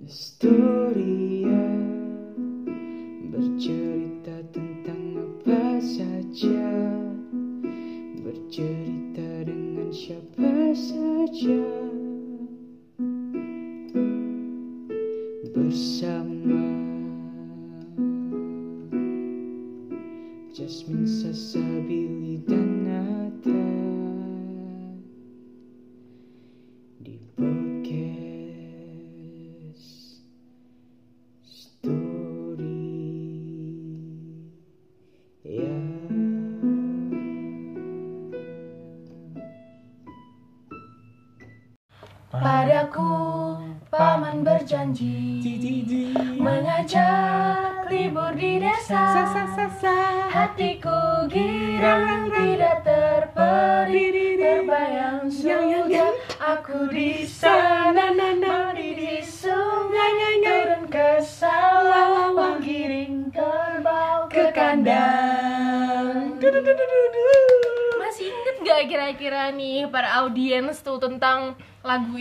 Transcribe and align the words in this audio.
Historia 0.00 1.64
bercerita 3.28 4.40
tentang 4.48 5.02
apa 5.20 5.76
saja, 5.80 6.72
bercerita 8.24 9.44
dengan 9.44 9.92
siapa 9.92 10.72
saja, 10.72 11.79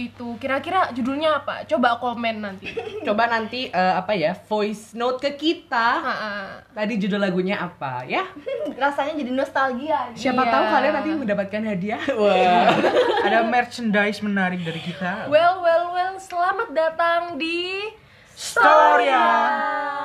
itu? 0.10 0.28
Kira-kira 0.38 0.90
judulnya 0.92 1.40
apa? 1.40 1.64
Coba 1.64 2.02
komen 2.02 2.42
nanti. 2.42 2.74
Coba 3.08 3.30
nanti 3.30 3.70
eh, 3.70 3.94
apa 3.96 4.18
ya 4.18 4.34
voice 4.36 4.92
note 4.94 5.22
ke 5.22 5.32
kita. 5.34 5.88
Ha-ha. 6.02 6.34
Tadi 6.74 6.98
judul 6.98 7.22
lagunya 7.22 7.62
apa 7.62 8.04
ya? 8.04 8.26
rasanya 8.84 9.14
jadi 9.16 9.32
nostalgia 9.32 10.12
Siapa 10.14 10.42
Iya. 10.42 10.52
tahu 10.52 10.64
kalian 10.66 10.94
nanti 10.94 11.10
mendapatkan 11.14 11.62
hadiah. 11.64 12.02
Wah. 12.20 12.74
ada 13.22 13.46
merchandise 13.46 14.20
menarik 14.20 14.62
dari 14.62 14.82
kita. 14.82 15.28
Well, 15.28 15.62
well, 15.62 15.94
well, 15.94 16.16
selamat 16.18 16.74
datang 16.74 17.38
di 17.38 17.86
Storia. 18.34 19.99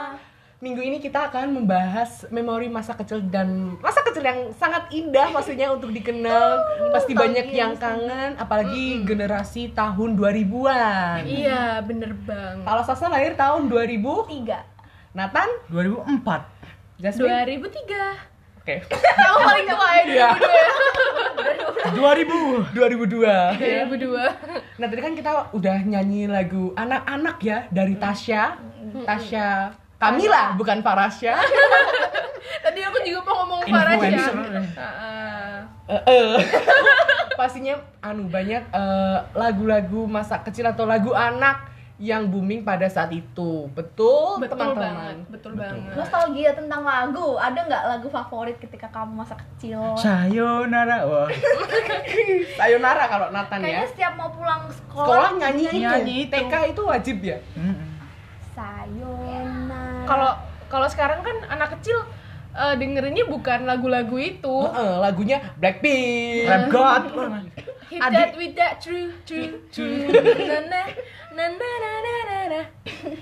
Minggu 0.65 0.81
ini 0.81 0.97
kita 0.97 1.29
akan 1.29 1.61
membahas 1.61 2.25
memori 2.33 2.73
masa 2.73 2.97
kecil 2.97 3.20
dan 3.29 3.77
masa 3.84 4.01
kecil 4.01 4.25
yang 4.25 4.48
sangat 4.57 4.89
indah 4.89 5.29
pastinya 5.29 5.77
untuk 5.77 5.93
dikenal. 5.93 6.57
Pasti 6.97 7.12
banyak 7.12 7.53
yang 7.53 7.77
kangen 7.77 8.33
apalagi 8.41 9.05
generasi 9.05 9.77
tahun 9.77 10.17
2000-an. 10.17 11.20
Iya, 11.29 11.85
bener 11.85 12.17
banget. 12.17 12.65
Kalau 12.65 12.81
Sasa 12.81 13.12
lahir 13.12 13.37
tahun 13.37 13.69
2000, 13.69 14.01
tiga 14.25 14.65
Nathan 15.12 15.53
2004. 15.69 16.25
Jasmine 16.97 17.61
2003. 17.61 18.65
Oke. 18.65 18.75
Kamu 19.20 19.39
paling 19.45 19.67
tua 19.69 19.89
ya 19.92 20.05
Iya. 20.09 20.31
2000. 21.92 22.73
2002. 22.73 23.20
2002. 24.01 24.81
Nah 24.81 24.87
tadi 24.89 25.01
kan 25.05 25.12
kita 25.12 25.53
udah 25.53 25.77
nyanyi 25.85 26.25
lagu 26.25 26.73
anak-anak 26.73 27.37
ya 27.45 27.69
dari 27.69 28.01
Tasya, 28.01 28.57
Tasya 29.05 29.84
Kamila 30.05 30.43
bukan 30.55 30.79
Farasya. 30.85 31.35
Tadi 32.65 32.81
aku 32.81 32.99
juga 33.05 33.21
mau 33.25 33.35
ngomong. 33.45 33.61
Ha-ha. 33.69 35.13
Eh, 35.85 36.03
eh. 36.09 36.33
Pastinya 37.41 37.77
anu 38.01 38.29
banyak 38.29 38.63
eh, 38.73 39.19
lagu-lagu 39.37 40.09
masa 40.09 40.41
kecil 40.41 40.64
atau 40.64 40.89
lagu 40.89 41.13
anak 41.13 41.75
yang 41.95 42.27
booming 42.27 42.67
pada 42.67 42.91
saat 42.91 43.13
itu. 43.14 43.70
Betul, 43.70 44.43
Betul 44.43 44.59
teman-teman. 44.59 44.83
banget, 44.83 45.17
betul 45.31 45.53
banget. 45.55 45.95
nostalgia 45.95 46.51
tentang 46.51 46.83
lagu 46.83 47.39
ada 47.39 47.55
nggak 47.55 47.83
lagu 47.87 48.09
favorit 48.11 48.59
ketika 48.59 48.91
kamu 48.91 49.23
masa 49.23 49.39
kecil 49.39 49.95
Sayonara. 49.95 51.07
Wah. 51.07 51.31
Sayonara 52.59 53.05
kalau 53.07 53.29
Nathan 53.31 53.63
ya. 53.63 53.64
kayaknya 53.67 53.89
setiap 53.95 54.13
mau 54.19 54.31
pulang 54.35 54.67
sekolah, 54.67 55.07
Sekolah 55.07 55.31
nyanyi 55.39 55.64
itu. 55.70 55.79
Nyanyi 55.87 56.17
itu. 56.27 56.33
TK 56.35 56.55
itu 56.75 56.83
wajib 56.83 57.17
ya. 57.23 57.39
Mm-mm. 57.55 57.89
sayonara 58.55 59.54
Kalau 60.05 60.31
kalau 60.67 60.87
sekarang 60.87 61.20
kan 61.20 61.37
anak 61.48 61.75
kecil 61.75 61.98
eh, 62.53 62.75
dengerinnya 62.75 63.25
bukan 63.25 63.65
lagu-lagu 63.65 64.17
itu. 64.17 64.57
Heeh, 64.65 64.92
lagunya 64.98 65.39
Blackpink. 65.57 66.47
Rap 66.47 66.65
God. 66.69 67.03
Hit 67.85 68.01
Adik. 68.01 68.17
that 68.17 68.33
with 68.35 68.55
that 68.55 68.75
true 68.81 69.13
true 69.23 69.61
true. 69.69 70.09
Na 70.09 70.59
na 70.64 70.81
na 71.31 71.45
na 71.47 71.69
na 71.77 71.93
na 71.95 72.14
na 72.25 72.39
na. 72.48 72.63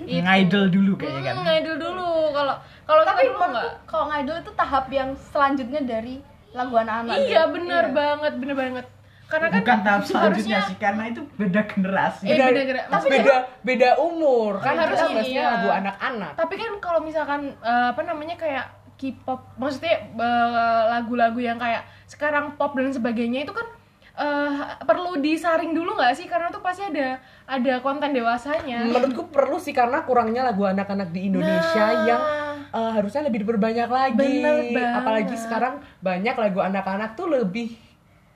Itu. 0.06 0.22
Ngidol 0.22 0.66
dulu 0.70 0.92
kayaknya 0.96 1.20
kan. 1.24 1.34
Hmm, 1.34 1.44
ngidol 1.44 1.76
dulu. 1.76 2.08
Kalau 2.30 2.54
kalau 2.82 3.02
tapi 3.02 3.20
kita 3.20 3.28
dulu 3.28 3.38
menurutku 3.42 3.58
enggak. 3.58 3.74
kalau 3.84 4.04
ngidol 4.08 4.36
itu 4.38 4.52
tahap 4.54 4.86
yang 4.88 5.10
selanjutnya 5.28 5.80
dari 5.82 6.14
lagu 6.52 6.74
anak-anak 6.76 7.16
Iya, 7.18 7.42
gitu. 7.42 7.52
bener 7.52 7.84
Iya. 7.84 7.92
banget, 7.92 8.32
bener 8.38 8.56
banget. 8.56 8.86
Karena 9.26 9.48
kan 9.48 9.58
Bukan 9.58 9.78
tahap 9.80 10.02
selanjutnya 10.02 10.28
harusnya- 10.28 10.62
sih 10.64 10.76
karena 10.76 11.02
itu 11.06 11.20
beda 11.34 11.60
generasi. 11.64 12.24
Eh, 12.24 12.36
beda. 12.36 12.50
Tapi 12.52 12.90
Maksudnya- 12.90 13.16
beda 13.18 13.34
beda 13.62 13.90
umur 13.98 14.52
kan 14.58 14.72
Beda 14.72 14.82
harusnya 14.82 15.06
umur, 15.06 15.16
bahasnya 15.16 15.34
iya. 15.34 15.50
lagu 15.50 15.68
anak-anak. 15.74 16.32
Tapi 16.36 16.54
kan 16.54 16.70
kalau 16.78 17.00
misalkan 17.00 17.40
eh, 17.56 17.86
apa 17.88 18.02
namanya 18.02 18.36
kayak 18.36 18.66
K-pop, 18.94 19.40
maksudnya 19.56 19.94
eh, 20.04 20.48
lagu-lagu 20.88 21.36
yang 21.36 21.56
kayak 21.56 21.82
sekarang 22.06 22.54
pop 22.54 22.72
dan 22.72 22.88
sebagainya 22.88 23.42
itu 23.42 23.50
kan 23.50 23.66
eh, 24.14 24.52
perlu 24.80 25.16
disaring 25.18 25.72
dulu 25.72 25.96
nggak 25.96 26.12
sih? 26.12 26.26
Karena 26.26 26.46
tuh 26.48 26.60
pasti 26.60 26.84
ada 26.84 27.16
ada 27.44 27.74
konten 27.80 28.12
dewasanya. 28.12 28.84
Menurutku 28.84 29.26
perlu 29.28 29.56
sih 29.56 29.72
karena 29.72 30.02
kurangnya 30.02 30.44
lagu 30.44 30.62
anak-anak 30.62 31.08
di 31.08 31.26
Indonesia 31.26 31.86
Nah. 31.88 32.04
yang 32.04 32.22
eh, 32.68 32.90
harusnya 32.92 33.24
lebih 33.24 33.42
diperbanyak 33.42 33.88
lagi. 33.88 34.44
Apalagi 34.76 35.34
sekarang 35.34 35.80
banyak 35.98 36.34
lagu 36.34 36.60
anak-anak 36.60 37.12
tuh 37.12 37.32
lebih 37.32 37.72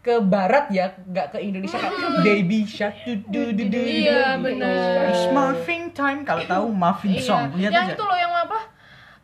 ke 0.06 0.22
barat 0.22 0.70
ya, 0.70 0.94
nggak 0.96 1.34
ke 1.34 1.38
Indonesia 1.40 1.74
kayak 1.76 1.94
Baby 2.22 2.62
Shark 2.62 2.94
du 3.02 3.18
du 3.26 3.50
du 3.50 3.64
du 3.66 3.80
Iya, 3.82 4.38
bener. 4.38 5.10
It's 5.10 5.26
Muffin 5.28 5.90
time 5.90 6.22
kalau 6.22 6.46
tahu 6.46 6.70
Muffin 6.70 7.10
Iya. 7.12 7.20
song. 7.20 7.44
Lihat 7.52 7.72
yang 7.72 7.84
aja. 7.84 7.92
itu 7.92 8.02
loh 8.02 8.14
yang 8.14 8.30
apa? 8.32 8.58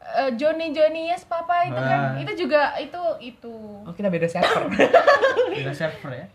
Eh, 0.03 0.31
Johnny 0.35 0.75
Johnny 0.75 1.07
Yes 1.07 1.23
Papa 1.23 1.63
itu 1.65 1.79
kan 1.79 2.01
Ah. 2.11 2.19
itu 2.19 2.33
juga 2.37 2.75
itu 2.77 2.99
itu. 3.23 3.55
Oh, 3.81 3.95
kita 3.95 4.11
beda 4.11 4.27
server. 4.27 4.67
Beda 5.55 5.71
server 5.73 6.13
ya. 6.13 6.27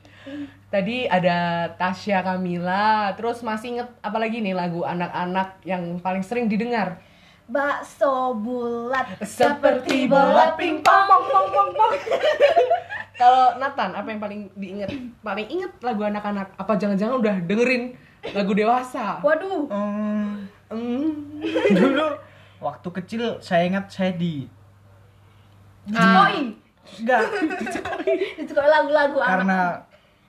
Tadi 0.67 1.03
ada 1.05 1.37
Tasya 1.73 2.19
Kamila, 2.21 3.11
terus 3.13 3.39
masih 3.39 3.75
inget 3.75 3.89
apalagi 3.99 4.39
nih 4.39 4.51
lagu 4.51 4.81
anak-anak 4.81 5.59
yang 5.63 5.99
paling 5.99 6.19
sering 6.21 6.47
didengar? 6.47 7.03
bakso 7.47 8.35
bulat 8.35 9.07
Seperti 9.23 10.03
bola 10.05 10.51
pingpong 10.53 10.83
pong 11.07 11.25
pong 11.25 11.47
pong 11.47 11.69
pong. 11.73 11.93
Kalau 13.17 13.57
Nathan, 13.57 13.97
apa 13.97 14.07
yang 14.13 14.21
paling 14.21 14.41
diinget? 14.53 14.93
Paling 15.25 15.47
inget 15.49 15.73
lagu 15.81 16.05
anak-anak? 16.05 16.53
Apa 16.53 16.77
jangan-jangan 16.77 17.17
udah 17.17 17.35
dengerin 17.43 17.97
lagu 18.33 18.51
dewasa? 18.53 19.21
waduh 19.21 19.67
Hmm, 19.69 20.43
Hmm. 20.67 21.39
dulu 21.71 22.07
waktu 22.59 22.89
kecil 22.99 23.39
saya 23.39 23.71
ingat 23.71 23.87
saya 23.87 24.11
di 24.11 24.43
Jokowi 25.87 26.59
enggak 26.99 27.21
itu 28.43 28.51
kalau 28.51 28.67
lagu-lagu 28.67 29.17
anak 29.23 29.31
karena 29.31 29.59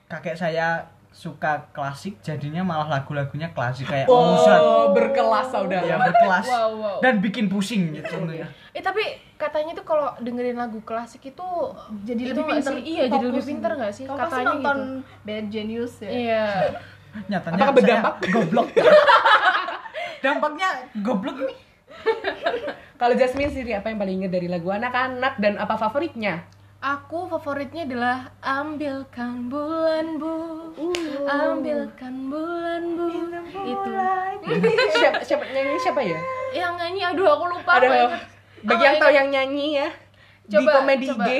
kakek 0.07 0.35
saya 0.39 0.79
suka 1.09 1.67
klasik 1.69 2.21
jadinya 2.21 2.61
malah 2.61 2.87
lagu-lagunya 2.87 3.49
klasik 3.49 3.85
kayak 3.85 4.05
Oh, 4.05 4.37
Mozart 4.37 4.61
berkelas 4.93 5.47
saudara. 5.49 5.81
ya 5.81 5.97
berkelas 5.97 6.45
Wow, 6.45 6.69
wow. 6.75 6.97
dan 6.99 7.17
bikin 7.17 7.45
pusing 7.45 7.91
gitu 7.91 8.07
tentunya 8.07 8.45
Eh 8.69 8.79
tapi 8.79 9.01
katanya 9.35 9.73
tuh 9.73 9.83
kalau 9.83 10.13
dengerin 10.17 10.55
lagu 10.55 10.77
klasik 10.79 11.25
itu 11.25 11.47
jadi 12.03 12.21
itu 12.23 12.31
lebih 12.31 12.45
pinter 12.53 12.71
sih? 12.71 12.81
Iya, 12.85 13.03
jadi 13.09 13.25
lebih 13.25 13.43
pinter 13.43 13.71
nggak 13.73 13.91
sih? 13.91 14.05
Pasti 14.05 14.21
Katanya 14.21 14.45
nonton 14.47 14.77
gitu. 14.77 15.25
Bad 15.25 15.45
Genius 15.49 15.93
ya 15.97 16.09
Iya. 16.09 16.45
nyatanya 17.29 17.55
Apakah 17.57 17.65
saya 17.65 17.75
berdampak? 17.75 18.13
goblok 18.29 18.67
dampaknya 20.23 20.69
goblok 20.95 21.37
nih 21.41 21.57
Kalau 22.95 23.13
Jasmine 23.13 23.49
sendiri 23.49 23.73
apa 23.73 23.87
yang 23.87 23.97
paling 23.97 24.15
inget 24.19 24.31
dari 24.31 24.45
lagu 24.45 24.69
anak-anak 24.69 25.35
dan 25.37 25.55
apa 25.55 25.73
favoritnya? 25.73 26.43
Aku 26.79 27.27
favoritnya 27.27 27.83
adalah 27.83 28.31
ambilkan 28.39 29.51
bulan 29.51 30.15
bu, 30.21 30.71
ambilkan 31.27 32.31
bulan 32.31 32.95
bu. 32.95 33.07
Itu. 33.67 33.89
siapa 34.95 35.19
siapa 35.19 35.43
nyanyi 35.51 35.75
siapa 35.75 35.99
ya? 35.99 36.15
Yang 36.55 36.73
nyanyi, 36.79 37.01
aduh 37.03 37.27
aku 37.35 37.45
lupa. 37.51 37.83
Inget. 37.83 38.23
bagi 38.63 38.79
Aku 38.79 38.87
yang 38.87 38.95
tahu 38.95 39.11
yang 39.11 39.27
nyanyi 39.27 39.67
ya 39.83 39.89
di 40.49 40.55
Coba, 40.55 40.71
komedi 40.81 41.07
coba. 41.11 41.23
IG. 41.27 41.31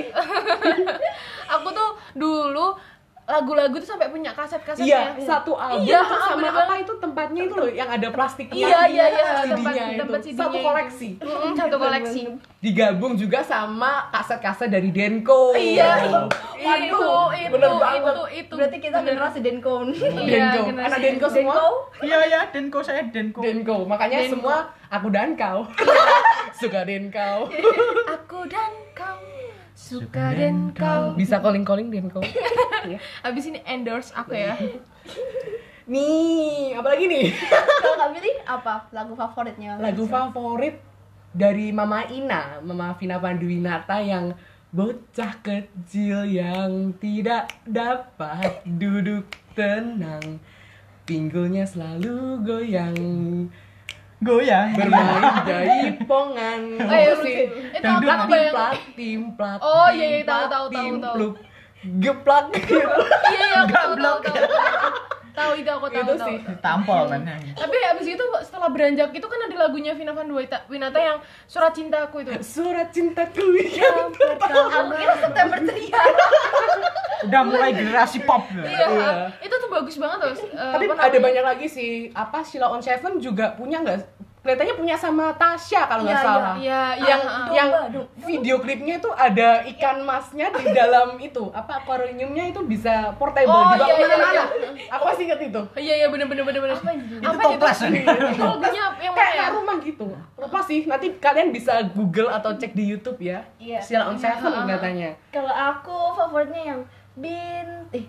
aku 1.55 1.67
tuh 1.71 1.89
dulu 2.19 2.67
lagu-lagu 3.29 3.75
tuh 3.75 3.85
sampai 3.87 4.09
punya 4.09 4.33
kaset-kasetnya. 4.33 4.89
Iya, 5.13 5.21
satu 5.21 5.53
album 5.53 5.85
Iya, 5.85 6.01
terus 6.01 6.23
sama 6.23 6.37
bener 6.41 6.53
apa 6.59 6.73
itu 6.75 6.93
tempatnya 6.97 7.41
itu 7.43 7.53
loh 7.53 7.69
yang 7.69 7.85
ada 7.87 8.07
plastiknya. 8.09 8.57
Iya, 8.59 8.79
iya, 8.87 9.05
iya, 9.07 9.27
CD-nya 9.39 9.53
tempat- 9.53 9.75
itu. 9.87 10.01
tempat 10.01 10.19
CD-nya 10.19 10.41
Satu 10.41 10.49
itu. 10.51 10.65
koleksi. 10.65 11.09
Mm, 11.15 11.51
satu 11.53 11.75
koleksi. 11.77 12.21
Digabung 12.59 13.13
juga 13.13 13.39
sama 13.39 13.91
kaset-kaset 14.09 14.67
dari 14.67 14.89
Denko. 14.89 15.53
Iya, 15.53 16.09
Waduh, 16.57 16.75
itu, 16.75 17.01
itu, 17.39 17.53
bener 17.53 17.71
banget. 17.77 18.01
itu, 18.03 18.23
itu. 18.35 18.53
Berarti 18.57 18.77
kita 18.79 18.97
generasi 18.99 19.39
Denkon. 19.39 19.87
Iya, 19.93 20.45
Denko. 20.57 20.81
Anak 20.81 20.99
Denko 20.99 21.27
semua. 21.29 21.53
Denko? 21.53 21.67
Iya 22.01 22.17
ya, 22.25 22.39
Denko 22.49 22.79
saya 22.81 23.01
Denko. 23.05 23.39
Denko. 23.39 23.77
Makanya 23.85 24.17
Denko. 24.19 24.33
semua 24.35 24.55
aku 24.87 25.07
dan 25.07 25.37
kau. 25.37 25.69
Suka 26.59 26.81
Denkau. 26.81 27.45
Aku 28.09 28.43
dan 28.45 28.73
kau 28.91 29.21
suka 29.89 30.25
dan 30.37 30.69
kau. 30.77 31.17
Bisa 31.17 31.41
calling-calling 31.41 31.89
Denko. 31.89 32.21
Abis 33.25 33.43
ini 33.49 33.59
endorse 33.65 34.13
aku 34.13 34.37
ya. 34.37 34.53
Nih, 35.89 36.77
apa 36.77 36.93
lagi 36.93 37.09
nih? 37.09 37.33
Kalau 37.81 37.97
Kak 37.97 38.13
Billy 38.13 38.29
apa 38.45 38.85
lagu 38.93 39.17
favoritnya? 39.17 39.81
Lagu 39.81 40.05
favorit 40.05 40.77
dari 41.33 41.73
Mama 41.73 42.05
Ina, 42.05 42.61
Mama 42.61 42.93
Vina 42.93 43.17
Panduwinata 43.17 43.97
yang 43.97 44.37
bocah 44.69 45.41
kecil 45.41 46.29
yang 46.29 46.93
tidak 47.01 47.49
dapat 47.65 48.61
duduk 48.69 49.33
tenang. 49.57 50.37
Pinggulnya 51.09 51.65
selalu 51.65 52.45
goyang, 52.45 53.01
Goyang. 54.19 54.75
bermain 54.75 55.23
jaipongan. 55.47 56.59
Oh, 56.75 56.91
iya, 56.91 57.11
Apa 57.15 57.23
sih? 57.23 57.37
Itu 57.71 57.87
aku 57.87 58.03
bayang- 58.03 58.27
timplak, 58.27 58.73
timplak. 58.93 59.59
Oh, 59.63 59.87
iya, 59.89 60.05
iya, 60.11 60.21
tahu, 60.27 60.43
tahu, 60.45 60.65
tahu, 60.67 60.67
tahu. 60.67 60.75
timpluk, 60.75 61.35
Geplak 61.79 62.45
gitu. 62.51 62.75
Iya, 62.75 63.45
iya, 63.47 63.57
aku 63.63 63.71
tahu, 63.71 63.91
tahu, 63.95 64.17
tahu. 64.19 64.35
Tahu 65.39 65.51
itu 65.55 65.69
aku 65.71 65.87
tahu, 65.87 66.03
Itu 66.03 66.13
tahu. 66.19 66.27
sih. 66.27 66.37
Tampol 66.59 67.03
kan. 67.07 67.21
Tapi 67.55 67.75
abis 67.95 68.07
itu 68.11 68.23
setelah 68.43 68.69
beranjak 68.69 69.09
itu 69.15 69.23
kan 69.23 69.39
ada 69.47 69.55
lagunya 69.55 69.95
Vina 69.95 70.11
Panduwinata 70.11 70.67
Winata 70.67 70.99
yang 70.99 71.17
Surat 71.47 71.71
Cintaku 71.71 72.27
itu. 72.27 72.31
Surat 72.59 72.91
cintaku 72.91 73.55
yang 73.55 74.11
Aku 74.11 74.91
kira 74.99 75.15
September 75.15 75.57
ceria. 75.63 76.01
Udah 77.27 77.41
mulai 77.43 77.71
generasi 77.75 78.23
pop. 78.23 78.47
Iya, 78.51 79.27
itu 79.43 79.51
tuh 79.51 79.69
bagus 79.71 79.95
banget 79.99 80.17
tuh. 80.23 80.47
Tapi 80.55 80.83
apa 80.87 81.03
ada 81.11 81.19
banyak 81.19 81.43
lagi 81.43 81.67
sih. 81.67 81.91
Apa 82.15 82.43
Sheila 82.47 82.71
on 82.71 82.79
Seven 82.79 83.19
juga 83.19 83.55
punya 83.59 83.83
nggak? 83.83 83.99
Kelihatannya 84.39 84.71
punya 84.73 84.95
sama 84.95 85.35
Tasya 85.35 85.81
kalau 85.83 86.01
nggak 86.01 86.15
Iya, 86.15 86.23
salah. 86.23 86.53
Iya, 86.55 86.81
iya. 86.95 87.05
yang 87.05 87.21
ah. 87.21 87.47
yang 87.51 87.69
Domba, 87.91 88.23
video 88.23 88.55
klipnya 88.57 88.95
itu 88.95 89.09
ada 89.11 89.49
ikan 89.67 89.97
masnya 90.01 90.47
di 90.49 90.63
dalam 90.71 91.19
itu 91.19 91.43
apa 91.51 91.71
akuariumnya 91.77 92.47
itu 92.47 92.63
bisa 92.63 93.11
portable 93.13 93.51
Oh, 93.51 93.67
dibawa 93.69 93.83
iya, 93.83 93.93
iya, 93.93 93.99
ke 93.99 94.07
mana-mana. 94.07 94.31
iya. 94.31 94.43
Aku 94.89 95.03
masih 95.05 95.23
inget 95.27 95.39
itu. 95.43 95.61
Iya, 95.75 95.93
iya 95.97 96.07
bener 96.07 96.25
bener 96.25 96.43
bener 96.45 96.59
bener. 96.61 96.75
Apa 96.77 96.89
itu? 96.89 97.13
Itu 97.13 97.27
Apa 97.27 97.41
toples. 97.45 97.79
Itu 97.83 98.41
lagunya 98.41 98.83
yang 98.97 99.11
mana 99.11 99.19
Kayak 99.19 99.35
ya? 99.35 99.47
rumah 99.51 99.77
gitu. 99.81 100.07
Lupa 100.33 100.59
sih. 100.63 100.79
Nanti 100.85 101.07
kalian 101.17 101.49
bisa 101.51 101.73
Google 101.91 102.29
atau 102.29 102.51
cek 102.53 102.71
di 102.71 102.83
YouTube 102.87 103.19
ya. 103.19 103.43
Iya. 103.59 103.83
Sheila 103.83 104.07
on 104.07 104.15
Seven 104.15 104.39
katanya. 104.65 105.19
Kalau 105.29 105.51
aku 105.51 106.15
favoritnya 106.15 106.63
yang 106.65 106.79
bin 107.13 107.67
eh 107.91 108.07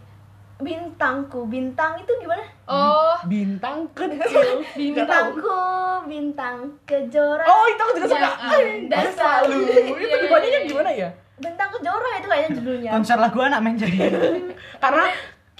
bintangku 0.60 1.48
bintang 1.48 1.96
itu 1.96 2.12
gimana? 2.20 2.44
Oh, 2.64 3.16
Bintang 3.26 3.88
kecil. 3.92 4.62
Bintangku 4.78 5.58
bintang 6.06 6.56
kejora. 6.84 7.44
Oh, 7.44 7.64
itu 7.66 7.80
aku 7.80 7.92
juga 7.98 8.08
suka. 8.08 8.20
Yang, 8.20 8.36
ah, 8.38 8.60
Dan 8.86 9.04
selalu. 9.12 9.56
Itu 9.58 10.06
Iya, 10.06 10.38
iya, 10.38 10.38
iya. 10.46 10.60
gimana 10.68 10.90
ya? 10.92 11.08
Bintang 11.40 11.68
kejora 11.72 12.10
itu 12.20 12.26
kayaknya 12.28 12.50
judulnya. 12.60 12.90
Konser 12.94 13.18
lagu 13.18 13.38
anak 13.40 13.58
main 13.64 13.76
jadi. 13.76 13.96
karena 14.84 15.06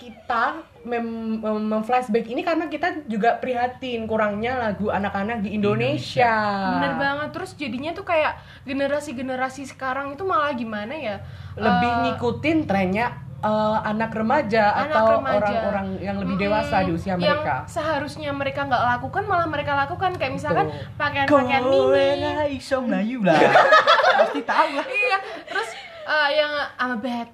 kita 0.01 0.65
mem, 0.89 1.37
mem- 1.45 1.85
ini 2.25 2.41
karena 2.41 2.73
kita 2.73 3.05
juga 3.05 3.37
prihatin 3.37 4.09
kurangnya 4.09 4.57
lagu 4.57 4.89
anak-anak 4.89 5.45
di 5.45 5.61
Indonesia. 5.61 6.33
bener 6.77 6.97
banget. 6.97 7.29
Terus 7.37 7.51
jadinya 7.53 7.93
tuh 7.93 8.09
kayak 8.09 8.41
generasi-generasi 8.65 9.69
sekarang 9.69 10.17
itu 10.17 10.25
malah 10.25 10.57
gimana 10.57 10.97
ya? 10.97 11.17
Lebih 11.53 11.91
Eh, 11.91 11.99
ngikutin 12.09 12.59
trennya 12.65 13.30
eh, 13.41 13.79
anak 13.89 14.11
remaja 14.13 14.65
Anak 14.73 14.93
atau 14.93 15.07
orang-orang 15.21 15.87
yang 16.01 16.17
lebih 16.21 16.37
dewasa 16.37 16.85
di 16.85 16.93
usia 16.93 17.15
mereka. 17.17 17.65
Yang 17.65 17.73
seharusnya 17.77 18.31
mereka 18.37 18.69
nggak 18.69 18.85
lakukan 18.97 19.23
malah 19.25 19.49
mereka 19.49 19.73
lakukan 19.77 20.17
kayak 20.17 20.33
misalkan 20.37 20.67
pakaian-pakaian 21.01 21.65
mini. 21.65 22.57
iso 22.57 22.81
melayu 22.85 23.25
lah. 23.25 23.41
Pasti 24.21 24.41
tahu 24.45 24.69
lah. 24.77 24.87
iya, 24.87 25.19
terus 25.49 25.69
eh, 26.05 26.29
yang 26.37 26.53
I'm 26.77 26.93
a 26.97 26.99
bad 27.01 27.31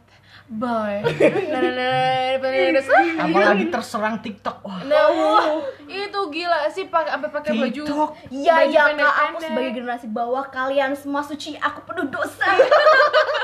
boy. 0.47 1.03
Nah, 1.03 1.59
nah, 1.59 1.71
nah, 1.75 1.91
nah, 2.39 2.71
nah, 2.71 2.83
nah, 2.87 3.25
Apalagi 3.27 3.67
terserang 3.67 4.17
TikTok. 4.23 4.63
Wah, 4.63 4.79
Nah, 4.87 5.11
wah, 5.11 5.59
itu 5.91 6.21
gila 6.31 6.71
sih 6.71 6.87
pakai 6.87 7.19
sampai 7.19 7.31
pakai 7.35 7.51
baju. 7.59 7.83
TikTok. 7.83 8.11
Iya 8.31 8.55
baju 8.63 8.71
ya 8.71 8.85
kak, 8.95 9.15
aku 9.27 9.37
sebagai 9.43 9.73
generasi 9.75 10.07
bawah 10.07 10.47
kalian 10.47 10.95
semua 10.95 11.23
suci, 11.27 11.59
aku 11.59 11.83
penuh 11.83 12.07
dosa. 12.07 12.47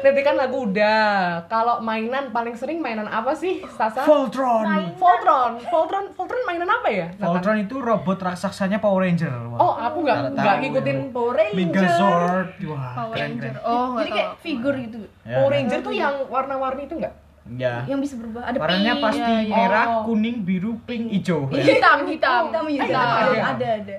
Nanti 0.00 0.20
kan 0.20 0.34
lagu 0.34 0.66
udah. 0.66 1.04
Kalau 1.46 1.80
mainan 1.80 2.28
paling 2.28 2.52
sering 2.52 2.78
mainan 2.78 3.06
apa 3.06 3.32
sih, 3.32 3.64
Sasa? 3.70 4.04
Voltron. 4.04 4.64
Voltron. 4.94 5.56
Voltron, 5.64 6.04
Voltron 6.12 6.42
mainan 6.44 6.68
apa 6.68 6.86
ya? 6.86 7.06
Nathan? 7.10 7.24
Voltron 7.30 7.58
itu 7.58 7.76
robot 7.78 8.18
raksasanya 8.18 8.78
Power 8.78 9.00
Ranger. 9.02 9.32
Wah. 9.48 9.58
Oh, 9.58 9.72
aku 9.74 9.98
nggak 10.02 10.18
Nggak 10.30 10.44
tahu. 10.46 10.60
ngikutin 10.60 10.98
Power 11.10 11.34
Ranger. 11.34 11.56
Megazord. 11.58 12.48
Wah, 12.66 12.92
Power 12.94 13.14
keren 13.14 13.30
Ranger. 13.30 13.52
keren. 13.52 13.64
Oh, 13.64 13.84
nggak 13.86 13.98
Jadi 13.98 14.10
kayak 14.10 14.28
tahu. 14.28 14.42
figur 14.42 14.74
gitu, 14.78 14.98
Ya, 15.22 15.34
Power 15.34 15.50
Ranger 15.50 15.78
tuh 15.80 15.94
yang 15.94 16.14
warna-warni 16.26 16.84
itu 16.84 16.96
nggak? 16.96 17.14
Ya. 17.46 17.84
yang 17.84 18.00
bisa 18.00 18.16
berubah. 18.16 18.40
Ada 18.42 18.56
Warnanya 18.56 18.94
pink, 18.94 19.04
pasti 19.04 19.20
iya, 19.20 19.40
iya. 19.42 19.52
merah, 19.54 19.84
Oh. 19.90 20.02
kuning, 20.08 20.36
biru, 20.42 20.80
pink, 20.82 21.12
hijau. 21.12 21.44
hitam, 21.46 22.08
hitam. 22.08 22.48
hitam, 22.48 22.64
hitam. 22.64 22.64
hitam 22.66 23.04
ada, 23.04 23.20
ada. 23.20 23.44
ada, 23.52 23.68
ada. 23.78 23.96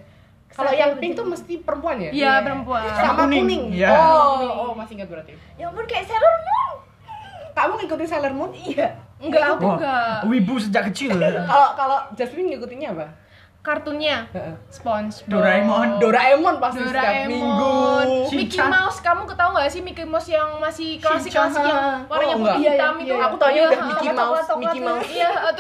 Kalau 0.56 0.72
yang 0.72 0.96
pink 0.96 1.14
tuh 1.14 1.26
mesti 1.26 1.60
perempuan 1.60 2.00
ya? 2.00 2.10
Iya, 2.10 2.32
perempuan. 2.42 2.88
Sama, 2.88 3.04
Sama 3.06 3.22
kuning. 3.22 3.44
kuning, 3.44 3.64
iya. 3.76 3.92
Oh, 3.92 4.40
oh, 4.62 4.72
masih 4.72 4.96
ingat 4.96 5.10
berarti. 5.10 5.36
Ya 5.54 5.68
ampun 5.68 5.84
kayak 5.84 6.06
Sailor 6.06 6.36
Moon. 6.42 6.74
Kamu 7.52 7.72
ngikutin 7.78 8.08
Sailor 8.08 8.34
Moon? 8.34 8.52
Iya. 8.54 8.88
Enggak, 9.18 9.44
aku 9.54 9.68
enggak. 9.74 10.16
wibu 10.26 10.56
sejak 10.58 10.84
kecil. 10.90 11.12
Kalau 11.52 11.70
kalau 11.74 11.98
Jasmine 12.14 12.52
ngikutinnya 12.52 12.92
apa? 12.92 13.08
Kartunnya 13.62 14.30
Heeh. 14.30 14.54
SpongeBob. 14.70 15.26
Doraemon. 15.26 15.88
Doraemon 15.98 16.56
pasti 16.60 16.80
setiap 16.82 17.02
Doraemon. 17.02 17.32
minggu. 17.34 17.76
Mickey. 18.32 18.60
Mouse, 18.62 19.00
kamu 19.02 19.22
ketahu 19.26 19.50
nggak 19.52 19.68
sih 19.68 19.82
Mickey 19.82 20.06
Mouse 20.06 20.30
yang 20.30 20.62
masih 20.62 21.02
klasik-klasik 21.02 21.60
Shinchan. 21.60 21.74
yang 21.74 22.06
warnanya 22.06 22.36
Oh, 22.36 22.40
putih 22.46 22.62
hitam 22.62 22.94
Iya, 22.94 23.02
itu? 23.02 23.10
iya, 23.10 23.26
Aku 23.26 23.36
taunya 23.36 23.56
Iya, 23.56 23.66
udah 23.66 23.76
ha. 23.76 23.88
Mickey 23.90 24.08
Coklat, 24.08 24.22
Mouse, 24.22 24.50
Mickey. 24.56 24.80
Mouse. 24.80 25.10
Iya, 25.10 25.30
eh, 25.34 25.54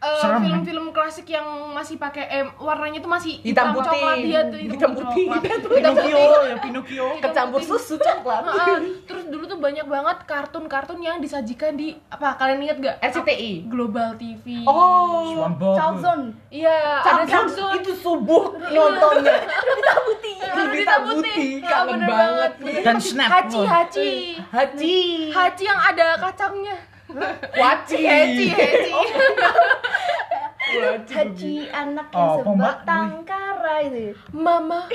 eh, 0.00 0.40
film-film 0.40 0.86
klasik 0.90 1.26
yang 1.26 1.44
masih 1.70 1.96
pakai 1.96 2.24
eh, 2.26 2.46
warnanya 2.56 2.98
itu 2.98 3.06
masih 3.06 3.34
Hitam 3.40 3.70
putih. 3.70 3.92
coklat 3.92 4.16
iya 4.18 4.40
tuh 4.42 4.58
Hitam 4.58 4.90
putih, 4.90 5.24
coklat. 5.26 5.40
hitam 5.40 5.58
hitam 5.60 5.60
putih 5.62 5.76
Pinocchio, 6.10 6.24
ya 6.42 6.56
Pinocchio. 6.58 7.06
Kecampur 7.20 7.60
susu 7.60 7.94
coklat. 7.96 8.42
Ha-ha. 8.42 8.74
terus 9.04 9.24
dulu 9.26 9.44
tuh 9.44 9.58
banyak 9.58 9.84
banget 9.84 10.18
kartun-kartun 10.24 10.98
yang 10.98 11.16
disajikan 11.18 11.72
di 11.72 11.92
apa 12.08 12.34
kalian 12.34 12.60
ingat 12.62 12.76
gak 12.78 12.96
RCTI. 13.02 13.52
Global 13.66 14.16
TV 14.16 14.64
Oh. 14.64 15.44
Calzone. 15.70 16.32
iya 16.48 17.00
ada 17.00 17.22
Samsung 17.22 17.76
itu 17.76 17.92
subuh 17.94 18.56
nontonnya. 18.58 19.36
Rita 19.40 19.94
Putih. 20.00 20.36
Rita 20.70 20.96
Putih, 21.02 21.50
kangen 21.60 22.00
banget. 22.02 22.52
Dan 22.80 22.96
Snap. 22.98 23.28
Hachi 23.30 23.58
Wah. 23.58 23.68
Hachi 23.78 24.10
Haji. 24.50 24.98
Hachi 25.30 25.64
yang 25.64 25.78
ada 25.78 26.16
kacangnya 26.16 26.76
Waci. 27.52 27.98
Hachi 28.00 28.46
Waci. 28.50 28.92
Haji 31.10 31.54
anak 31.68 32.06
yang 32.08 32.20
Oh, 32.20 32.36
sebatang 32.40 33.24
kara 33.24 33.82
itu. 33.82 34.14
Mama 34.30 34.86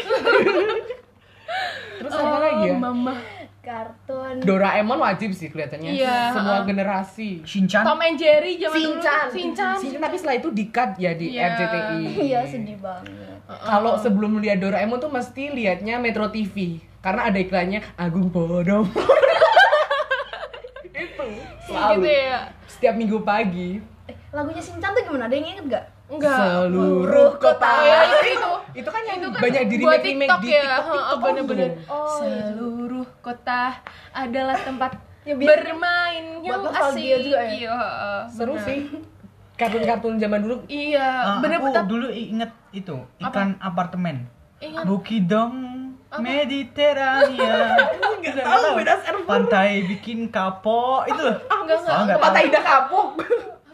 Terus 1.95 2.12
apa 2.12 2.38
lagi 2.41 2.63
ya? 2.65 2.74
Oh, 2.74 2.79
Mama 2.81 3.13
Kartun. 3.60 4.45
Doraemon 4.45 5.00
wajib 5.00 5.34
sih 5.34 5.50
kelihatannya. 5.50 5.89
Iya, 5.91 6.29
Semua 6.31 6.62
uh-uh. 6.62 6.69
generasi. 6.69 7.41
Shinchan. 7.41 7.81
Tom 7.81 7.98
and 8.00 8.13
Jerry 8.15 8.55
zaman 8.55 8.77
Sinchan. 8.77 9.24
dulu 9.24 9.34
Sinchan 9.34 9.75
Sinchan 9.75 10.00
tapi 10.00 10.15
setelah 10.15 10.38
itu 10.38 10.50
di-cut 10.51 10.89
ya 10.95 11.12
di 11.12 11.34
Iya. 11.34 11.43
RCTI. 11.50 12.01
Iya 12.24 12.39
sedih 12.45 12.77
banget. 12.77 13.41
Kalau 13.48 13.98
sebelum 13.98 14.38
lihat 14.38 14.60
Doraemon 14.60 14.98
tuh 14.98 15.10
mesti 15.10 15.50
lihatnya 15.50 15.98
Metro 15.98 16.29
TV 16.29 16.77
karena 17.00 17.22
ada 17.25 17.38
iklannya 17.38 17.81
Agung 17.95 18.29
Podomoro. 18.29 18.86
gitu 21.93 22.07
ya 22.07 22.39
setiap 22.65 22.93
minggu 22.95 23.17
pagi. 23.21 23.69
Eh, 24.05 24.15
lagunya 24.29 24.61
Shinchan 24.61 24.91
tuh 24.91 25.01
gimana? 25.01 25.25
Ada 25.25 25.35
yang 25.35 25.47
inget 25.49 25.65
gak? 25.67 25.85
enggak 26.05 26.37
Seluruh 26.37 27.31
kota. 27.41 27.65
Oh, 27.65 27.81
ya, 27.81 27.97
itu, 28.05 28.17
itu. 28.37 28.51
Itu 28.77 28.89
kan 28.93 29.01
yang 29.01 29.17
Itu 29.17 29.27
kan 29.33 29.41
banyak 29.41 29.63
di 29.65 29.75
remake 29.81 30.03
TikTok 30.05 30.39
di 30.39 30.47
ya, 30.47 30.61
TikTok. 30.61 30.85
heeh, 30.85 30.93
TikTok 30.93 31.17
bener-bener. 31.25 31.69
Oh, 31.87 32.19
iya. 32.21 32.43
seluruh 32.45 33.07
kota 33.19 33.61
adalah 34.13 34.57
tempat 34.59 34.91
Ya, 35.25 35.33
bermain 35.33 36.25
yang 36.45 36.61
asik 36.69 37.01
juga 37.25 37.41
ya? 37.41 37.49
iya 37.49 37.73
heeh, 37.73 38.19
Seru 38.29 38.53
bener. 38.53 38.65
sih. 38.69 38.79
Kartun-kartun 39.55 40.19
zaman 40.19 40.39
dulu 40.45 40.55
iya 40.67 41.07
Ah, 41.25 41.37
bener 41.41 41.57
aku 41.57 41.71
betul 41.71 41.83
dulu 41.89 42.07
inget 42.11 42.51
itu 42.69 42.95
iklan 43.17 43.57
apartemen. 43.57 44.29
Ingat. 44.61 44.83
Buki 44.85 45.25
dong 45.25 45.53
Mediterania. 46.15 47.55
Enggak 48.15 48.35
tahu 48.39 48.69
beda 48.77 48.93
server. 49.01 49.25
Pantai 49.25 49.83
bikin 49.85 50.29
kapok 50.29 51.05
itu 51.07 51.19
loh. 51.19 51.35
Enggak, 51.43 51.77
enggak. 51.81 51.93
Oh, 51.93 52.01
enggak 52.03 52.19
Mata 52.19 52.33
tahu. 52.33 52.47
Ida 52.47 52.62
kapuk. 52.62 53.09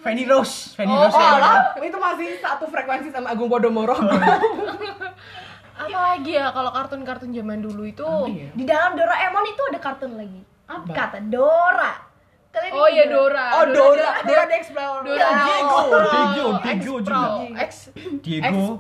Fanny 0.02 0.26
Rose, 0.26 0.74
Fanny 0.74 0.90
Oh, 0.90 1.06
Rose. 1.06 1.14
Oh, 1.14 1.22
ya. 1.22 1.38
alah, 1.38 1.58
itu 1.78 1.94
masih 1.94 2.28
satu 2.42 2.66
frekuensi 2.66 3.14
sama 3.14 3.30
Agung 3.32 3.46
Podomoro. 3.46 3.94
Apa 5.82 5.98
lagi 6.14 6.34
ya 6.34 6.50
kalau 6.50 6.70
kartun-kartun 6.70 7.30
zaman 7.32 7.62
dulu 7.62 7.86
itu? 7.86 8.06
Iya. 8.28 8.50
Di 8.54 8.64
dalam 8.66 8.94
Doraemon 8.94 9.46
itu 9.46 9.62
ada 9.70 9.78
kartun 9.78 10.14
lagi. 10.14 10.42
Apa? 10.66 10.90
Kata 10.90 11.20
Dora. 11.22 11.94
Kalian 12.52 12.72
Oh 12.74 12.88
iya? 12.90 13.06
Dora. 13.08 13.46
Oh, 13.62 13.66
Dora, 13.66 14.10
Dora 14.22 14.44
the 14.44 14.58
Explorer. 14.58 15.02
Dora 15.06 15.28
Diego. 15.40 15.78
Diego, 15.88 16.48
Diego 16.60 16.94
juga. 17.00 17.22
X 17.62 17.72
Diego, 18.20 18.78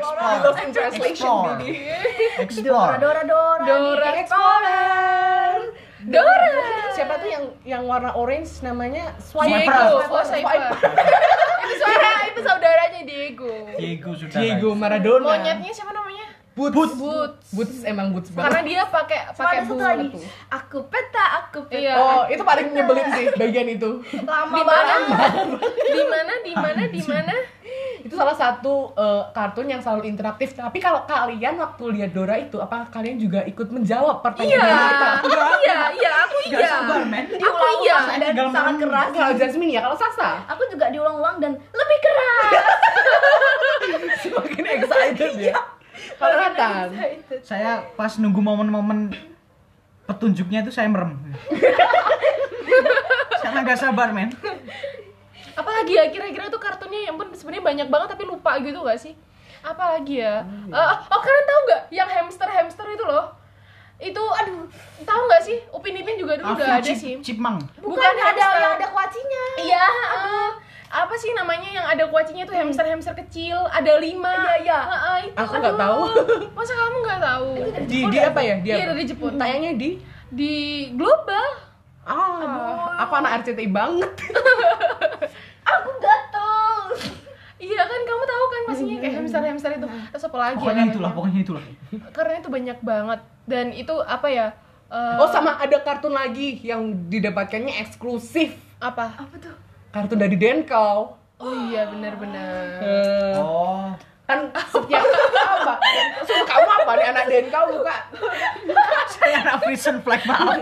Expro. 0.00 0.16
Explorer. 0.16 0.40
Lost 0.40 0.58
in 0.58 0.70
Translation, 0.72 1.12
Explore. 1.12 1.56
Didi. 1.58 1.78
Dora, 1.78 2.40
Explore. 2.40 2.94
Dora, 2.98 3.22
Dora. 3.22 3.64
Dora 3.64 4.08
di 4.10 4.18
Explorer. 4.18 5.58
Dora. 6.00 6.48
Siapa 6.90 7.14
tuh 7.20 7.28
yang 7.28 7.44
yang 7.62 7.82
warna 7.84 8.10
orange 8.14 8.50
namanya 8.60 9.12
Swiper? 9.20 9.68
Diego. 9.68 9.96
Swiper. 10.00 10.10
Oh, 10.10 10.24
Swiper. 10.24 10.72
itu 11.60 11.74
suara 11.76 12.10
itu 12.26 12.40
saudaranya 12.40 13.00
Diego. 13.04 13.52
Diego 13.76 14.10
sudah. 14.16 14.40
Diego 14.40 14.68
Maradona. 14.72 15.26
Monyetnya 15.28 15.70
siapa 15.70 15.92
namanya? 15.92 16.26
Boots. 16.50 16.92
Boots. 16.92 17.46
Boots 17.54 17.78
emang 17.84 18.12
Boots 18.12 18.28
Karena 18.32 18.60
banget. 18.60 18.68
dia 18.68 18.82
pakai 18.84 19.18
pakai 19.32 19.56
ada 19.56 19.64
satu 19.64 19.74
boot. 19.76 19.86
lagi. 19.86 20.08
Aku 20.50 20.78
peta, 20.88 21.24
aku 21.40 21.58
peta. 21.64 21.80
Iya. 21.80 21.94
Oh, 21.96 22.22
itu 22.26 22.42
paling 22.42 22.66
nyebelin 22.68 23.08
sih 23.14 23.26
bagian 23.32 23.68
itu. 23.70 23.90
Lama 24.24 24.56
Di 24.56 24.62
mana? 24.64 24.92
banget. 25.08 25.46
Di 25.88 26.02
mana? 26.04 26.32
Di 26.90 27.02
mana? 27.06 27.36
Itu 28.00 28.14
salah 28.16 28.32
satu 28.32 28.92
eh, 28.96 29.22
kartun 29.30 29.68
yang 29.68 29.80
selalu 29.80 30.08
interaktif. 30.08 30.56
Tapi 30.56 30.78
kalau 30.80 31.04
kalian 31.04 31.60
waktu 31.60 31.84
lihat 32.00 32.10
Dora 32.16 32.36
itu, 32.36 32.56
apa 32.56 32.88
kalian 32.88 33.20
juga 33.20 33.44
ikut 33.44 33.68
menjawab 33.68 34.20
Iya. 34.20 34.24
pertanyaan 34.24 34.60
kita? 34.60 35.08
Iya, 35.60 35.78
iya, 35.94 36.10
aku 36.24 36.36
Gak 36.50 36.60
iya. 36.60 36.70
sabar, 36.72 37.02
men. 37.04 37.24
Aku 37.30 37.66
iya. 37.84 37.98
dan 38.18 38.48
sangat 38.50 38.74
keras. 38.80 39.08
Kalau 39.12 39.34
Jasmine 39.36 39.72
ya, 39.76 39.80
kalau 39.84 39.96
Sasa 39.96 40.42
Aku 40.48 40.62
juga 40.66 40.88
diulang-ulang 40.88 41.36
dan 41.38 41.52
lebih 41.54 41.98
keras. 42.00 42.52
semakin 44.22 44.64
excited 44.66 45.32
ya. 45.40 45.56
Kalau 46.16 46.36
Nathan, 46.36 46.88
Saya 47.40 47.80
pas 47.96 48.12
nunggu 48.20 48.40
momen-momen 48.40 49.12
petunjuknya 50.04 50.64
itu 50.64 50.72
saya 50.72 50.88
merem. 50.90 51.16
Karena 53.42 53.58
gak 53.64 53.80
sabar, 53.80 54.12
men. 54.12 54.30
Apalagi 55.60 55.92
ya 55.92 56.04
kira-kira 56.08 56.48
tuh 56.48 56.56
kartunnya 56.56 57.00
yang 57.04 57.14
pun 57.14 57.28
sebenarnya 57.30 57.60
banyak 57.62 57.88
banget 57.88 58.08
tapi 58.10 58.24
lupa 58.24 58.56
gitu 58.58 58.80
gak 58.80 58.96
sih? 58.96 59.12
Apalagi 59.60 60.24
ya? 60.24 60.40
Eh, 60.66 60.94
oh 61.06 61.20
kalian 61.20 61.44
tahu 61.44 61.60
nggak 61.62 61.82
yang 61.90 62.08
hamster-hamster 62.08 62.86
itu 62.88 63.04
loh? 63.04 63.28
Itu 64.00 64.22
aduh, 64.24 64.64
tahu 65.04 65.20
nggak 65.28 65.42
sih? 65.44 65.60
Upin 65.68 65.92
Ipin 65.92 66.16
juga 66.16 66.40
dulu 66.40 66.56
udah 66.56 66.80
ada 66.80 66.88
sih. 66.90 67.20
Chipmunk. 67.20 67.60
Bukan, 67.76 67.92
Bukan 67.92 68.14
ada 68.16 68.24
hamster. 68.24 68.56
yang 68.56 68.74
ada 68.74 68.86
kuacinya. 68.88 69.44
Iya, 69.60 69.86
aduh. 70.16 70.50
Apa 70.90 71.14
sih 71.14 71.30
namanya 71.30 71.68
yang 71.70 71.86
ada 71.86 72.08
kuacinya 72.08 72.42
tuh 72.42 72.56
hamster-hamster 72.56 73.12
kecil, 73.20 73.60
ada 73.68 74.00
lima. 74.00 74.32
Iya, 74.32 74.54
iya. 74.64 74.78
Heeh, 74.82 75.16
itu. 75.28 75.36
Aku 75.36 75.52
nggak 75.54 75.76
aduh. 75.76 75.84
tahu. 75.84 76.00
Masa 76.56 76.72
kamu 76.72 76.96
nggak 77.04 77.20
tahu? 77.20 77.48
di, 77.84 77.98
di 78.08 78.18
apa 78.18 78.40
ya? 78.40 78.54
Di 78.56 78.66
Iya, 78.66 78.76
apa? 78.80 78.88
dari 78.90 79.04
Jepun. 79.04 79.32
Tayangnya 79.36 79.72
di 79.76 79.90
Di 80.30 80.54
global. 80.96 81.46
Ah, 82.00 82.96
aku 82.96 83.12
anak 83.14 83.44
RCTI 83.44 83.68
banget. 83.68 84.08
Iya 87.80 87.88
kan 87.88 88.00
kamu 88.04 88.24
tahu 88.26 88.44
kan 88.46 88.60
pastinya 88.66 88.96
kayak 88.98 89.14
hamster-hamster 89.16 89.70
itu. 89.74 89.86
Terus 89.88 90.24
apa 90.26 90.36
lagi? 90.38 90.52
ya 90.52 90.60
Pokoknya 90.60 90.76
namanya? 90.76 90.92
itulah, 90.92 91.10
pokoknya 91.10 91.40
itulah. 91.40 91.64
Karena 92.10 92.32
itu 92.36 92.48
banyak 92.50 92.78
banget 92.82 93.20
dan 93.46 93.66
itu 93.72 93.94
apa 93.98 94.28
ya? 94.28 94.46
eh, 94.86 95.16
Oh, 95.16 95.24
sama 95.26 95.56
ada 95.56 95.80
kartun 95.80 96.12
lagi 96.12 96.60
yang 96.60 96.82
didapatkannya 97.06 97.72
eksklusif. 97.80 98.52
apa? 98.78 99.16
Apa 99.16 99.34
tuh? 99.38 99.56
Kartun 99.90 100.18
dari 100.18 100.36
Denkau. 100.36 101.16
Oh 101.34 101.52
iya 101.66 101.88
benar-benar. 101.88 102.84
Eh, 102.84 103.32
Oh, 103.34 103.96
kan 104.24 104.44
setiap 104.52 105.00
apa? 105.56 105.74
Suruh 106.20 106.44
kamu 106.44 106.68
apa 106.76 106.92
nih 106.92 107.06
anak 107.08 107.24
Denkau 107.26 107.64
buka? 107.72 107.96
saya 109.10 109.40
anak 109.40 109.56
prison 109.62 109.96
flag, 110.00 110.20
maaf. 110.26 110.60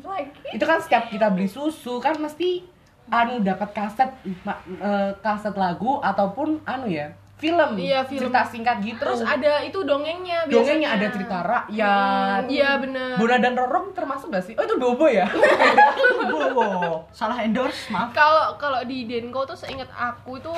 Like. 0.00 0.34
Itu 0.50 0.64
kan 0.64 0.78
setiap 0.80 1.06
kita 1.06 1.28
beli 1.28 1.46
susu 1.46 1.98
kan 1.98 2.16
mesti 2.16 2.64
anu 3.08 3.40
dapat 3.40 3.68
kaset 3.70 4.10
ma- 4.42 4.60
eh, 4.64 5.10
kaset 5.18 5.54
lagu 5.54 5.98
ataupun 5.98 6.60
anu 6.62 6.86
ya 6.86 7.08
film, 7.38 7.78
Iya, 7.78 8.02
film. 8.02 8.26
cerita 8.26 8.42
singkat 8.44 8.82
gitu. 8.82 8.98
Terus 8.98 9.22
ada 9.22 9.62
itu 9.62 9.78
dongengnya 9.80 10.42
biasanya. 10.42 10.50
dongengnya 10.50 10.88
ada 10.90 11.06
cerita 11.06 11.36
rakyat. 11.40 12.40
Hmm, 12.42 12.50
Iya 12.50 12.70
benar. 12.76 13.14
Bona 13.14 13.36
dan 13.38 13.54
Rorong 13.54 13.86
termasuk 13.94 14.26
gak 14.28 14.42
sih? 14.42 14.54
Oh 14.54 14.64
itu 14.64 14.74
Bobo 14.74 15.06
ya? 15.06 15.22
Wow, 16.50 17.06
salah 17.10 17.38
endorse, 17.38 17.86
maaf. 17.88 18.10
Kalau 18.10 18.58
kalau 18.58 18.80
di 18.82 19.06
Denko 19.06 19.46
tuh 19.46 19.54
seingat 19.54 19.86
aku 19.88 20.36
itu 20.36 20.50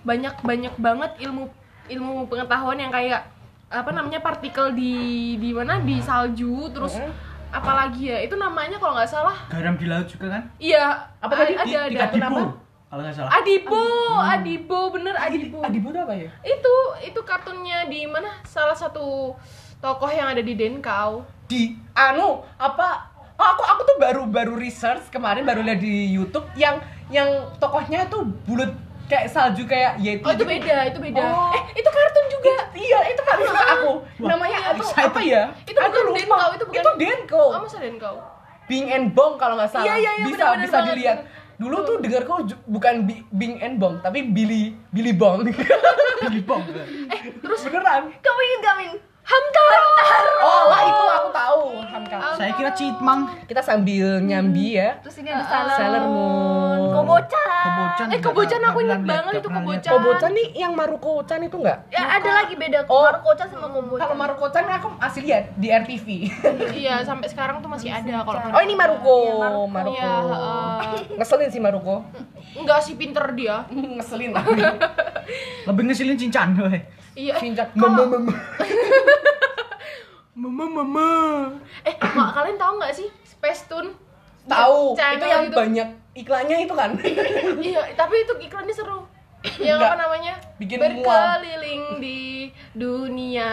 banyak 0.00 0.38
banyak 0.40 0.74
banget 0.76 1.10
ilmu 1.20 1.50
ilmu 1.88 2.24
pengetahuan 2.24 2.78
yang 2.78 2.88
kayak 2.88 3.26
apa 3.66 3.90
namanya 3.90 4.18
partikel 4.20 4.70
di 4.70 4.94
di 5.36 5.50
mana 5.50 5.78
di 5.80 5.98
salju 5.98 6.70
terus 6.70 6.94
Mm-mm. 6.96 7.29
Apalagi 7.50 8.02
ya 8.06 8.18
itu 8.20 8.34
namanya 8.34 8.76
kalau 8.76 8.94
nggak 8.94 9.10
salah 9.10 9.36
Garam 9.46 9.74
di 9.74 9.84
laut 9.84 10.06
juga 10.06 10.26
kan? 10.30 10.42
iya 10.56 10.94
Apa 11.18 11.34
tadi? 11.36 11.52
ada 11.52 11.66
Di- 11.86 11.96
ada 11.96 12.06
Kenapa? 12.08 12.40
kalau 12.86 13.02
nggak 13.02 13.14
salah. 13.14 13.30
Adibo 13.32 13.84
Adibo 14.20 14.80
bener 14.90 15.14
Adibo 15.14 15.58
Adibo 15.60 15.88
itu 15.88 15.98
apa 16.00 16.14
ya? 16.16 16.30
itu 16.42 16.74
itu 17.04 17.20
kartunnya 17.20 17.86
di 17.86 18.02
mana 18.04 18.38
salah 18.42 18.74
satu 18.74 19.34
tokoh 19.78 20.08
yang 20.08 20.26
ada 20.28 20.40
di 20.40 20.54
Denkau 20.54 21.22
Di 21.44 21.74
anu 21.92 22.42
apa? 22.56 23.10
Oh, 23.34 23.46
aku 23.48 23.62
aku 23.64 23.82
tuh 23.84 23.96
baru 23.98 24.22
baru 24.24 24.52
research 24.54 25.08
kemarin 25.08 25.42
baru 25.42 25.62
lihat 25.62 25.78
di 25.78 26.12
YouTube 26.12 26.44
yang 26.54 26.76
yang 27.08 27.26
tokohnya 27.56 28.04
tuh 28.06 28.22
bulat 28.44 28.68
kayak 29.06 29.26
salju 29.26 29.64
kayak 29.64 29.96
Yeti. 29.96 30.20
oh 30.20 30.30
itu 30.30 30.38
gitu. 30.38 30.52
beda 30.52 30.76
itu 30.86 30.98
beda 31.00 31.24
Oh. 31.24 31.50
eh 31.50 31.62
itu 31.72 31.88
kartun 31.88 32.26
juga 32.28 32.54
Iya, 32.70 32.98
itu 33.06 33.20
suka 33.20 33.64
aku. 33.72 33.92
Wah, 34.18 34.28
Namanya 34.30 34.58
apa, 34.66 34.78
excited. 34.78 35.08
apa 35.08 35.20
ya? 35.20 35.42
Denkau, 36.32 36.50
itu 36.52 36.64
bukan- 36.64 36.78
Itu 36.78 36.90
Denko. 36.96 37.42
oh 37.44 37.60
masa 37.60 37.78
Denkau 37.78 38.16
Bing 38.64 38.86
and 38.86 39.10
Bong 39.10 39.34
kalau 39.34 39.54
nggak 39.54 39.66
salah. 39.68 39.82
Iya, 39.82 39.94
iya, 39.98 40.10
iya, 40.14 40.24
bisa 40.24 40.38
benar-benar 40.38 40.62
bisa 40.62 40.76
banget. 40.76 40.90
dilihat. 40.94 41.18
Dulu 41.58 41.76
tuh 41.82 41.96
dengarku 41.98 42.34
ju- 42.46 42.62
bukan 42.64 42.94
Bi- 43.02 43.26
Bing 43.28 43.58
and 43.58 43.76
Bong, 43.76 43.98
tapi 43.98 44.22
Billy 44.24 44.78
Billy 44.88 45.10
Bong. 45.10 45.42
Billy 46.22 46.38
Bong. 46.40 46.62
Terus 47.42 47.60
beneran. 47.60 48.14
Kamu 48.14 48.38
ingat 48.40 48.60
gak, 48.62 48.74
Min? 48.76 48.92
Hamtaro 49.30 49.78
Oh, 50.40 50.62
lah 50.66 50.80
itu 50.82 51.04
aku 51.06 51.28
tahu. 51.30 51.62
Hamka. 51.84 52.16
Saya 52.32 52.56
kira 52.56 52.72
Chipmunk. 52.72 53.44
Kita 53.44 53.60
sambil 53.60 54.18
nyambi 54.18 54.74
ya. 54.74 54.96
Terus 55.00 55.20
ini 55.20 55.28
ada 55.28 55.44
Ah, 55.44 55.48
Sailor 55.68 55.76
Sailor 55.76 56.04
Moon. 56.06 56.80
Kobocan. 56.90 57.60
Kobocan. 57.60 58.06
Eh, 58.08 58.20
Kobocan 58.20 58.60
aku 58.64 58.78
ingat 58.80 59.00
banget 59.04 59.32
itu. 59.36 59.48
Kobocan. 59.48 59.90
Kobocan 59.92 60.30
nih 60.32 60.46
yang 60.56 60.72
Maruko-chan 60.72 61.40
itu 61.40 61.56
enggak? 61.56 61.78
Ya 61.88 62.08
ada 62.10 62.30
lagi 62.34 62.56
beda 62.56 62.88
Oh. 62.88 63.04
Maruko-chan 63.04 63.46
sama 63.46 63.68
Kobocan. 63.68 64.00
Kalau 64.00 64.16
Maruko-chan 64.16 64.64
aku 64.66 64.88
masih 64.96 65.20
lihat 65.22 65.44
di 65.54 65.68
RTV. 65.68 66.06
iya 66.82 67.04
sampai 67.04 67.28
sekarang 67.28 67.60
tuh 67.60 67.68
masih 67.68 67.92
ada 67.92 68.24
kalau 68.24 68.40
Oh, 68.50 68.62
ini 68.64 68.72
Maruko. 68.74 69.16
Iya, 69.20 69.34
Maruko. 69.36 69.64
Maruko. 69.68 69.94
Iya, 69.94 70.12
heeh. 70.24 70.76
Ngeselin 71.14 71.50
sih 71.50 71.60
Maruko. 71.60 71.96
enggak 72.50 72.80
sih 72.80 72.96
pinter 72.96 73.22
dia 73.30 73.62
Ngeselin 73.96 74.32
tapi. 74.32 74.58
Lebih 75.62 75.82
ngeselin 75.84 76.16
Cincan, 76.16 76.56
weh. 76.58 76.80
Iya 77.20 77.34
Sinjak. 77.36 77.68
kalau- 77.74 78.08
Mem- 78.08 78.24
mem- 78.24 78.40
mama 80.40 80.64
mama 80.64 81.08
eh 81.82 81.92
mak 82.08 82.28
kalian 82.32 82.56
tahu 82.56 82.72
nggak 82.78 82.94
sih 82.94 83.08
Space 83.22 83.66
Tune 83.66 83.92
Tahu. 84.42 84.96
Itu 84.96 85.26
yang 85.26 85.46
gitu. 85.46 85.54
banyak 85.54 85.88
iklannya 86.12 86.56
itu 86.60 86.74
kan. 86.74 86.90
iya 87.62 87.82
tapi 87.92 88.24
itu 88.24 88.32
iklannya 88.40 88.72
seru 88.72 89.04
yang 89.58 89.76
Enggak. 89.76 89.90
apa 89.90 89.96
namanya 90.00 90.34
Bikin 90.56 90.78
mual. 90.80 91.04
berkeliling 91.04 91.82
di 91.98 92.20
dunia 92.72 93.52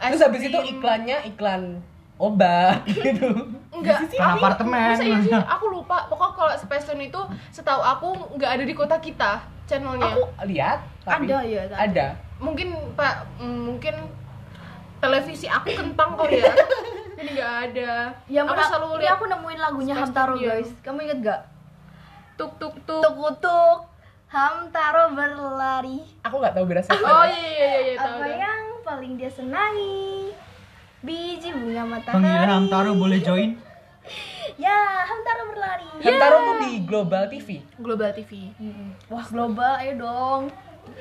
es 0.00 0.10
Terus 0.12 0.22
habis 0.22 0.42
itu 0.44 0.58
iklannya 0.68 1.22
iklan 1.24 1.80
obat 2.16 2.82
gitu. 2.98 3.30
enggak 3.70 4.04
Sih, 4.04 4.18
aku- 4.18 4.36
apartemen. 4.36 4.90
masa 4.90 5.02
iya 5.02 5.16
sih 5.18 5.32
aku 5.32 5.64
lupa 5.70 6.06
pokoknya 6.06 6.34
kalau 6.34 6.52
Space 6.56 6.84
Tune 6.84 7.02
itu 7.04 7.20
setahu 7.48 7.78
aku 7.80 8.08
nggak 8.34 8.50
ada 8.52 8.64
di 8.66 8.74
kota 8.74 8.98
kita 8.98 9.38
channelnya 9.64 10.12
Aku 10.12 10.22
lihat 10.44 10.82
tapi 11.00 11.24
Ada 11.24 11.38
ya, 11.42 11.60
ada. 11.64 11.76
Ada. 11.78 12.06
Mungkin 12.38 12.68
pak 12.94 13.14
mm, 13.36 13.60
mungkin 13.66 13.94
televisi 14.98 15.46
aku 15.46 15.70
kentang 15.72 16.14
kali 16.14 16.38
ya 16.38 16.50
jadi 17.16 17.30
nggak 17.32 17.54
ada 17.68 17.92
Ya, 18.26 18.40
aku 18.42 18.54
selalu 18.56 18.86
ini 18.88 18.98
lihat 19.00 19.12
aku 19.12 19.24
nemuin 19.26 19.58
lagunya 19.60 19.94
Hamtaro 19.96 20.34
Studio. 20.34 20.48
guys. 20.48 20.70
Kamu 20.80 20.98
inget 21.00 21.18
gak? 21.20 21.40
tuk 22.34 22.54
tuk 22.56 22.74
tuk 22.84 23.02
Tuk-tuk 23.02 23.78
Hamtaro 24.28 25.10
berlari. 25.10 25.98
Aku 26.20 26.38
nggak 26.38 26.54
tahu 26.54 26.64
berasa. 26.64 26.90
oh 26.92 27.24
iya 27.24 27.34
iya 27.34 27.48
iya, 27.48 27.78
iya 27.80 27.94
tahu 27.96 28.14
Apa 28.14 28.22
tahu. 28.22 28.38
yang 28.38 28.60
paling 28.80 29.12
dia 29.14 29.26
senangi? 29.28 30.30
Biji 30.98 31.50
bunga 31.50 31.82
matahari. 31.84 32.14
Panggilan 32.16 32.50
Hamtaro 32.52 32.90
boleh 32.94 33.18
join? 33.18 33.50
Ya, 34.56 34.74
Hamtaro 35.04 35.42
berlari. 35.48 35.86
Hamtaro 36.00 36.36
tuh 36.40 36.56
di 36.60 36.70
Global 36.82 37.26
TV. 37.26 37.60
Global 37.76 38.10
TV 38.10 38.50
Mm-mm. 38.56 38.90
Wah, 39.06 39.22
global, 39.24 39.72
ayo 39.76 39.92
dong. 39.96 40.42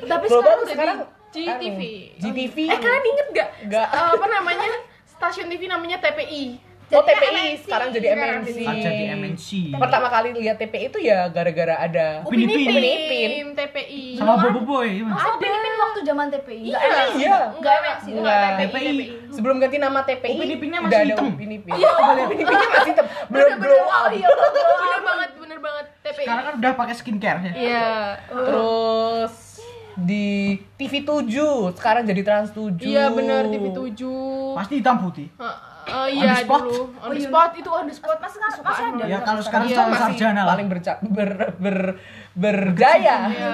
tapi 0.03 0.25
Global 0.27 0.61
sekarang 0.61 0.67
sekarang 0.67 0.97
GTV. 1.39 1.79
GTV. 2.17 2.55
Eh 2.65 2.77
kalian 2.77 3.03
inget 3.05 3.27
gak? 3.31 3.49
Nggak. 3.65 3.87
Eh, 3.87 4.09
apa 4.13 4.25
namanya? 4.27 4.69
Stasiun 5.05 5.47
TV 5.47 5.65
namanya 5.65 5.97
TPI. 5.97 6.65
Oh 6.87 7.03
TPI 7.03 7.19
MNC. 7.51 7.67
sekarang 7.67 7.91
jadi 7.91 8.15
MNC. 8.15 8.57
Ah, 8.63 8.75
jadi 8.79 9.03
MNC. 9.19 9.47
Pertama 9.75 10.07
kali 10.07 10.31
lihat 10.31 10.55
TPI 10.55 10.87
itu 10.87 11.03
ya 11.03 11.27
gara-gara 11.27 11.75
ada 11.75 12.23
Upin 12.23 12.47
Ipin. 12.47 12.63
Upin 12.63 12.79
Ipin. 12.79 13.31
TPI. 13.51 14.15
Sama 14.15 14.39
Bobo 14.39 14.63
Boy. 14.63 15.03
Masa 15.03 15.35
Upin 15.35 15.51
Ipin 15.51 15.73
waktu 15.75 15.99
zaman 16.07 16.31
TPI? 16.31 16.71
Enggak 16.71 16.79
Iya. 16.79 16.87
enak. 16.87 17.07
Iya. 17.19 17.37
Enggak 17.51 17.95
sih. 17.99 18.11
Enggak. 18.15 18.49
TPI. 18.55 18.87
TPI. 18.87 19.07
Sebelum 19.27 19.55
ganti 19.59 19.77
nama 19.77 19.99
TPI, 20.01 20.31
Upin 20.31 20.49
Ipinnya 20.49 20.79
masih 20.79 20.95
ada 20.95 21.03
hitam. 21.11 21.27
Upin 21.27 21.49
Ipin. 21.51 21.71
Iya, 21.75 21.89
Upin 21.91 22.39
Ipinnya 22.39 22.67
masih 22.71 22.91
hitam. 22.95 23.05
Belum 23.27 23.51
blow 23.59 23.83
oh 23.83 24.07
iya, 24.09 24.27
bener. 24.31 24.63
Bener 24.79 25.01
banget, 25.03 25.29
bener 25.35 25.59
banget 25.59 25.85
TPI. 26.01 26.23
Sekarang 26.23 26.43
kan 26.45 26.53
udah 26.55 26.71
pakai 26.73 26.95
skincare 26.95 27.39
ya. 27.41 27.51
Iya. 27.51 27.87
Terus 28.31 29.33
di 29.97 30.25
TV 30.77 31.01
7, 31.01 31.25
sekarang 31.73 32.05
jadi 32.05 32.21
Trans 32.21 32.53
7. 32.53 32.77
Iya 32.79 33.09
bener 33.09 33.49
TV 33.49 33.73
7. 33.73 34.53
Pasti 34.53 34.73
hitam 34.77 35.01
putih. 35.01 35.27
Oh 35.87 36.05
iya 36.05 36.35
the 36.35 36.43
spot. 36.43 36.61
dulu. 36.61 36.83
On 36.99 37.09
the 37.09 37.21
spot 37.21 37.51
itu 37.55 37.69
on 37.71 37.85
the 37.85 37.95
spot. 37.95 38.17
Mas 38.19 38.31
sekarang 38.31 38.59
masih 38.59 38.85
ada. 38.91 39.03
Ya 39.07 39.19
kalau 39.19 39.41
sekarang 39.41 39.65
Iya, 39.65 39.77
kan 39.77 39.85
masih 39.87 40.03
sarjana 40.03 40.41
lah. 40.43 40.53
paling 40.53 40.67
berca- 40.67 40.99
ber, 41.01 41.29
ber, 41.57 41.77
berjaya 42.33 43.15
Iya. 43.25 43.51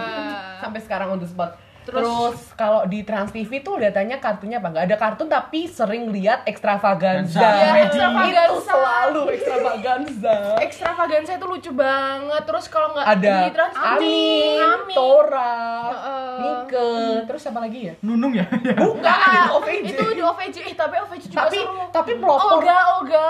sampai 0.59 0.79
sekarang 0.79 1.07
on 1.09 1.19
the 1.19 1.29
spot. 1.29 1.55
Terus, 1.83 2.35
kalau 2.55 2.87
di 2.87 3.03
Trans 3.03 3.29
TV 3.29 3.59
tuh 3.59 3.75
datanya 3.79 4.17
kartunya 4.17 4.57
apa? 4.57 4.71
Nggak 4.71 4.85
ada 4.87 4.97
kartun 4.97 5.27
tapi 5.27 5.67
sering 5.67 6.09
lihat 6.09 6.47
ekstravaganza. 6.47 7.39
Iya, 7.39 7.71
ekstravaganza. 7.87 8.43
Itu 8.47 8.57
selalu 8.63 9.21
ekstravaganza. 9.35 10.35
Ekstravaganza 10.63 11.31
itu 11.35 11.45
lucu 11.45 11.71
banget. 11.75 12.43
Terus 12.47 12.65
kalau 12.71 12.95
nggak 12.95 13.07
ada 13.07 13.33
di 13.43 13.49
Trans 13.51 13.75
TV, 13.75 13.83
Amin, 13.83 14.59
Amin. 14.63 14.95
Tora, 14.95 15.59
Heeh. 15.91 16.35
Nike, 16.39 16.89
terus 17.27 17.43
apa 17.47 17.59
lagi 17.61 17.79
ya? 17.91 17.93
Nunung 18.01 18.33
ya. 18.33 18.45
Bukan, 18.79 19.43
OVJ. 19.59 19.85
itu 19.91 20.03
di 20.15 20.23
OVJ, 20.23 20.57
eh, 20.71 20.75
tapi 20.75 20.95
OVJ 21.03 21.23
juga 21.27 21.41
tapi 21.45 21.57
seru. 21.59 21.75
tapi 21.91 22.11
pelopor 22.17 22.59
Olga, 22.63 22.77
Olga. 22.97 23.29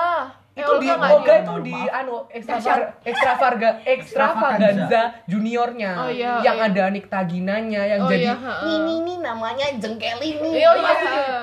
Eh, 0.53 0.62
itu 0.62 0.74
di 0.77 0.88
Olga 0.88 1.25
dia. 1.25 1.41
itu 1.41 1.53
di 1.65 1.74
anu 1.89 2.29
ekstravar 2.29 2.79
ekstravarga 3.01 3.69
ekstravaganza 3.83 5.01
juniornya. 5.25 5.91
Oh, 5.98 6.10
iya, 6.10 6.45
yang 6.45 6.57
iya. 6.62 6.69
ada 6.69 6.83
Niktaginanya 6.88 7.81
yang 7.89 8.05
Oh, 8.05 8.10
jadi 8.10 8.29
iya, 8.29 8.53
ini 8.63 8.93
ini 9.01 9.13
namanya 9.17 9.65
jengkel 9.75 10.22
ini 10.22 10.62
Iya, 10.62 10.67
oh, 10.69 10.75
iya, 10.77 10.86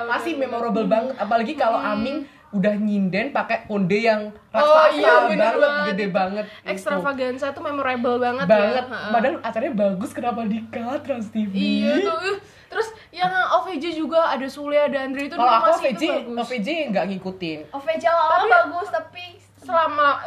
masih, 0.07 0.31
iya, 0.31 0.39
memorable 0.39 0.87
banget. 0.87 1.15
Apalagi 1.19 1.53
kalau 1.53 1.75
Amin 1.75 2.23
udah 2.51 2.71
nyinden 2.73 3.31
pakai 3.31 3.63
konde 3.63 3.95
yang 3.95 4.31
Oh, 4.51 4.59
raksasa 4.59 4.91
iya, 4.93 5.13
bener 5.25 5.39
banget. 5.39 5.59
banget. 5.61 5.87
gede 5.87 6.07
banget 6.09 6.45
Ekstravaganza 6.63 7.45
itu 7.47 7.61
memorable 7.61 8.17
banget, 8.17 8.43
banget. 8.45 8.85
Ya. 8.87 9.07
Padahal 9.07 9.35
acaranya 9.41 9.75
bagus 9.77 10.11
kenapa 10.11 10.43
di 10.43 10.59
cut 10.67 10.99
Trans 11.01 11.27
TV 11.27 11.51
Iya 11.51 11.93
tuh. 12.03 12.39
Terus 12.71 12.87
yang 13.11 13.27
OVJ 13.29 13.83
juga 13.93 14.23
ada 14.25 14.47
Sule, 14.47 14.79
ada 14.79 14.97
Andre 14.97 15.27
itu 15.27 15.35
kalau 15.35 15.51
aku 15.53 15.67
masih 15.69 15.83
OVJ 15.85 15.91
itu 15.93 16.07
bagus. 16.07 16.37
OVJ 16.41 16.67
nggak 16.89 17.05
ngikutin 17.05 17.59
OVJ 17.69 18.03
awal 18.07 18.47
bagus 18.47 18.87
tapi 18.89 19.25
Selama 19.61 20.17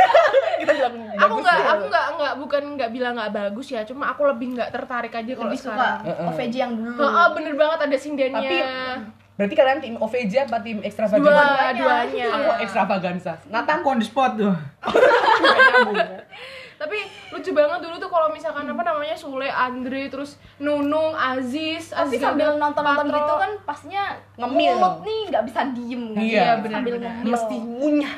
kita 0.60 0.70
bilang 0.70 0.94
aku 1.10 1.34
bagus 1.34 1.42
nggak 1.42 1.58
ya. 1.58 1.66
aku 1.66 1.84
nggak 1.84 2.06
nggak 2.14 2.34
bukan 2.38 2.62
nggak 2.78 2.90
bilang 2.92 3.12
nggak 3.18 3.32
bagus 3.34 3.66
ya 3.68 3.82
cuma 3.82 4.06
aku 4.06 4.22
lebih 4.24 4.54
nggak 4.54 4.70
tertarik 4.70 5.10
aja 5.10 5.32
kalau 5.34 5.50
lebih 5.50 5.58
suka 5.58 5.74
sekarang 5.74 5.98
Heeh. 6.06 6.26
OVJ 6.30 6.54
yang 6.54 6.72
dulu. 6.78 6.98
Heeh, 7.00 7.26
bener 7.34 7.54
banget 7.58 7.78
ada 7.80 7.96
sindennya 7.98 8.38
Tapi 8.38 8.56
berarti 9.34 9.54
kalian 9.58 9.78
tim 9.82 9.94
OVJ 9.98 10.32
apa 10.46 10.58
tim 10.62 10.78
ekstravaganza? 10.78 11.26
dua 11.26 11.74
duanya 11.74 12.26
Aku 12.30 12.50
ekstravaganza. 12.62 13.32
Nathan 13.50 13.82
Aku 13.82 13.88
on 13.88 13.98
the 13.98 14.06
spot 14.06 14.32
tuh. 14.38 14.54
tapi 16.74 16.98
lucu 17.30 17.50
banget 17.50 17.80
dulu 17.80 17.96
tuh 17.96 18.08
kalau 18.08 18.28
misalkan 18.28 18.66
apa 18.66 18.82
namanya 18.82 19.14
Sule 19.14 19.46
Andre 19.46 20.06
terus 20.06 20.34
Nunung 20.56 21.12
Aziz 21.12 21.88
Tapi 21.88 22.10
Aziz 22.10 22.20
sambil 22.20 22.54
nonton-nonton 22.54 23.06
Patro. 23.06 23.16
gitu 23.16 23.34
kan 23.36 23.50
pastinya 23.62 24.04
Ngemil. 24.34 24.74
mulut 24.74 24.96
nih 25.00 25.20
nggak 25.28 25.44
bisa 25.44 25.60
diem 25.70 26.02
kan. 26.10 26.20
Iya, 26.20 26.48
benar, 26.58 26.74
sambil 26.76 26.94
benar. 26.96 27.12
ngemil. 27.14 27.30
mesti 27.30 27.56
ngunyah. 27.56 28.14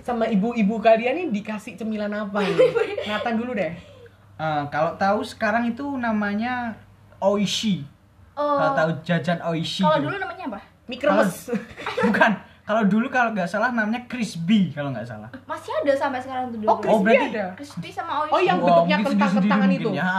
Sama 0.00 0.24
ibu-ibu 0.26 0.76
kalian 0.78 1.14
nih 1.14 1.26
dikasih 1.32 1.74
cemilan 1.74 2.12
apa 2.12 2.38
nih? 2.38 2.56
Nathan 3.08 3.34
dulu 3.36 3.52
deh. 3.52 3.72
Eh, 4.36 4.62
kalau 4.68 4.92
tahu 4.94 5.20
sekarang 5.20 5.64
itu 5.66 5.84
namanya 5.94 6.76
Oishi. 7.18 7.84
Oh, 8.32 8.56
Kalau 8.56 8.72
tahu 8.72 8.90
jajan 9.02 9.40
Oishi. 9.42 9.80
kalau 9.80 10.00
dulu 10.00 10.16
namanya 10.16 10.44
apa? 10.48 10.60
Mikremes. 10.86 11.52
Bukan. 12.08 12.32
Kalau 12.60 12.82
dulu 12.86 13.06
kalau 13.08 13.34
nggak 13.34 13.48
salah 13.50 13.74
namanya 13.74 14.06
Crispy 14.06 14.70
kalau 14.70 14.94
nggak 14.94 15.02
salah. 15.02 15.26
Masih 15.44 15.72
ada 15.82 15.92
sampai 15.96 16.20
sekarang 16.22 16.54
tuh 16.54 16.58
dulu. 16.62 16.68
Oh, 16.70 16.76
crispy 16.78 17.02
berarti- 17.02 17.30
ada. 17.32 17.44
crispy 17.58 17.88
sama 17.90 18.12
Oishi. 18.22 18.32
Oh, 18.32 18.40
yang 18.40 18.58
Wah, 18.60 18.66
bentuknya 18.66 18.96
mungkin 18.96 19.10
kentang-kentangan 19.16 19.70
itu. 19.74 19.90
Ya. 19.90 20.10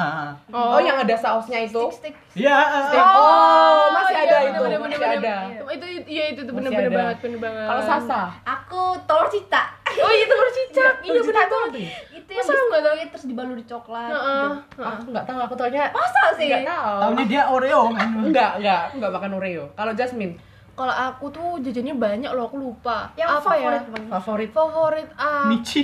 Oh, 0.52 0.80
yang 0.82 0.98
ada 1.00 1.16
sausnya 1.16 1.60
itu. 1.64 1.82
stick 1.94 2.12
stick. 2.12 2.44
Ya. 2.44 2.58
Oh, 3.00 3.92
masih 3.94 4.16
iya, 4.16 4.24
ada 4.24 4.36
bener, 4.36 4.50
itu, 4.52 4.62
bener, 4.62 4.80
masih 4.80 4.98
bener, 5.00 5.20
ada. 5.20 5.36
bener. 5.48 5.64
itu 5.72 5.86
iya 6.08 6.24
itu 6.32 6.40
tuh 6.44 6.54
Masih 6.54 6.68
bener-bener 6.68 6.92
banget 6.92 7.18
bener 7.24 7.40
banget 7.40 7.66
Kalau 7.68 7.84
Sasa, 7.84 8.22
Aku 8.44 8.82
telur 9.08 9.28
cita. 9.32 9.64
oh 9.92 10.12
iya 10.12 10.26
telur 10.28 10.50
cicak 10.52 10.94
iya 11.04 11.12
bener 11.12 11.36
banget 11.48 11.70
tuh. 11.72 11.84
Itu 12.12 12.32
yang 12.32 12.46
nggak 12.48 12.82
tahu? 12.84 12.96
terus 13.12 13.26
dibaluri 13.28 13.64
coklat. 13.64 14.10
Heeh, 14.12 14.48
gitu. 14.48 14.82
aku 14.84 15.02
nggak 15.12 15.26
tahu, 15.28 15.40
aku 15.40 15.54
taunya 15.56 15.84
Masa 15.92 16.24
sih? 16.36 16.48
nggak 16.48 16.64
tahu. 16.68 16.96
Taunya 17.00 17.26
dia 17.28 17.42
Oreo. 17.48 17.82
Enggak, 18.28 18.52
enggak, 18.60 18.80
aku 18.88 18.94
nggak 19.00 19.14
makan 19.16 19.32
Oreo. 19.40 19.64
Kalau 19.76 19.92
Jasmine, 19.92 20.34
kalau 20.72 20.90
aku 20.90 21.26
tuh 21.30 21.60
jajannya 21.60 21.94
banyak 21.94 22.32
loh 22.32 22.48
aku 22.48 22.58
lupa. 22.58 23.12
Yang 23.14 23.30
apa 23.30 23.42
favorit 23.44 23.82
ya 23.84 24.10
favorit. 24.10 24.50
Favorit 24.52 25.08
aku 25.14 25.50
Michi. 25.52 25.82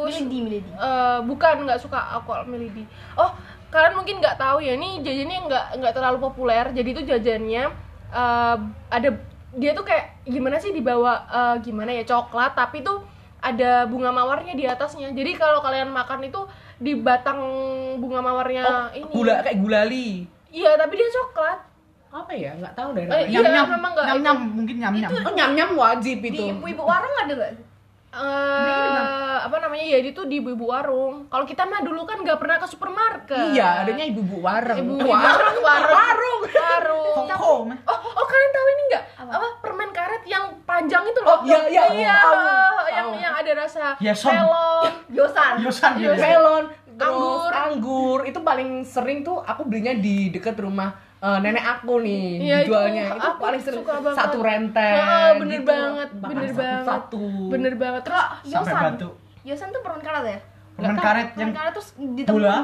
Milady, 0.00 0.38
Milady. 0.40 0.70
Eh, 0.72 1.18
bukan 1.24 1.54
nggak 1.62 1.78
suka 1.78 1.98
aku 2.16 2.32
milidi 2.44 2.82
oh 3.14 3.30
kalian 3.70 3.94
mungkin 3.94 4.18
nggak 4.18 4.34
tahu 4.34 4.58
ya 4.58 4.74
ini 4.74 4.98
jajannya 4.98 5.36
nggak 5.46 5.64
nggak 5.78 5.92
terlalu 5.94 6.18
populer. 6.18 6.64
Jadi 6.70 6.88
itu 6.90 7.02
jajannya 7.06 7.62
eh, 8.10 8.56
ada 8.90 9.08
dia 9.50 9.70
tuh 9.74 9.82
kayak 9.82 10.24
gimana 10.24 10.56
sih 10.56 10.70
dibawa 10.70 11.12
eh, 11.28 11.56
gimana 11.62 11.90
ya 11.92 12.02
coklat 12.02 12.54
tapi 12.54 12.82
tuh 12.82 13.04
ada 13.40 13.86
bunga 13.86 14.10
mawarnya 14.10 14.52
di 14.52 14.66
atasnya. 14.66 15.12
Jadi 15.12 15.32
kalau 15.34 15.62
kalian 15.62 15.88
makan 15.88 16.24
itu 16.24 16.44
di 16.76 16.96
batang 16.96 17.38
bunga 18.00 18.20
mawarnya 18.20 18.64
Oh, 18.64 18.86
ini. 18.90 19.08
gula 19.12 19.44
kayak 19.44 19.58
gulali. 19.60 20.24
iya 20.50 20.74
tapi 20.74 20.98
dia 20.98 21.06
coklat 21.06 21.60
Apa 22.10 22.32
ya? 22.32 22.50
Nggak 22.52 22.74
tahu 22.74 22.88
deh. 22.92 23.02
Eh, 23.02 23.06
namanya. 23.06 23.22
iya, 23.24 23.38
Nyam-nyam. 23.40 23.66
memang 23.70 23.90
nggak 23.92 24.06
Nyam-nyam 24.08 24.36
mungkin 24.50 24.76
nyam-nyam. 24.78 25.10
Oh, 25.20 25.32
nyam-nyam 25.32 25.70
wajib 25.74 26.18
Di 26.18 26.28
itu. 26.28 26.42
ibu-ibu 26.50 26.82
warung 26.82 27.14
ada 27.16 27.32
nggak? 27.32 27.52
eh 28.10 29.38
apa 29.40 29.56
namanya 29.56 29.86
ya 29.86 30.02
itu 30.02 30.26
di 30.26 30.42
ibu-ibu 30.42 30.66
warung 30.66 31.30
kalau 31.30 31.46
kita 31.46 31.62
mah 31.62 31.78
dulu 31.78 32.02
kan 32.02 32.18
nggak 32.18 32.36
pernah 32.36 32.58
ke 32.58 32.66
supermarket 32.66 33.54
Iya, 33.54 33.86
adanya 33.86 34.02
ibu-ibu 34.04 34.42
warung. 34.42 34.74
ibu 34.76 34.94
warung. 35.06 35.62
warung 35.62 36.40
Warung. 36.42 36.42
warung 36.50 37.26
Koko, 37.30 37.52
man. 37.64 37.78
oh 37.86 37.94
oh 37.94 38.26
kalian 38.26 38.50
tahu 38.50 38.66
ini 38.68 38.82
nggak 38.88 39.04
apa? 39.30 39.48
permen 39.62 39.90
karet 39.90 40.22
yang 40.26 40.44
panjang 40.60 41.06
itu 41.06 41.20
loh 41.20 41.30
Oh, 41.30 41.46
iya, 41.46 41.58
iya. 41.70 41.82
iya 41.88 42.16
Tahu, 42.18 42.34
yang 42.90 43.06
tahu. 43.06 43.22
yang 43.22 43.34
ada 43.36 43.50
rasa 43.56 43.82
Yason. 43.96 44.34
melon 44.34 44.90
Yosan. 45.08 45.52
Yosan 45.60 45.92
Yosan. 45.96 46.18
Melon, 46.20 46.64
terus 46.90 47.06
Anggur. 47.06 47.50
anggur. 47.54 48.18
Itu 48.24 48.42
paling 48.42 48.82
sering 48.82 49.22
tuh 49.22 49.38
aku 49.38 49.62
belinya 49.64 49.94
di 49.94 50.28
deket 50.28 50.58
rumah 50.58 50.98
eh, 51.20 51.38
nenek 51.38 51.64
aku 51.70 51.94
nih 52.00 52.24
Iya, 52.38 52.56
itu 52.56 52.64
dijualnya. 52.66 53.04
Itu, 53.06 53.20
aku 53.20 53.36
paling 53.38 53.60
sering 53.60 53.84
satu 54.10 54.38
renteng. 54.40 54.96
Heeh, 54.96 55.28
bener 55.36 55.58
gitu. 55.58 55.68
banget, 55.68 56.08
bener 56.14 56.44
satu, 56.46 56.56
banget. 56.56 56.84
Satu. 56.86 57.22
bener 57.48 57.74
banget 57.74 58.02
terus 58.02 58.20
Sampai 58.42 58.72
Yosan. 58.72 58.82
batu. 58.88 59.08
Yosan 59.42 59.68
tuh 59.68 59.80
permen 59.80 60.00
karet 60.00 60.24
ya? 60.26 60.38
Permen 60.74 60.96
karet 60.96 61.28
yang 61.34 61.50
karet 61.50 61.72
terus 61.72 61.88
di 61.94 62.22
Bola? 62.24 62.56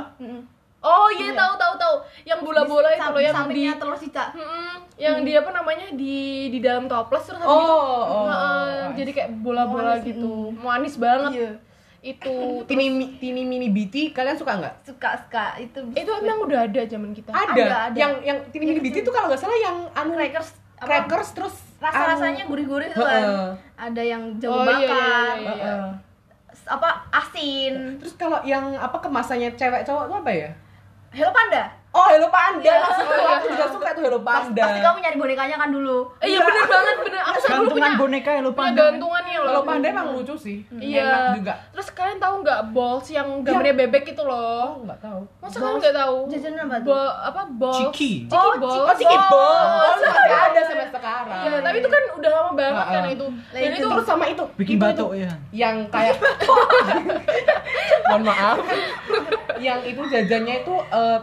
oh 0.78 1.08
iya 1.10 1.34
tahu 1.34 1.52
tahu 1.56 1.74
tahu 1.74 1.94
yang 2.22 2.38
bola-bola 2.38 2.86
itu 2.88 3.02
loh 3.04 3.18
yang 3.18 3.48
di 3.48 3.66
telur 3.74 3.96
cica. 3.96 4.30
Mm-mm, 4.30 4.86
yang 4.94 5.18
dia 5.20 5.42
apa 5.42 5.50
namanya 5.50 5.90
di 5.90 6.46
di 6.46 6.58
dalam 6.60 6.86
toples 6.86 7.26
terus 7.26 7.42
Oh, 7.42 7.50
gitu 7.50 7.74
oh, 7.74 8.24
heeh, 8.24 8.70
nice. 8.86 8.94
jadi 8.94 9.10
kayak 9.10 9.30
bola-bola 9.36 9.98
Manis, 9.98 10.06
gitu 10.06 10.32
manis 10.54 10.94
banget 10.96 11.32
Iya. 11.34 11.50
Itu 11.98 12.34
Tini, 12.64 12.86
tini 13.16 13.42
mini 13.42 13.68
biti 13.68 14.10
kalian 14.10 14.34
suka 14.34 14.52
nggak? 14.56 14.74
Suka 14.82 15.10
suka 15.16 15.56
itu. 15.56 15.80
itu 15.90 16.10
emang 16.16 16.38
udah 16.40 16.60
ada 16.62 16.82
zaman 16.82 17.10
kita 17.10 17.30
Ada. 17.30 17.52
Ada, 17.52 17.76
ada. 17.86 17.96
Yang 17.96 18.12
yang 18.22 18.38
tini 18.48 18.64
mini 18.66 18.80
biti 18.80 19.00
tuh 19.00 19.10
kalau 19.10 19.26
nggak 19.26 19.38
salah 19.38 19.56
yang 19.56 19.76
anu 19.92 20.12
crackers 20.12 20.50
apa? 20.76 20.86
crackers 20.86 21.30
terus 21.32 21.54
Rasa-rasanya 21.76 22.42
anu- 22.42 22.50
gurih-gurih 22.50 22.88
tuh 22.90 23.00
Heeh. 23.00 23.24
kan. 23.76 23.88
Ada 23.90 24.02
yang 24.02 24.22
jamu 24.36 24.54
Oh, 24.54 24.62
iya, 24.62 24.72
iya, 24.72 24.88
bakar, 24.88 25.34
iya, 25.34 25.52
iya. 25.52 25.66
Heeh. 25.66 25.88
apa 26.66 26.88
asin. 27.10 27.74
Terus 27.96 28.14
kalau 28.14 28.40
yang 28.42 28.74
apa 28.74 28.96
kemasannya 28.96 29.54
cewek 29.54 29.82
cowok 29.82 30.04
tuh 30.06 30.16
apa 30.18 30.30
ya? 30.30 30.50
Hello 31.10 31.30
Panda. 31.30 31.64
Oh, 31.96 32.06
Hello 32.06 32.28
Panda. 32.28 32.60
Iya. 32.62 32.76
Maksudku, 32.78 33.14
aku 33.16 33.46
juga 33.48 33.66
suka 33.70 33.88
tuh 33.90 34.02
Hello 34.02 34.20
Panda. 34.20 34.60
pasti 34.62 34.80
kamu 34.80 34.96
nyari 35.00 35.16
bonekanya 35.16 35.56
kan 35.56 35.68
dulu. 35.70 35.98
Eh, 36.18 36.28
iya 36.28 36.38
bener 36.38 36.64
banget 36.66 36.96
bener 37.00 37.22
aku 37.22 37.32
dulu 37.32 37.48
gantungan 37.48 37.72
punya 37.72 37.90
boneka 37.96 38.30
ya 38.30 38.40
lupa. 38.42 38.60
punya 38.60 38.72
gantungannya 38.74 39.34
loh 39.34 39.48
Hello 39.48 39.62
Panda 39.62 39.86
emang 39.88 40.06
lucu 40.12 40.34
sih. 40.36 40.58
iya 40.76 41.04
Enak 41.06 41.28
juga. 41.34 41.54
terus 41.72 41.88
kalian 41.90 42.18
tahu 42.18 42.34
nggak 42.38 42.60
balls 42.70 43.06
yang 43.08 43.28
gambarnya 43.40 43.74
bebek 43.78 44.04
itu 44.06 44.22
loh 44.22 44.44
Oh, 44.68 44.84
nggak 44.84 44.98
tahu. 44.98 45.20
masa 45.38 45.56
kalian 45.56 45.76
nggak 45.78 45.96
tahu 45.96 46.16
Jajanan 46.28 46.64
apa 46.66 46.76
tuh? 46.78 46.92
Apa 47.22 47.40
balls 47.50 47.78
Ciki. 47.88 48.10
ciki 48.22 48.34
Oh, 48.34 48.52
balls 48.58 48.76
Oh, 48.82 48.94
Ciki 48.94 49.16
Balls. 49.26 49.98
Masih 50.04 50.36
ada 50.36 50.60
sampai 50.62 50.88
sekarang. 50.90 51.40
Iya, 51.42 51.56
tapi 51.62 51.76
itu 51.78 51.88
kan 51.88 52.02
udah 52.14 52.30
lama 52.30 52.50
banget 52.52 52.84
kan 52.84 52.92
Heeh. 53.00 53.14
itu. 53.14 53.26
Dan 53.48 53.60
itu 53.72 53.86
terus 53.88 54.04
sama 54.04 54.24
itu 54.26 54.44
Bikin 54.54 54.76
batuk 54.76 55.08
itu 55.10 55.22
ya. 55.22 55.32
yang 55.54 55.76
kayak 55.88 56.16
mohon 58.06 58.22
maaf 58.22 58.58
yang 59.58 59.80
itu 59.82 59.98
jajannya 60.04 60.60
itu 60.60 60.74
eh, 60.86 61.18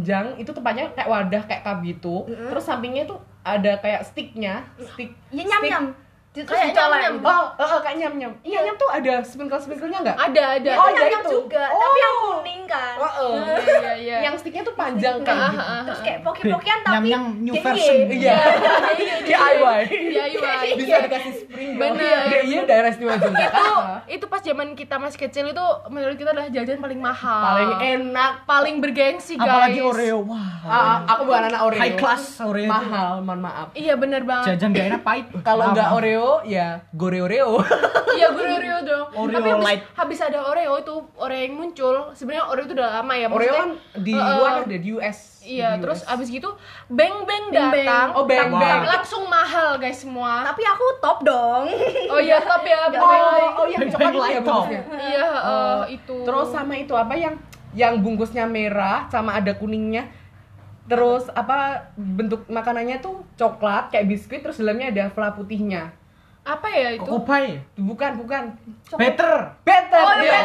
panjang, 0.00 0.40
itu 0.40 0.48
tepatnya 0.56 0.88
kayak 0.96 1.08
wadah 1.12 1.42
kayak 1.44 1.60
cup 1.60 1.84
gitu. 1.84 2.24
Terus 2.24 2.64
sampingnya 2.64 3.04
itu 3.04 3.16
ada 3.44 3.76
kayak 3.84 4.08
sticknya, 4.08 4.64
stick. 4.96 5.12
Ya 5.28 5.44
nyam 5.44 5.60
stick. 5.60 5.76
Nyam. 6.32 6.38
Terus 6.40 6.46
Kayak 6.52 6.66
dicolek. 6.68 7.00
nyam-nyam. 7.00 7.26
Oh, 7.28 7.44
eh, 7.52 7.66
eh, 7.66 7.80
kayak 7.80 7.96
nyam 7.96 8.12
nyam. 8.16 8.32
Iya 8.40 8.58
nyam 8.62 8.76
tuh 8.76 8.88
ada 8.88 9.12
sprinkle 9.20 9.58
sprinklenya 9.58 9.98
nggak? 10.00 10.16
Ada, 10.20 10.44
ada. 10.56 10.70
Oh, 10.72 10.78
Itu 10.80 10.86
ada 10.86 10.94
nyam 10.94 11.10
nyam 11.10 11.20
itu. 11.20 11.30
juga, 11.36 11.64
Oh. 11.66 11.80
tapi 11.80 11.98
yang 11.98 12.16
kuning 12.20 12.62
kan. 12.64 12.94
Oh, 12.96 13.10
eh. 13.34 13.58
Iya, 13.80 13.92
iya. 13.96 14.16
Yang 14.22 14.34
sticknya 14.38 14.62
tuh 14.62 14.74
panjang 14.74 15.16
Ah, 15.16 15.20
gitu. 15.20 15.32
ah, 15.32 15.58
ah. 15.60 15.82
Terus 15.84 16.00
kayak 16.00 16.18
poki-pokian 16.22 16.78
tapi 16.80 16.94
Nyam-nyam 16.94 17.22
new 17.40 17.52
DIY. 17.52 17.64
version. 17.64 17.96
Iya. 18.08 18.36
DIY. 19.26 19.80
DIY. 19.90 20.66
Bisa 20.78 20.96
dikasih 21.02 21.32
sprinkle. 21.36 21.78
Bener. 21.80 22.22
Iya, 22.24 22.40
Iya, 22.42 22.60
daerah 22.64 22.88
istimewa 22.88 23.14
itu 23.16 23.26
Yogyakarta. 23.26 24.06
itu 24.08 24.24
pas 24.26 24.40
zaman 24.40 24.68
kita 24.72 24.96
masih 24.96 25.18
kecil 25.20 25.44
itu 25.46 25.64
menurut 25.88 26.14
kita 26.14 26.30
adalah 26.30 26.48
jajan 26.48 26.78
paling 26.78 27.00
mahal 27.00 27.42
Paling 27.52 27.72
enak. 28.00 28.32
paling 28.44 28.76
bergengsi 28.78 29.34
guys 29.34 29.44
Apalagi 29.44 29.80
Oreo. 29.80 30.18
Wah. 30.24 30.46
Ah, 30.62 30.96
aku 31.08 31.22
bukan 31.24 31.42
anak 31.48 31.60
Oreo. 31.64 31.80
High 31.80 31.96
class 31.96 32.38
Oreo. 32.40 32.64
itu. 32.64 32.70
Mahal, 32.70 33.18
mohon 33.20 33.40
maaf. 33.40 33.66
iya 33.72 33.94
bener 33.94 34.22
banget 34.22 34.54
Jajan 34.54 34.70
gak 34.70 34.86
enak 34.88 35.02
pahit. 35.02 35.26
Kalau 35.40 35.64
nggak 35.68 35.86
Lama. 35.86 35.98
Oreo, 36.20 36.44
ya 36.44 36.66
gore-oreo. 36.92 37.56
iya 38.16 38.26
gue 38.28 38.44
Oreo 38.44 38.78
dong 38.82 39.06
Oreo 39.14 39.32
tapi 39.34 39.48
habis, 39.50 39.64
light. 39.64 39.82
habis 39.94 40.18
ada 40.18 40.38
Oreo 40.42 40.76
itu 40.76 40.92
Oreo 41.14 41.38
yang 41.38 41.54
muncul 41.54 41.94
sebenarnya 42.12 42.44
Oreo 42.46 42.64
itu 42.64 42.74
udah 42.74 42.90
lama 42.94 43.14
ya 43.14 43.26
Oreo 43.26 43.32
maksudnya- 43.32 43.56
kan 43.56 43.70
di 43.96 44.12
Heeh. 44.12 44.34
luar 44.34 44.52
ada 44.60 44.76
di 44.76 44.88
US. 44.92 45.18
iya 45.40 45.68
Di 45.72 45.80
terus 45.80 46.00
US. 46.00 46.10
abis 46.10 46.28
gitu 46.28 46.50
beng 46.86 47.24
beng 47.24 47.48
Beng 47.48 47.70
Beng. 47.70 47.86
datang 47.86 48.08
Oh, 48.12 48.24
Beng 48.24 48.50
tapi- 48.50 48.60
Beng. 48.60 48.72
tapi 48.76 48.88
langsung 48.90 49.22
mahal 49.24 49.70
guys 49.76 49.98
semua 49.98 50.44
Tapi 50.44 50.62
aku 50.62 50.84
top 50.98 51.18
dong. 51.22 51.64
oh 52.06 52.20
iya 52.20 52.38
top 52.38 52.62
ya 52.62 52.78
Oh, 52.78 52.90
Beng. 52.92 53.24
oh 53.56 53.66
yang 53.66 53.80
Beng 53.80 53.90
coklat 53.90 54.12
ya 54.12 54.20
Light 54.20 54.36
bungkusnya. 54.38 54.80
iya 55.00 55.24
eh, 55.24 55.40
Oh. 55.40 55.82
itu 55.88 56.16
Terus 56.20 56.48
sama 56.50 56.74
itu 56.74 56.92
apa 56.92 57.14
yang 57.14 57.34
yang 57.70 57.94
bungkusnya 57.96 58.44
merah 58.44 59.06
sama 59.06 59.32
ada 59.32 59.54
kuningnya. 59.54 60.10
Terus 60.84 61.30
apa 61.30 61.86
bentuk 61.94 62.44
makanannya 62.46 62.98
tuh 62.98 63.22
coklat 63.34 63.88
kayak 63.88 64.10
biskuit 64.10 64.42
terus 64.42 64.58
dalamnya 64.58 64.90
ada 64.90 65.04
fla 65.08 65.30
putihnya. 65.30 65.94
Apa 66.40 66.66
ya 66.72 66.88
itu 66.96 67.12
pie. 67.22 67.60
Bukan, 67.76 68.10
bukan. 68.16 68.42
Better. 68.96 69.36
Better. 69.62 70.02
Oh, 70.02 70.14
iya, 70.18 70.40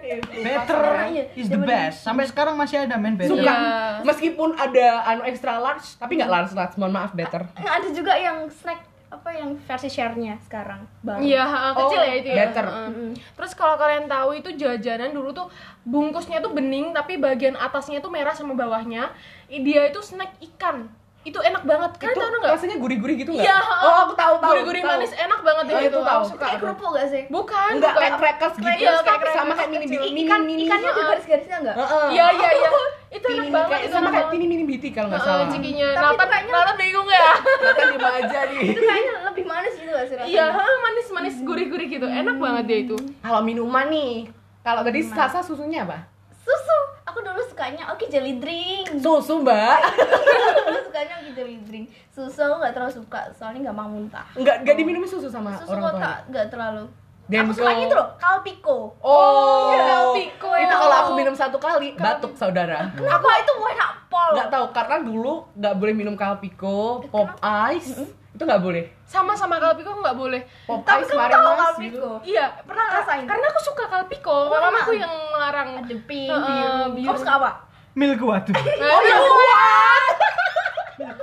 iya. 0.00 0.16
Better 0.42 0.80
Iya, 1.14 1.24
is 1.36 1.46
the 1.46 1.60
best. 1.60 2.02
Sampai 2.02 2.24
sekarang 2.24 2.56
masih 2.56 2.88
ada 2.88 2.96
men 2.96 3.14
better. 3.14 3.36
Suka. 3.36 3.44
Iya. 3.44 3.56
Meskipun 4.02 4.56
ada 4.56 4.86
anu 5.06 5.22
extra 5.22 5.60
large, 5.60 5.94
tapi 6.00 6.16
nggak 6.16 6.30
large 6.32 6.52
large. 6.56 6.74
Mohon 6.80 6.92
maaf, 6.96 7.12
better. 7.12 7.44
Ada 7.54 7.88
juga 7.92 8.16
yang 8.16 8.48
snack 8.48 8.80
apa 9.14 9.30
yang 9.30 9.54
versi 9.62 9.86
share-nya 9.86 10.34
sekarang 10.42 10.82
baru. 10.98 11.22
Iya, 11.22 11.46
kecil 11.78 12.00
Oh, 12.02 12.08
ya 12.10 12.14
itu 12.18 12.28
ya. 12.34 12.36
better. 12.42 12.66
Heeh. 12.66 13.10
Terus 13.14 13.52
kalau 13.54 13.78
kalian 13.78 14.10
tahu 14.10 14.30
itu 14.34 14.50
jajanan 14.58 15.14
dulu 15.14 15.30
tuh 15.30 15.46
bungkusnya 15.86 16.42
tuh 16.42 16.50
bening 16.50 16.90
tapi 16.90 17.22
bagian 17.22 17.54
atasnya 17.54 18.02
tuh 18.02 18.10
merah 18.10 18.34
sama 18.34 18.58
bawahnya. 18.58 19.14
Dia 19.46 19.86
itu 19.86 20.02
snack 20.02 20.34
ikan. 20.54 20.90
Itu 21.24 21.40
enak 21.40 21.64
banget. 21.64 21.90
Kalian 21.96 22.12
itu 22.12 22.20
tahu 22.20 22.36
nggak? 22.36 22.52
rasanya 22.52 22.76
gurih-gurih 22.76 23.16
gitu 23.16 23.30
nggak? 23.32 23.46
Iya. 23.48 23.56
Oh, 23.80 23.96
aku 24.04 24.12
tahu 24.12 24.34
tahu. 24.38 24.50
Gurih-gurih 24.52 24.82
manis 24.84 25.12
enak 25.14 25.40
banget 25.40 25.64
deh 25.64 25.72
Oh, 25.72 25.80
itu. 25.80 25.88
itu 25.88 26.00
tahu. 26.04 26.22
Suka. 26.28 26.44
Kayak 26.44 26.60
kerupuk 26.60 26.90
gak 26.92 27.08
sih? 27.08 27.22
Bukan, 27.26 27.70
Enggak 27.72 27.90
bukan. 27.90 28.02
kayak 28.04 28.14
crackers 28.20 28.54
gitu. 28.54 28.68
Iya, 28.68 28.92
kayak 29.00 29.32
sama 29.32 29.52
kayak 29.54 29.70
mini 29.70 29.86
mini 29.88 30.20
Ikan 30.22 30.40
mini 30.44 30.62
ikannya 30.64 30.84
ada 30.86 31.02
garis-garisnya 31.08 31.56
enggak? 31.58 31.76
Heeh. 31.76 32.06
Iya, 32.10 32.26
iya, 32.30 32.50
iya. 32.54 32.70
Itu 33.10 33.26
enak 33.26 33.46
banget. 33.48 33.78
itu 33.80 33.94
sama 33.94 34.08
kayak 34.10 34.26
tini 34.28 34.44
mini 34.44 34.64
biti 34.64 34.88
kalau 34.90 35.08
nggak 35.08 35.22
salah. 35.22 35.46
cikinya. 35.48 35.88
Nathan, 35.94 36.28
kayaknya- 36.28 36.52
Nathan 36.52 36.76
bingung 36.76 37.08
ya? 37.08 37.28
Kan 37.72 37.86
lima 37.90 38.10
aja 38.14 38.38
nih. 38.44 38.60
Itu 38.66 38.80
kayaknya 38.82 39.12
lebih 39.24 39.44
manis 39.44 39.74
gitu 39.74 39.90
gak 39.90 40.04
sih 40.04 40.14
rasanya? 40.14 40.28
Iya, 40.28 40.44
ha, 40.50 40.64
manis-manis 40.82 41.34
gurih-gurih 41.40 41.88
gitu. 41.88 42.04
Enak 42.04 42.36
banget 42.36 42.64
dia 42.66 42.78
itu. 42.82 42.96
Kalau 43.18 43.40
minuman 43.40 43.88
nih, 43.88 44.28
kalau 44.60 44.82
tadi 44.82 45.00
Sasa 45.00 45.40
susunya 45.40 45.82
apa? 45.82 46.04
Susu. 46.36 46.78
Aku 47.04 47.20
dulu 47.20 47.40
sukanya 47.44 47.88
oke 47.88 48.04
jelly 48.04 48.36
drink. 48.36 48.90
Susu 48.98 49.40
mbak. 49.40 49.78
sukanya 50.94 51.34
jelly 51.34 51.58
drink. 51.66 51.86
Susu 52.06 52.38
aku 52.38 52.62
gak 52.62 52.70
terlalu 52.70 52.94
suka, 52.94 53.20
soalnya 53.34 53.74
gak 53.74 53.76
mau 53.82 53.90
muntah. 53.90 54.22
Enggak 54.38 54.62
enggak 54.62 54.76
diminum 54.78 55.02
susu 55.02 55.26
sama 55.26 55.50
Susu 55.58 55.74
orang 55.74 55.82
kok 55.82 55.94
tua. 55.98 56.02
tak 56.06 56.16
gak 56.30 56.46
terlalu. 56.54 56.84
Dan 57.24 57.48
aku 57.48 57.52
sukanya 57.56 57.82
itu 57.88 57.96
loh, 57.96 58.08
Calpico. 58.20 58.78
Oh, 59.00 59.72
iya, 59.72 59.80
Calpico. 59.82 60.48
Itu 60.54 60.74
kalau 60.76 60.96
aku 61.02 61.10
minum 61.18 61.34
satu 61.34 61.56
kali 61.58 61.98
batuk 61.98 62.36
saudara. 62.38 62.94
Kenapa 62.94 63.26
itu 63.42 63.52
enak 63.58 63.90
pol? 64.06 64.30
Nggak 64.38 64.48
tahu 64.52 64.64
karena 64.70 64.96
dulu 65.02 65.34
nggak 65.56 65.74
boleh 65.74 65.94
minum 65.96 66.14
Calpico, 66.14 67.00
Pop 67.08 67.32
Ice, 67.72 68.04
itu 68.06 68.42
nggak 68.44 68.60
boleh. 68.60 68.84
Sama-sama 69.08 69.56
Calpico 69.56 69.96
nggak 69.96 70.14
boleh. 70.14 70.44
Pop 70.68 70.84
Tapi 70.84 71.00
Ice 71.00 71.16
kamu 71.16 71.50
tahu 71.56 71.74
gitu. 71.80 72.10
Iya, 72.28 72.44
pernah 72.62 72.86
Rasain. 72.92 73.24
Karena 73.24 73.46
aku 73.50 73.60
suka 73.64 73.84
Calpico. 73.88 74.52
Oh, 74.52 74.52
Mamaku 74.52 74.92
emang? 74.92 75.02
yang 75.08 75.14
melarang. 75.32 75.68
Ada 75.80 75.96
pink, 76.04 76.28
Heeh, 76.28 76.80
biru. 76.92 77.08
Kamu 77.08 77.18
suka 77.18 77.34
apa? 77.40 77.50
Milk 77.96 78.20
waduh. 78.20 78.52
Oh, 78.84 79.00
iya, 79.00 79.16
kuat. 79.16 80.04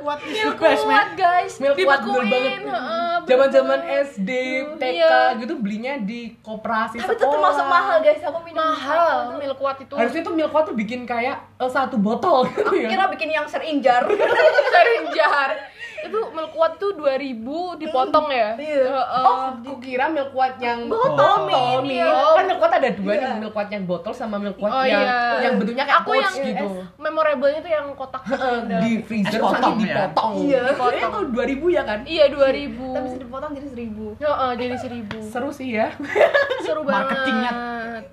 Kuat 0.02 0.18
is 0.20 0.34
Milk 0.36 0.58
the 0.58 0.64
best 0.64 0.82
man. 0.82 0.98
kuat, 0.98 1.10
guys. 1.14 1.54
Milk 1.56 1.78
kuat 1.78 2.00
bener 2.02 2.22
Dibekuin, 2.24 2.62
banget. 2.66 3.22
Zaman-zaman 3.22 3.80
banget. 3.80 4.06
SD, 4.10 4.30
TK 4.76 4.84
Iya. 4.92 5.18
gitu 5.38 5.54
belinya 5.56 5.94
di 6.00 6.34
koperasi 6.40 6.98
Tapi 6.98 7.06
itu 7.08 7.14
sekolah. 7.16 7.34
termasuk 7.36 7.66
mahal 7.68 7.98
guys, 8.00 8.22
aku 8.24 8.40
minum 8.42 8.58
mahal 8.60 9.10
milk 9.38 9.58
kuat 9.58 9.78
itu. 9.78 9.94
Harusnya 9.94 10.22
tuh 10.22 10.34
milk 10.34 10.50
kuat 10.50 10.66
tuh 10.66 10.76
bikin 10.76 11.06
kayak 11.06 11.38
eh, 11.56 11.70
satu 11.70 11.96
botol 11.96 12.50
gitu 12.50 12.66
Aku 12.66 12.74
ya. 12.76 12.90
kira 12.90 13.06
bikin 13.08 13.30
yang 13.30 13.46
serinjar. 13.46 14.10
Serinjar. 14.74 15.50
Itu 16.02 16.20
milk 16.32 16.52
kuat 16.52 16.72
tuh 16.76 16.92
2000 16.94 17.38
dipotong 17.78 18.28
ya? 18.28 18.50
Iya. 18.56 18.86
Heeh. 18.90 19.24
Oh, 19.24 19.38
aku 19.54 19.74
kira 19.78 20.06
milk 20.08 20.32
kuat 20.32 20.58
yang 20.58 20.86
Botol, 20.86 21.14
botol 21.14 21.36
Min. 21.46 21.80
iya. 21.94 22.10
Kan 22.34 22.44
milk 22.46 22.60
kuat 22.60 22.74
ada 22.74 22.90
dua 22.90 23.12
Iya. 23.12 23.22
nih, 23.22 23.34
milk 23.40 23.54
kuat 23.54 23.70
yang 23.70 23.84
botol 23.86 24.10
sama 24.12 24.36
milk 24.36 24.58
kuat 24.58 24.72
Oh, 24.72 24.82
yang 24.82 24.98
iya. 25.00 25.46
yang 25.46 25.54
bentuknya 25.56 25.84
kayak 25.84 26.00
Aku 26.02 26.12
yang 26.14 26.34
gitu. 26.34 26.68
Memorable-nya 26.98 27.60
tuh 27.62 27.72
yang 27.72 27.86
kotak 27.94 28.22
di 28.82 28.92
freezer 29.02 29.38
terus 29.38 29.52
nanti 29.52 29.62
potong 29.62 29.76
ya? 29.78 29.86
dipotong. 29.86 30.32
Iya. 30.42 30.62
Kayaknya 30.74 31.08
kalau 31.08 31.28
2000 31.28 31.66
ya 31.70 31.82
kan? 31.84 32.00
Iya 32.04 32.26
2000. 32.28 32.86
Tapi 32.92 33.06
bisa 33.06 33.20
dipotong 33.20 33.52
jadi 33.54 33.68
seribu. 33.70 34.06
Heeh, 34.18 34.52
jadi 34.58 34.76
1000. 34.76 35.22
Seru 35.24 35.50
sih 35.52 35.70
ya. 35.72 35.88
Seru 36.62 36.82
banget. 36.82 37.14
Marketingnya 37.14 37.52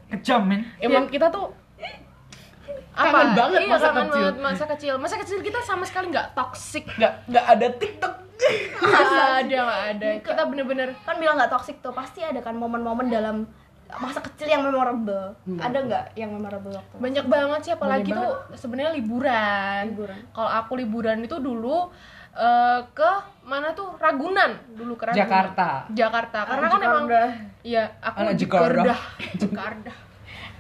Kejam 0.09 0.41
men. 0.43 0.61
Emang 0.79 1.05
kita 1.07 1.29
tuh 1.29 1.53
Apa? 2.99 3.15
Kangen 3.15 3.31
banget 3.39 3.61
iya, 3.63 3.71
masa 3.71 3.87
kangen 3.87 4.03
kecil. 4.03 4.19
banget 4.19 4.37
masa 4.43 4.65
kecil. 4.67 4.95
Masa 4.99 5.15
kecil 5.23 5.39
kita 5.39 5.59
sama 5.63 5.85
sekali 5.87 6.07
nggak 6.11 6.35
toxic. 6.35 6.85
nggak 6.99 7.13
nggak 7.31 7.45
ada 7.47 7.67
TikTok. 7.79 8.15
Nggak 8.79 9.31
ada, 9.47 9.57
nggak 9.63 9.83
ada. 9.95 10.09
Kita 10.19 10.43
bener-bener 10.51 10.89
Kan 11.07 11.17
bilang 11.23 11.39
nggak 11.39 11.53
toxic 11.53 11.79
tuh, 11.79 11.95
pasti 11.95 12.27
ada 12.27 12.43
kan 12.43 12.59
momen-momen 12.59 13.07
dalam 13.07 13.47
masa 13.97 14.21
kecil 14.21 14.51
yang 14.51 14.67
memorable. 14.67 15.33
Ada 15.47 15.79
nggak 15.79 16.05
yang 16.19 16.31
memorable 16.35 16.75
waktu? 16.75 16.95
banyak 16.99 17.25
banget 17.25 17.61
sih 17.65 17.73
apalagi 17.73 18.11
Banyak 18.13 18.21
tuh 18.21 18.33
sebenarnya 18.59 18.93
liburan. 18.99 19.83
Liburan. 19.95 20.19
Kalau 20.35 20.51
aku 20.51 20.73
liburan 20.77 21.19
itu 21.25 21.37
dulu 21.41 21.89
eh, 22.37 22.81
ke 22.93 23.11
mana 23.49 23.73
tuh 23.73 23.97
Ragunan 23.97 24.59
dulu 24.77 24.99
ke 24.99 25.09
Ragunan. 25.09 25.23
Jakarta. 25.25 25.69
Jakarta. 25.95 26.39
Karena 26.45 26.67
Anak 26.69 26.75
kan 26.75 26.83
emang. 26.85 27.07
Iya, 27.65 27.85
aku 28.03 28.17
Anak 28.21 28.35
Jakarta. 28.37 28.95
Jakarta. 29.47 29.93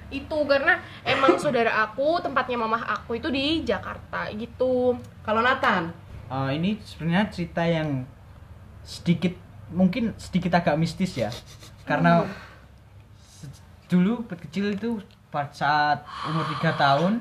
Itu 0.09 0.45
karena 0.45 0.77
emang 1.03 1.37
saudara 1.43 1.85
aku, 1.85 2.19
tempatnya 2.19 2.57
mamah 2.57 2.85
aku 2.91 3.17
itu 3.17 3.29
di 3.29 3.63
Jakarta 3.63 4.29
gitu. 4.33 4.97
Kalau 5.23 5.41
Nathan, 5.41 5.93
Eh, 6.29 6.51
ini 6.55 6.77
sebenarnya 6.79 7.33
cerita 7.33 7.65
yang 7.65 8.05
sedikit 8.85 9.33
mungkin 9.69 10.13
sedikit 10.17 10.53
agak 10.55 10.77
mistis 10.77 11.17
ya. 11.17 11.33
Karena 11.83 12.25
se- 13.19 13.49
dulu 13.87 14.29
kecil 14.29 14.77
itu 14.77 15.01
pada 15.29 15.49
saat 15.53 15.99
umur 16.25 16.45
3 16.55 16.73
tahun 16.75 17.13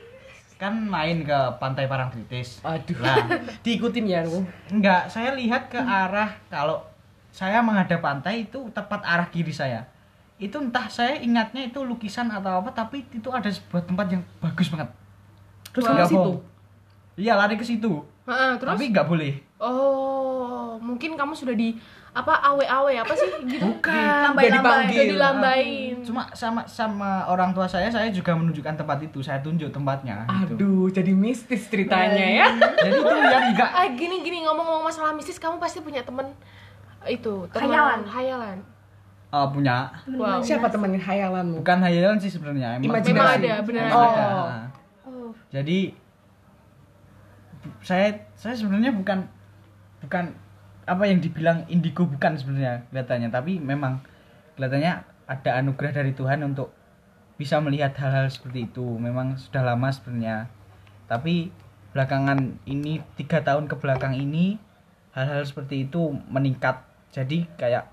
kan 0.62 0.74
main 0.74 1.22
ke 1.22 1.38
pantai 1.58 1.86
Parangtritis 1.86 2.58
aduh, 2.62 2.98
lah. 2.98 3.18
Diikutin 3.66 4.06
ya 4.06 4.26
lu. 4.26 4.42
enggak 4.70 5.06
saya 5.06 5.34
lihat 5.34 5.70
ke 5.70 5.78
arah 5.78 6.34
kalau 6.50 6.82
saya 7.30 7.62
menghadap 7.62 8.02
pantai 8.02 8.46
itu 8.46 8.66
tepat 8.70 9.06
arah 9.06 9.30
kiri 9.30 9.54
saya 9.54 9.86
itu 10.38 10.56
entah 10.58 10.86
saya 10.86 11.18
ingatnya 11.18 11.66
itu 11.66 11.82
lukisan 11.82 12.30
atau 12.30 12.62
apa 12.62 12.70
tapi 12.70 13.02
itu 13.10 13.28
ada 13.34 13.50
sebuah 13.50 13.82
tempat 13.82 14.06
yang 14.14 14.22
bagus 14.38 14.70
banget 14.70 14.88
Terus 15.74 15.84
ke 15.84 16.06
situ. 16.06 16.32
iya 17.18 17.34
lari 17.34 17.58
ke 17.58 17.66
situ 17.66 17.92
Heeh, 18.28 18.50
terus 18.58 18.70
tapi 18.78 18.84
nggak 18.94 19.06
boleh 19.10 19.34
oh, 19.58 20.78
mungkin 20.78 21.18
kamu 21.18 21.34
sudah 21.34 21.54
di 21.58 21.74
apa 22.18 22.34
awe-awe 22.34 22.92
apa 22.98 23.14
sih 23.14 23.30
gitu? 23.46 23.62
Bukan, 23.62 23.94
Lambai-lambai. 23.94 24.42
Jadi 24.42 24.58
panggil. 24.58 24.98
Udah 24.98 25.06
dilambain. 25.14 25.94
cuma 26.02 26.22
sama 26.34 26.62
sama 26.66 27.22
orang 27.30 27.54
tua 27.54 27.68
saya 27.68 27.86
saya 27.92 28.10
juga 28.10 28.34
menunjukkan 28.34 28.74
tempat 28.74 28.98
itu 29.06 29.22
saya 29.22 29.38
tunjuk 29.38 29.70
tempatnya 29.70 30.26
gitu. 30.42 30.54
Aduh, 30.58 30.86
jadi 30.90 31.12
mistis 31.14 31.70
ceritanya 31.70 32.26
ya. 32.42 32.46
jadi 32.80 32.90
itu 32.96 33.06
yang 33.06 33.46
enggak 33.54 33.70
Ah 33.70 33.86
gini 33.94 34.26
gini 34.26 34.42
ngomong-ngomong 34.42 34.90
masalah 34.90 35.14
mistis, 35.14 35.38
kamu 35.38 35.62
pasti 35.62 35.78
punya 35.78 36.02
temen 36.02 36.26
itu 37.06 37.46
teman 37.54 37.70
Hayalan. 37.70 38.00
hayalan. 38.08 38.58
Eh, 39.28 39.46
punya 39.52 39.92
Wow. 40.08 40.40
Siapa 40.40 40.72
temenin 40.72 41.00
hayalanmu? 41.00 41.60
bukan 41.60 41.78
hayalan 41.84 42.16
sih 42.16 42.32
sebenarnya 42.32 42.80
emang 42.80 42.96
Imajinasi. 42.96 43.12
Memang 43.12 43.28
ada, 43.28 43.50
Emang 43.60 44.02
ada. 44.08 44.26
ada. 44.26 44.60
Oh. 45.08 45.30
jadi 45.48 45.92
saya 47.82 48.14
saya 48.38 48.54
sebenarnya 48.54 48.94
bukan 48.94 49.26
bukan 50.04 50.30
apa 50.88 51.04
yang 51.04 51.20
dibilang 51.20 51.68
indigo 51.68 52.08
bukan 52.08 52.32
sebenarnya 52.38 52.86
kelihatannya 52.88 53.28
tapi 53.28 53.60
memang 53.60 54.00
kelihatannya 54.56 55.04
ada 55.28 55.50
anugerah 55.60 55.92
dari 55.92 56.12
Tuhan 56.16 56.40
untuk 56.46 56.72
bisa 57.36 57.60
melihat 57.60 57.92
hal-hal 58.00 58.26
seperti 58.32 58.66
itu 58.72 58.96
memang 58.96 59.36
sudah 59.36 59.62
lama 59.62 59.92
sebenarnya 59.92 60.48
tapi 61.06 61.52
belakangan 61.92 62.56
ini 62.64 63.04
tiga 63.20 63.44
tahun 63.44 63.68
ke 63.68 63.76
belakang 63.76 64.16
ini 64.16 64.56
hal-hal 65.12 65.44
seperti 65.44 65.86
itu 65.88 66.14
meningkat 66.28 66.80
jadi 67.12 67.44
kayak 67.60 67.84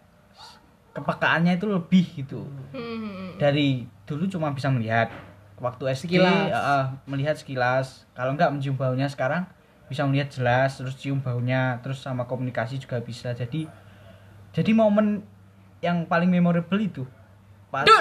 kepekaannya 0.95 1.53
itu 1.53 1.67
lebih 1.67 2.05
gitu 2.15 2.41
Hmm. 2.71 3.35
dari 3.35 3.83
dulu 4.03 4.25
cuma 4.25 4.49
bisa 4.49 4.67
melihat 4.67 5.11
waktu 5.57 5.83
SD 5.89 6.15
Sekilas. 6.15 6.51
eh, 6.51 6.85
melihat 7.05 7.35
sekilas 7.35 7.87
kalau 8.11 8.31
enggak 8.31 8.49
mencium 8.49 8.73
baunya 8.73 9.05
sekarang 9.05 9.43
bisa 9.85 10.01
melihat 10.03 10.27
jelas 10.29 10.75
terus 10.75 10.95
cium 10.95 11.19
baunya 11.19 11.77
terus 11.79 11.99
sama 11.99 12.23
komunikasi 12.23 12.75
juga 12.75 12.97
bisa 12.99 13.31
jadi 13.31 13.67
jadi 14.49 14.71
momen 14.71 15.21
yang 15.79 16.03
paling 16.05 16.27
memorable 16.27 16.79
itu 16.79 17.03
pas 17.67 17.83
di 17.83 17.91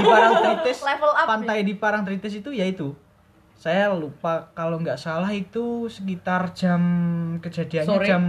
Parangtritis 0.00 0.78
Level 0.88 1.12
up 1.12 1.26
pantai 1.26 1.60
di 1.60 1.74
Parangtritis 1.74 2.34
itu 2.36 2.50
yaitu 2.50 2.94
saya 3.54 3.90
lupa 3.90 4.50
kalau 4.52 4.78
nggak 4.78 4.96
salah 4.96 5.30
itu 5.30 5.86
sekitar 5.86 6.50
jam 6.52 6.80
kejadiannya 7.38 7.90
Sore. 7.90 8.06
jam 8.06 8.22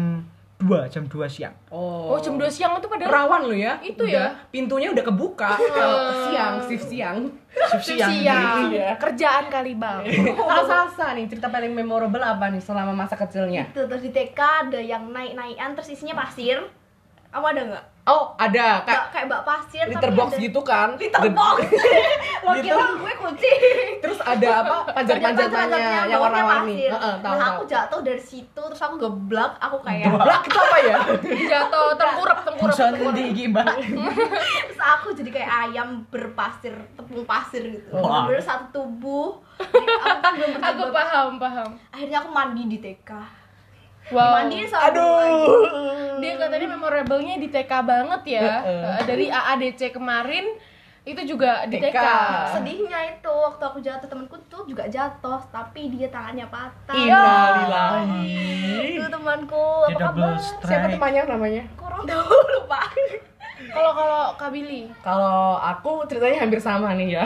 2 0.55 0.87
jam 0.87 1.03
2 1.03 1.11
siang 1.27 1.51
Oh, 1.67 2.15
jam 2.15 2.39
2 2.39 2.47
siang 2.47 2.79
itu 2.79 2.87
pada 2.87 3.11
Rawan 3.11 3.43
lo 3.43 3.51
ya. 3.51 3.75
Itu 3.83 4.07
Udah, 4.07 4.31
ya? 4.31 4.47
Pintunya 4.47 4.87
udah 4.87 5.03
kebuka. 5.03 5.51
Kalau 5.75 5.99
siang, 6.31 6.53
shift 6.63 6.87
siang. 6.87 7.17
shift 7.75 7.85
siang 7.91 8.07
siang. 8.09 8.71
Iya. 8.71 8.95
Kerjaan 8.95 9.51
kali, 9.51 9.75
Bang. 9.75 10.07
Kalau 10.49 10.63
Salsa 10.63 11.11
nih, 11.11 11.27
cerita 11.27 11.51
paling 11.51 11.75
memorable 11.75 12.23
apa 12.23 12.47
nih 12.47 12.63
selama 12.63 12.95
masa 12.95 13.13
kecilnya? 13.13 13.67
itu 13.67 13.83
terus 13.83 13.99
di 14.01 14.11
TK 14.11 14.39
ada 14.39 14.79
yang 14.79 15.11
naik-naikan 15.11 15.75
terus 15.75 15.91
isinya 15.91 16.15
pasir 16.15 16.63
kamu 17.29 17.45
ada 17.51 17.61
nggak 17.67 17.85
Oh, 18.05 18.37
ada 18.37 18.85
kayak 18.85 19.03
kayak 19.09 19.25
bak 19.25 19.41
pasir 19.41 19.85
litter 19.87 20.13
box 20.13 20.29
ada, 20.31 20.43
gitu 20.43 20.61
kan. 20.61 20.93
litter 20.93 21.25
box 21.31 21.57
lo 22.45 22.51
Gitu. 22.53 22.69
kira 22.69 22.85
gue 22.93 23.13
kucing 23.17 23.61
Terus 23.97 24.19
ada 24.21 24.49
apa? 24.61 24.75
Panjat-panjatnya 24.93 26.05
yang 26.05 26.21
warna-warni. 26.21 26.85
Heeh, 26.85 27.13
tahu 27.17 27.33
nah 27.33 27.47
aku 27.51 27.63
jatuh 27.65 27.99
dari 27.99 28.21
situ 28.21 28.53
terus 28.55 28.77
aku 28.77 29.01
geblak 29.01 29.57
aku 29.57 29.81
kayak 29.81 30.05
Geblak 30.07 30.41
itu 30.43 30.59
apa 30.59 30.77
ya? 30.79 30.99
Jatuh 31.51 31.87
tengkurap, 31.97 32.37
tengkurap, 32.45 32.75
tengkurap. 32.77 33.15
di 33.15 33.43
Mbak. 33.49 33.73
terus 34.69 34.79
aku 34.79 35.07
jadi 35.11 35.29
kayak 35.31 35.51
ayam 35.65 36.05
berpasir 36.05 36.77
tepung 36.93 37.25
pasir 37.25 37.65
gitu 37.65 37.89
Wah. 37.91 38.29
bener 38.29 38.37
satu 38.37 38.69
tubuh 38.71 39.41
Jadi 39.57 39.81
aku 39.81 40.61
kan 40.61 40.61
Aku 40.77 40.83
paham, 40.91 41.29
paham. 41.37 41.69
akhirnya 41.89 42.21
aku 42.21 42.29
mandi 42.29 42.63
di 42.67 42.77
TK 42.77 43.09
Wow. 44.09 44.37
dimandiin 44.37 44.67
sama. 44.69 44.89
Aduh. 44.91 45.65
Dia 46.21 46.33
katanya 46.37 46.67
memorable-nya 46.71 47.35
di 47.37 47.47
TK 47.49 47.71
banget 47.81 48.21
ya. 48.37 48.61
Heeh. 48.61 48.83
Eh, 48.85 49.01
Dari 49.03 49.25
AADC 49.27 49.81
kemarin 49.91 50.45
itu 51.05 51.21
juga 51.23 51.65
di 51.69 51.77
TK. 51.77 51.93
TK. 51.93 52.01
sedihnya 52.57 52.99
itu 53.13 53.29
waktu 53.29 53.61
aku 53.61 53.77
jatuh 53.77 54.09
temanku 54.09 54.41
tuh 54.49 54.65
juga 54.65 54.89
jatuh 54.89 55.37
tapi 55.53 55.93
dia 55.93 56.09
tangannya 56.09 56.49
patah 56.49 56.97
Innalillahi. 56.97 58.97
itu 58.97 59.05
temanku 59.05 59.85
apa 59.85 60.01
kabar. 60.01 60.33
Siapa 60.65 60.89
temannya 60.89 61.21
namanya? 61.29 61.63
kurang 61.77 62.09
tahu 62.09 62.25
lupa 62.57 62.81
Kalau 63.55 63.91
kalau 63.93 64.35
Kak 64.35 64.51
Billy, 64.51 64.89
Kalau 64.99 65.55
aku 65.55 66.03
ceritanya 66.09 66.43
hampir 66.43 66.59
sama 66.59 66.91
nih 66.91 67.15
ya. 67.15 67.23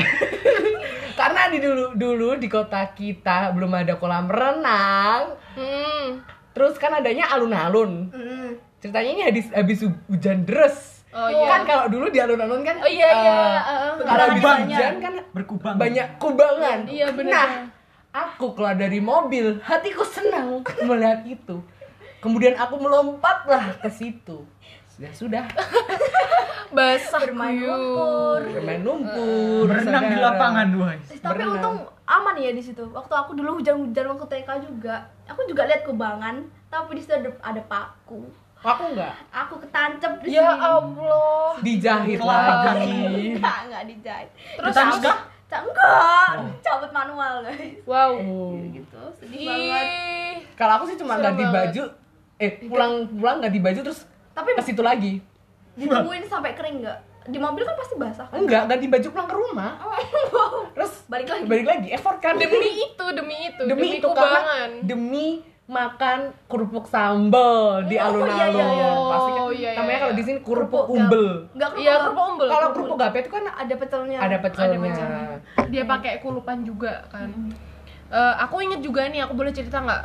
Karena 1.19 1.47
di 1.47 1.59
dulu 1.59 1.95
dulu 1.95 2.29
di 2.35 2.45
kota 2.45 2.83
kita 2.91 3.49
belum 3.51 3.71
ada 3.73 3.95
kolam 3.95 4.27
renang. 4.27 5.35
hmm. 5.55 6.38
Terus 6.51 6.75
kan 6.75 6.91
adanya 6.93 7.29
alun-alun. 7.29 8.09
Hmm. 8.09 8.49
Ceritanya 8.77 9.09
ini 9.09 9.21
habis 9.23 9.45
habis 9.49 9.79
hu- 9.81 10.01
hujan 10.07 10.43
deras. 10.43 11.03
Oh, 11.09 11.25
iya. 11.25 11.47
Kan 11.47 11.61
kalau 11.63 11.85
dulu 11.87 12.05
di 12.07 12.17
alun-alun 12.17 12.61
kan 12.61 12.77
Oh, 12.77 12.87
iya, 12.87 13.09
iya, 13.09 13.33
eh, 13.33 13.57
eh, 13.57 13.91
kalau 13.99 14.23
habis 14.23 14.37
berkubang. 14.37 14.59
hujan 14.63 14.93
kan 14.99 15.13
Berkubang. 15.31 15.75
banyak 15.75 16.07
kubangan. 16.15 16.79
Iya, 16.85 17.07
bener. 17.11 17.33
Nah, 17.33 17.49
aku 18.11 18.53
keluar 18.53 18.73
dari 18.73 18.99
mobil, 18.99 19.57
hatiku 19.59 20.03
senang 20.03 20.61
melihat 20.87 21.21
itu. 21.23 21.61
Kemudian 22.19 22.53
aku 22.55 22.75
melompatlah 22.77 23.79
ke 23.79 23.89
situ. 23.89 24.43
Sudah 24.99 25.11
sudah 25.15 25.43
basah 26.75 27.23
Bermain 27.23 27.55
lumpur. 27.57 28.41
bermain 28.45 28.81
lumpur, 28.83 29.63
berenang 29.65 30.05
di 30.05 30.17
lapangan, 30.17 30.67
guys. 30.69 31.07
Eh, 31.07 31.17
tapi 31.17 31.39
Berenang. 31.39 31.55
untung 31.55 31.77
aman 32.03 32.35
ya 32.35 32.51
di 32.51 32.59
situ 32.59 32.83
waktu 32.85 33.09
aku 33.11 33.31
dulu 33.31 33.57
hujan-hujan 33.57 34.05
waktu 34.07 34.25
TK 34.27 34.49
juga 34.61 34.95
aku 35.23 35.45
juga 35.45 35.63
lihat 35.63 35.81
kubangan 35.83 36.41
tapi 36.67 36.93
di 36.93 37.01
situ 37.01 37.15
ada, 37.15 37.29
ada 37.39 37.61
paku 37.63 38.27
Aku 38.59 38.91
enggak. 38.91 39.15
aku 39.31 39.55
ketancep 39.57 40.19
di 40.19 40.35
Ya 40.35 40.51
sini 40.51 40.59
Allah. 40.59 41.51
Dijahit 41.59 42.19
lagi. 42.19 42.91
enggak 43.31 43.57
enggak 43.63 43.83
dijahit 43.87 44.29
Terus 44.51 44.67
Tetanus 44.67 44.95
apa? 44.95 45.05
kah? 45.05 45.17
Ca- 45.47 45.63
enggak 45.63 46.29
cabut 46.59 46.91
manual 46.91 47.33
guys 47.41 47.79
Wow. 47.87 48.11
Oh. 48.19 48.59
gitu 48.67 48.99
sedih 49.15 49.47
banget 49.47 49.85
Ih. 49.87 50.35
Kalau 50.53 50.73
aku 50.75 50.85
sih 50.85 50.97
cuma 50.97 51.15
ganti 51.17 51.39
banget. 51.39 51.55
baju, 51.71 51.83
eh 52.37 52.51
pulang 52.63 52.91
pulang 53.11 53.37
ganti 53.39 53.59
baju 53.59 53.79
terus 53.81 54.03
tapi 54.39 54.49
ke 54.53 54.63
situ 54.63 54.81
lagi. 54.81 55.13
ditungguin 55.71 56.23
sampai 56.25 56.51
kering 56.53 56.79
enggak 56.79 56.99
di 57.25 57.37
mobil 57.37 57.61
kan 57.61 57.75
pasti 57.75 57.95
basah 57.95 58.25
kan? 58.25 58.35
Enggak, 58.37 58.63
ganti 58.65 58.85
baju 58.85 59.07
pulang 59.07 59.27
ke 59.27 59.35
rumah. 59.37 59.71
Terus 60.75 60.93
Balik 61.05 61.27
lagi. 61.29 61.43
Balik 61.45 61.67
lagi, 61.67 61.87
effort 61.89 62.17
kan 62.17 62.33
Demi 62.35 62.57
itu, 62.81 63.05
demi 63.11 63.37
itu, 63.45 63.61
demi, 63.63 63.87
itu 63.93 64.03
kubangan. 64.03 64.33
karena 64.33 64.57
demi 64.81 65.27
makan 65.65 66.19
kerupuk 66.45 66.89
sambal 66.89 67.85
di 67.85 67.93
Oh, 67.95 68.05
alun-alun. 68.09 68.33
iya, 68.33 68.47
iya, 68.49 68.65
iya. 68.67 68.89
Pasti 69.05 69.29
kan 69.29 69.39
Oh, 69.39 69.51
iya, 69.51 69.61
iya, 69.61 69.77
namanya 69.77 69.91
iya. 69.91 70.01
kalau 70.01 70.13
di 70.15 70.23
sini 70.23 70.39
kerupuk 70.41 70.57
Kerupuk 70.83 70.97
umbel. 70.97 71.27
enggak 71.53 71.69
Iya, 71.77 71.93
kerupuk 72.01 72.25
umbel. 72.27 72.47
Kalau 72.49 72.67
kerupuk 72.73 72.97
gape 72.97 73.17
itu 73.19 73.29
kan 73.29 73.43
ada 73.47 73.75
pecelnya 73.77 74.17
ada 74.17 74.37
pecelnya. 74.39 74.77
pecelnya. 74.81 75.23
Dia 75.69 75.83
pakai 75.85 76.11
kulupan 76.19 76.57
juga 76.61 77.05
kan. 77.07 77.29
Eh, 78.09 78.33
aku 78.39 78.55
inget 78.59 78.81
juga 78.81 79.05
nih, 79.05 79.21
aku 79.21 79.37
boleh 79.37 79.53
cerita 79.53 79.77
nggak? 79.79 80.03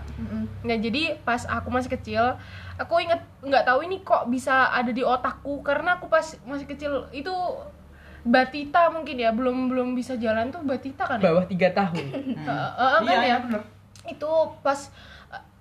Nggak 0.60 0.78
jadi 0.82 1.02
pas 1.18 1.40
aku 1.42 1.72
masih 1.72 1.88
kecil, 1.90 2.36
aku 2.76 2.94
inget 2.98 3.20
nggak 3.40 3.64
tahu 3.64 3.82
ini 3.82 4.00
kok 4.00 4.26
bisa 4.26 4.68
ada 4.68 4.88
di 4.88 5.00
otakku 5.00 5.60
karena 5.60 5.94
aku 5.94 6.06
pas 6.06 6.24
masih 6.42 6.66
kecil 6.66 6.92
itu 7.10 7.30
batita 8.22 8.88
mungkin 8.88 9.16
ya 9.16 9.30
belum 9.30 9.68
belum 9.68 9.88
bisa 9.92 10.16
jalan 10.16 10.48
tuh 10.48 10.62
batita 10.62 11.04
kan 11.04 11.18
ya? 11.18 11.24
Bawah 11.24 11.44
tiga 11.44 11.68
tahun. 11.70 12.04
Eh, 12.34 12.50
eh, 12.50 12.88
kan 12.90 13.02
Iya, 13.02 13.12
ya? 13.12 13.20
iya, 13.22 13.36
bener. 13.38 13.62
itu 14.04 14.30
pas 14.60 14.80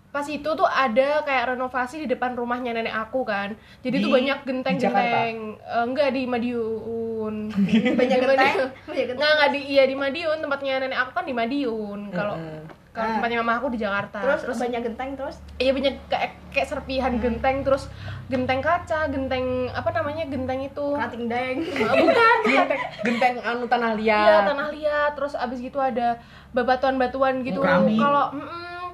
pas 0.09 0.25
itu 0.27 0.45
tuh 0.45 0.67
ada 0.67 1.23
kayak 1.23 1.55
renovasi 1.55 1.95
di 1.97 2.07
depan 2.07 2.33
rumahnya 2.33 2.69
nenek 2.71 2.93
aku 2.93 3.23
kan 3.23 3.55
jadi 3.79 3.97
tuh 3.97 4.09
Di- 4.09 4.15
banyak 4.15 4.37
di 4.37 4.45
genteng-genteng 4.45 5.35
Eh, 5.57 5.83
enggak 5.83 6.09
di 6.11 6.23
Madiun 6.23 7.35
banyak 7.99 8.17
genteng 8.19 8.55
banyak 8.85 9.05
nggak 9.11 9.31
nggak 9.33 9.49
di 9.49 9.59
iya 9.65 9.83
di 9.83 9.95
Madiun 9.95 10.37
tempatnya 10.37 10.73
nenek 10.79 10.99
aku 10.99 11.11
kan 11.13 11.25
di 11.25 11.33
Madiun 11.33 11.99
kalau 12.09 12.35
Heeh. 12.35 12.61
Kalau 12.93 13.03
Ah. 13.03 13.13
tempatnya 13.17 13.41
mama 13.41 13.57
aku 13.57 13.73
di 13.73 13.81
Jakarta 13.81 14.21
terus, 14.21 14.53
banyak 14.53 14.81
genteng 14.83 15.17
terus 15.17 15.41
iya 15.57 15.73
banyak 15.73 15.97
kayak 16.05 16.31
kayak 16.49 16.67
serpihan 16.67 17.17
genteng 17.17 17.65
terus 17.65 17.89
genteng 18.23 18.61
kaca 18.61 19.09
genteng 19.09 19.43
apa 19.67 19.89
namanya 19.91 20.23
genteng 20.25 20.61
itu 20.61 20.85
rating 20.93 21.25
deng 21.25 21.57
Eh, 21.73 21.89
bukan 21.99 22.37
Genteng, 22.45 22.81
genteng 23.03 23.35
anu 23.41 23.65
tanah 23.65 23.91
liat. 23.93 24.23
Iya 24.23 24.37
tanah 24.45 24.67
liat, 24.69 25.11
terus 25.13 25.33
abis 25.33 25.57
gitu 25.59 25.77
ada 25.77 26.21
bebatuan-batuan 26.53 27.41
gitu. 27.41 27.59
Keramik. 27.59 27.97
Kalau 27.97 28.29
mm-mm, 28.31 28.85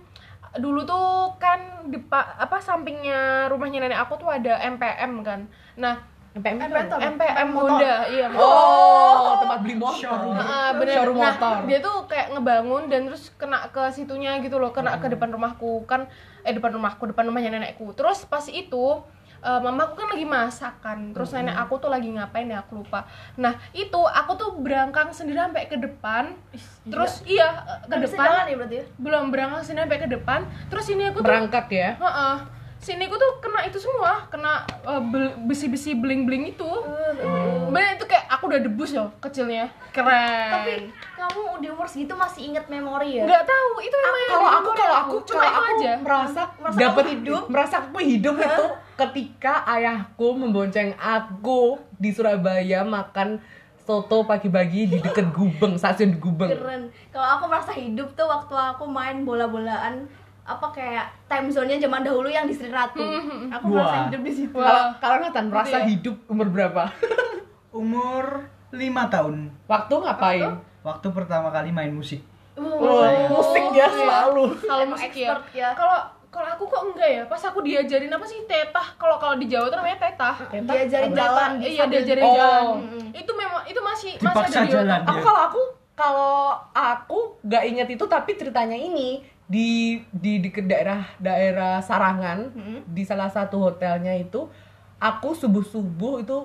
dulu 0.58 0.82
tuh 0.82 1.08
kan 1.36 1.60
di 1.86 2.00
pa- 2.00 2.40
apa 2.40 2.58
sampingnya 2.58 3.20
rumahnya 3.48 3.84
nenek 3.84 4.00
aku 4.00 4.16
tuh 4.18 4.30
ada 4.30 4.58
MPM 4.64 5.22
kan. 5.22 5.44
Nah 5.76 6.00
MPM 6.40 6.58
MPM 6.62 6.86
tuh? 6.88 7.00
MPM 7.04 7.48
motor. 7.52 7.70
Honda, 7.76 7.96
iya. 8.08 8.26
Oh, 8.32 9.38
tempat 9.38 9.60
beli 9.60 9.76
motor. 9.76 10.00
Showroom. 10.00 10.34
Ah, 10.34 10.70
bener. 10.74 10.96
Showroom 10.96 11.18
Nah, 11.18 11.34
motor. 11.36 11.56
dia 11.68 11.80
tuh 11.80 11.96
kayak 12.06 12.28
ngebangun 12.32 12.84
dan 12.88 13.02
terus 13.06 13.24
kena 13.36 13.68
ke 13.68 13.84
situnya 13.90 14.40
gitu 14.40 14.56
loh, 14.56 14.72
kena 14.72 14.96
ke 14.98 15.08
depan 15.08 15.30
rumahku 15.30 15.84
kan, 15.84 16.08
eh 16.42 16.52
depan 16.52 16.72
rumahku, 16.72 17.04
depan 17.06 17.26
rumahnya 17.26 17.52
nenekku. 17.52 17.92
Terus 17.92 18.24
pas 18.24 18.46
itu 18.46 19.04
eh, 19.40 19.56
mamaku 19.58 19.96
kan 19.96 20.08
lagi 20.10 20.24
masak 20.24 20.74
kan, 20.80 21.12
terus 21.12 21.32
nenek 21.32 21.56
aku 21.56 21.80
tuh 21.80 21.88
lagi 21.88 22.12
ngapain 22.12 22.44
ya 22.44 22.60
aku 22.60 22.84
lupa. 22.84 23.08
Nah 23.36 23.56
itu 23.72 23.96
aku 23.96 24.36
tuh 24.36 24.50
berangkang 24.56 25.10
sendiri 25.10 25.40
sampai 25.40 25.64
ke 25.66 25.80
depan, 25.80 26.36
terus 26.84 27.24
iya 27.24 27.64
eh, 27.80 27.88
ke 27.88 28.04
bisa 28.04 28.20
depan 28.20 28.46
ya 28.46 28.56
berarti 28.56 28.76
ya 28.76 28.86
belum 29.00 29.32
berangkat 29.32 29.64
sini 29.64 29.80
sampai 29.80 29.96
ke 29.98 30.10
depan 30.10 30.40
terus 30.68 30.86
ini 30.88 31.08
aku 31.08 31.24
tuh 31.24 31.32
Berangkat 31.32 31.66
ya. 31.72 31.90
Heeh. 31.96 32.36
Sini 32.80 33.06
aku 33.06 33.16
tuh 33.16 33.32
kena 33.40 33.62
itu 33.62 33.76
semua. 33.76 34.24
Kena 34.28 34.54
eh, 34.66 35.02
bel- 35.06 35.36
besi-besi 35.44 35.94
bling-bling 35.94 36.50
itu. 36.50 36.70
Bener 37.70 37.94
itu 37.94 38.06
kayak 38.06 38.26
aku 38.30 38.48
udah 38.48 38.60
debus 38.60 38.92
loh 38.92 39.12
kecilnya. 39.20 39.68
Keren. 39.92 40.50
Tapi 40.50 40.74
kamu 41.14 41.42
di 41.60 41.68
umur 41.68 41.86
segitu 41.86 42.14
masih 42.14 42.50
inget 42.50 42.66
memori 42.66 43.20
ya? 43.20 43.24
Nggak 43.24 43.46
tahu 43.46 43.72
itu 43.80 43.96
memang 43.96 44.22
yang 44.22 44.32
kalau 44.32 44.50
aku 44.50 44.70
kalau 44.74 44.96
aku 44.98 45.16
cuma 45.24 45.44
itu 45.44 45.52
aku 45.52 45.64
aja. 45.78 45.92
merasa 45.98 46.42
Merasa 46.56 46.78
dapat 46.78 47.06
hidup? 47.12 47.42
merasa 47.48 47.76
aku 47.82 48.00
hidup 48.00 48.36
itu 48.36 48.66
ketika 48.96 49.54
ayahku 49.70 50.28
membonceng 50.34 50.96
aku 50.96 51.62
di 51.94 52.10
Surabaya 52.10 52.82
makan 52.82 53.40
soto 53.80 54.22
pagi-pagi 54.22 54.86
di 54.86 54.98
deket 54.98 55.34
Gubeng 55.34 55.74
stasiun 55.74 56.18
Gubeng. 56.18 56.48
Keren. 56.48 56.82
Kalau 57.10 57.28
aku 57.36 57.44
merasa 57.46 57.74
hidup 57.74 58.14
tuh 58.14 58.26
waktu 58.26 58.54
aku 58.54 58.86
main 58.86 59.26
bola-bolaan 59.26 60.06
apa 60.50 60.68
kayak 60.72 61.06
time 61.26 61.48
zone-nya 61.48 61.78
zaman 61.78 62.02
dahulu 62.02 62.26
yang 62.26 62.44
di 62.44 62.52
Sri 62.52 62.68
Ratu. 62.68 62.98
Aku 63.52 63.66
merasa 63.70 63.94
Wah. 63.94 64.06
hidup 64.10 64.22
di 64.22 64.34
situ. 64.34 64.56
Kalau 64.56 64.84
kalau 64.98 65.16
Nathan 65.20 65.46
merasa 65.48 65.78
Iya. 65.80 65.88
hidup 65.88 66.16
umur 66.26 66.48
berapa? 66.48 66.90
Umur 67.72 68.50
lima 68.72 69.06
tahun. 69.08 69.54
Waktu 69.66 69.94
ngapain? 69.96 70.58
waktu? 70.82 71.08
Pertama 71.08 71.50
kali 71.50 71.70
main 71.70 71.92
musik. 71.92 72.26
Oh, 72.56 73.06
musik 73.30 73.72
dia 73.72 73.88
selalu. 73.88 74.52
kalau 74.60 74.84
musik 74.90 75.14
ya. 75.14 75.38
ya. 75.54 75.70
kalau 75.72 75.96
kalau 76.30 76.50
aku 76.50 76.66
kok 76.66 76.82
enggak 76.84 77.10
ya? 77.10 77.22
Pas 77.26 77.40
aku 77.40 77.62
diajarin 77.62 78.10
apa 78.10 78.26
sih? 78.26 78.42
Tetah. 78.44 78.88
Kalau 78.96 79.16
kalau 79.16 79.38
di 79.38 79.46
Jawa 79.46 79.70
tuh 79.70 79.78
namanya 79.78 80.02
tetah. 80.02 80.36
Diajarin 80.52 81.10
Tetah, 81.10 81.16
jalan 81.16 81.50
di 81.56 81.66
iya 81.70 81.86
diajarin 81.86 82.24
Oh. 82.24 82.34
jalan 82.34 82.66
itu 83.12 83.32
memang 83.32 83.62
itu 83.64 83.80
masih 83.80 84.12
masih 84.16 84.34
Dipaksa 84.34 84.58
ada 84.58 84.66
di 84.66 84.72
jalan. 84.72 85.00
Aku 85.04 85.14
Iya. 85.14 85.24
kalau 85.24 85.42
aku 85.44 85.62
kalau 85.94 86.34
aku 86.72 87.20
nggak 87.44 87.64
inget 87.66 87.88
itu 87.92 88.06
tapi 88.06 88.32
ceritanya 88.34 88.74
ini 88.74 89.22
di 89.50 89.98
di 90.14 90.38
di 90.38 90.50
ke 90.54 90.62
daerah 90.62 91.10
daerah 91.18 91.82
Sarangan 91.82 92.54
di 92.86 93.02
salah 93.02 93.34
satu 93.34 93.58
hotelnya 93.66 94.14
itu 94.14 94.46
aku 95.02 95.34
subuh 95.34 95.66
subuh 95.66 96.22
itu 96.22 96.38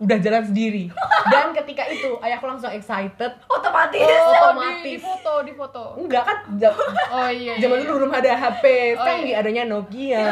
udah 0.00 0.16
jalan 0.16 0.40
sendiri 0.40 0.88
dan 1.32 1.52
ketika 1.52 1.84
itu 1.84 2.16
ayahku 2.24 2.48
langsung 2.48 2.72
excited 2.72 3.36
Otomatis. 3.44 4.00
Oh, 4.00 4.32
otomatis. 4.32 4.80
di, 4.80 4.96
di 4.96 4.96
foto 4.96 5.32
di 5.44 5.52
foto 5.52 5.82
enggak 6.00 6.22
kan 6.24 6.38
oh 7.20 7.28
iya, 7.28 7.58
iya. 7.58 7.60
zaman 7.60 7.84
dulu 7.84 8.06
belum 8.06 8.12
ada 8.14 8.32
HP 8.32 8.64
Oh, 8.96 9.04
canggih 9.04 9.34
iya. 9.36 9.42
adanya 9.44 9.62
Nokia 9.68 10.24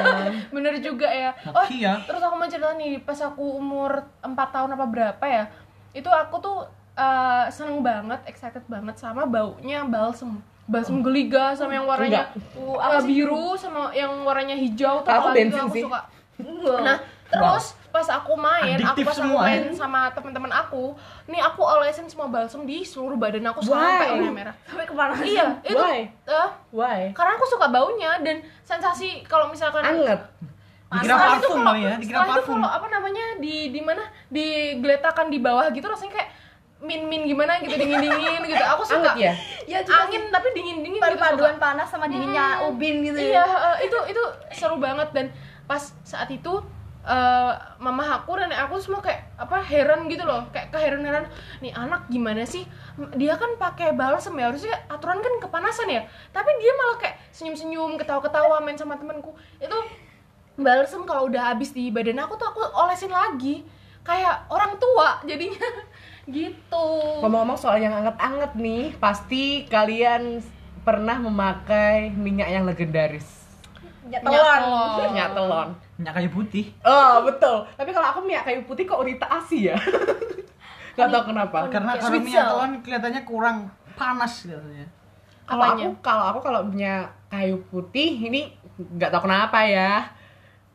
bener 0.54 0.74
juga 0.84 1.08
ya 1.08 1.30
oh 1.48 1.64
Nokia. 1.64 2.04
terus 2.04 2.20
aku 2.20 2.34
mau 2.36 2.44
cerita 2.44 2.76
nih 2.76 3.00
pas 3.00 3.16
aku 3.22 3.56
umur 3.56 4.04
4 4.20 4.34
tahun 4.34 4.76
apa 4.76 4.84
berapa 4.84 5.24
ya 5.24 5.44
itu 5.96 6.10
aku 6.12 6.36
tuh 6.36 6.58
eh, 6.96 7.44
seneng 7.48 7.78
banget 7.80 8.20
excited 8.24 8.64
banget 8.66 8.96
sama 8.96 9.22
baunya 9.24 9.84
balsem 9.84 10.36
balsem 10.64 10.98
geliga 10.98 11.52
sama 11.52 11.72
yang 11.72 11.84
warnanya 11.84 12.26
Uh, 12.52 12.74
uh, 12.74 12.98
biru 13.00 13.54
sama 13.54 13.92
yang 13.92 14.10
warnanya 14.20 14.54
hijau 14.54 14.98
tuh 15.00 15.12
Aku 15.12 15.28
bensin 15.30 15.62
aku 15.62 15.72
sih. 15.72 15.84
suka 15.84 16.00
nah 16.78 16.98
terus 17.26 17.64
pas 17.88 18.04
aku 18.12 18.34
main 18.34 18.76
aku 18.76 18.92
Adiktif 18.92 19.04
pas 19.04 19.14
aku 19.14 19.20
semua, 19.24 19.40
main 19.42 19.62
ya. 19.62 19.72
sama 19.72 20.00
teman-teman 20.10 20.52
aku 20.52 20.92
nih 21.26 21.40
aku 21.40 21.60
olesin 21.60 22.04
semua 22.04 22.26
balsem 22.26 22.62
di 22.62 22.82
seluruh 22.82 23.14
badan 23.14 23.46
aku 23.46 23.62
sampai 23.62 24.10
warna 24.12 24.30
merah 24.30 24.54
Sampai 24.62 24.84
ke 24.84 24.92
mana? 24.92 25.12
iya 25.22 25.46
itu 25.60 25.74
Why? 25.76 25.98
eh, 26.22 26.48
Why? 26.70 27.00
karena 27.12 27.32
aku 27.34 27.46
suka 27.46 27.66
baunya 27.68 28.20
dan 28.20 28.36
sensasi 28.60 29.24
kalau 29.24 29.48
misalkan 29.48 29.80
Anget. 29.82 30.22
Dikira 30.86 31.14
parfum 31.16 31.50
kalau- 31.56 31.66
kali 31.68 31.80
ya, 31.82 31.94
dikira 31.96 32.14
setelah 32.16 32.26
itu 32.28 32.34
parfum. 32.36 32.54
kalau 32.56 32.70
apa 32.72 32.86
namanya 32.88 33.24
di 33.36 33.54
di 33.68 33.80
mana 33.80 34.02
digeletakan 34.28 35.26
di 35.26 35.38
bawah 35.38 35.66
gitu 35.68 35.82
rasanya 35.84 36.12
kayak 36.12 36.30
min 36.86 37.04
min 37.04 37.26
gimana 37.26 37.58
gitu 37.58 37.74
dingin 37.74 37.98
dingin 37.98 38.42
gitu. 38.46 38.64
Aku 38.64 38.82
suka 38.82 39.12
Anget 39.12 39.16
ya? 39.18 39.32
Ya 39.66 39.78
juga 39.82 40.06
angin 40.06 40.22
tapi 40.30 40.48
dingin 40.54 40.76
dingin 40.80 40.96
gitu 40.96 41.04
perpaduan 41.04 41.58
panas 41.58 41.90
sama 41.90 42.06
dinginnya 42.06 42.62
Hmm. 42.62 42.70
ubin 42.70 43.02
gitu 43.02 43.18
iya 43.18 43.42
ya. 43.42 43.74
eh, 43.74 43.90
itu 43.90 43.98
itu 44.08 44.22
seru 44.50 44.78
banget. 44.78 45.10
Dan 45.10 45.26
pas 45.66 45.82
saat 46.00 46.30
itu 46.30 46.52
eh, 47.02 47.52
mama 47.76 48.18
aku 48.18 48.34
dan 48.34 48.50
aku 48.50 48.78
semua 48.78 48.98
kayak 48.98 49.26
apa 49.36 49.58
heran 49.62 50.06
gitu 50.06 50.22
loh. 50.22 50.46
Kayak 50.50 50.70
keheran-heran 50.70 51.26
nih 51.58 51.70
anak 51.70 52.06
gimana 52.06 52.42
sih? 52.42 52.62
Dia 53.14 53.34
kan 53.34 53.54
pakai 53.56 53.92
balsem 53.92 54.34
ya 54.34 54.48
harusnya 54.48 54.74
aturan 54.86 55.18
kan 55.18 55.34
kepanasan 55.38 55.86
ya. 55.86 56.02
Tapi 56.30 56.50
dia 56.58 56.72
malah 56.74 56.96
kayak 56.98 57.16
senyum-senyum 57.30 57.94
ketawa-ketawa 57.94 58.58
main 58.58 58.74
sama 58.74 58.94
temanku. 58.94 59.34
Itu 59.58 59.76
balsem 60.56 61.04
kalau 61.04 61.28
udah 61.28 61.52
habis 61.52 61.70
di 61.70 61.90
badan 61.90 62.16
aku 62.18 62.34
tuh 62.34 62.48
aku 62.48 62.60
olesin 62.74 63.10
lagi. 63.10 63.62
Kayak 64.02 64.46
orang 64.48 64.78
tua 64.78 65.18
jadinya 65.22 65.58
gitu 66.26 66.86
Ngomong-ngomong 67.22 67.58
soal 67.58 67.78
yang 67.78 67.94
anget-anget 67.94 68.52
nih, 68.58 68.84
pasti 68.98 69.64
kalian 69.70 70.42
pernah 70.82 71.18
memakai 71.18 72.14
minyak 72.14 72.50
yang 72.50 72.64
legendaris. 72.66 73.46
Ya, 74.06 74.22
Minyak 74.22 74.42
telon. 74.62 74.98
Minyak 75.10 75.28
telon. 75.34 75.68
Minyak 75.98 76.12
kayu 76.14 76.30
putih. 76.30 76.64
Oh, 76.86 77.26
betul. 77.26 77.66
Tapi 77.74 77.90
kalau 77.90 78.06
aku 78.14 78.20
minyak 78.22 78.46
kayu 78.46 78.62
putih 78.62 78.86
kok 78.86 79.02
iritasi 79.02 79.74
ya. 79.74 79.76
Gak 80.96 81.12
tau 81.12 81.22
kenapa. 81.26 81.66
Karena 81.68 81.98
Kayak 81.98 82.02
kalau 82.06 82.18
minyak 82.22 82.44
telon 82.46 82.72
kelihatannya 82.80 83.22
kurang 83.26 83.56
panas 83.98 84.32
katanya. 84.46 84.86
Kalau 85.46 85.64
aku 85.74 85.88
kalau 86.02 86.24
aku 86.34 86.38
kalau 86.42 86.60
minyak 86.66 87.10
kayu 87.30 87.60
putih 87.70 88.18
ini 88.18 88.50
nggak 88.76 89.10
tahu 89.12 89.28
kenapa 89.28 89.62
ya. 89.62 90.08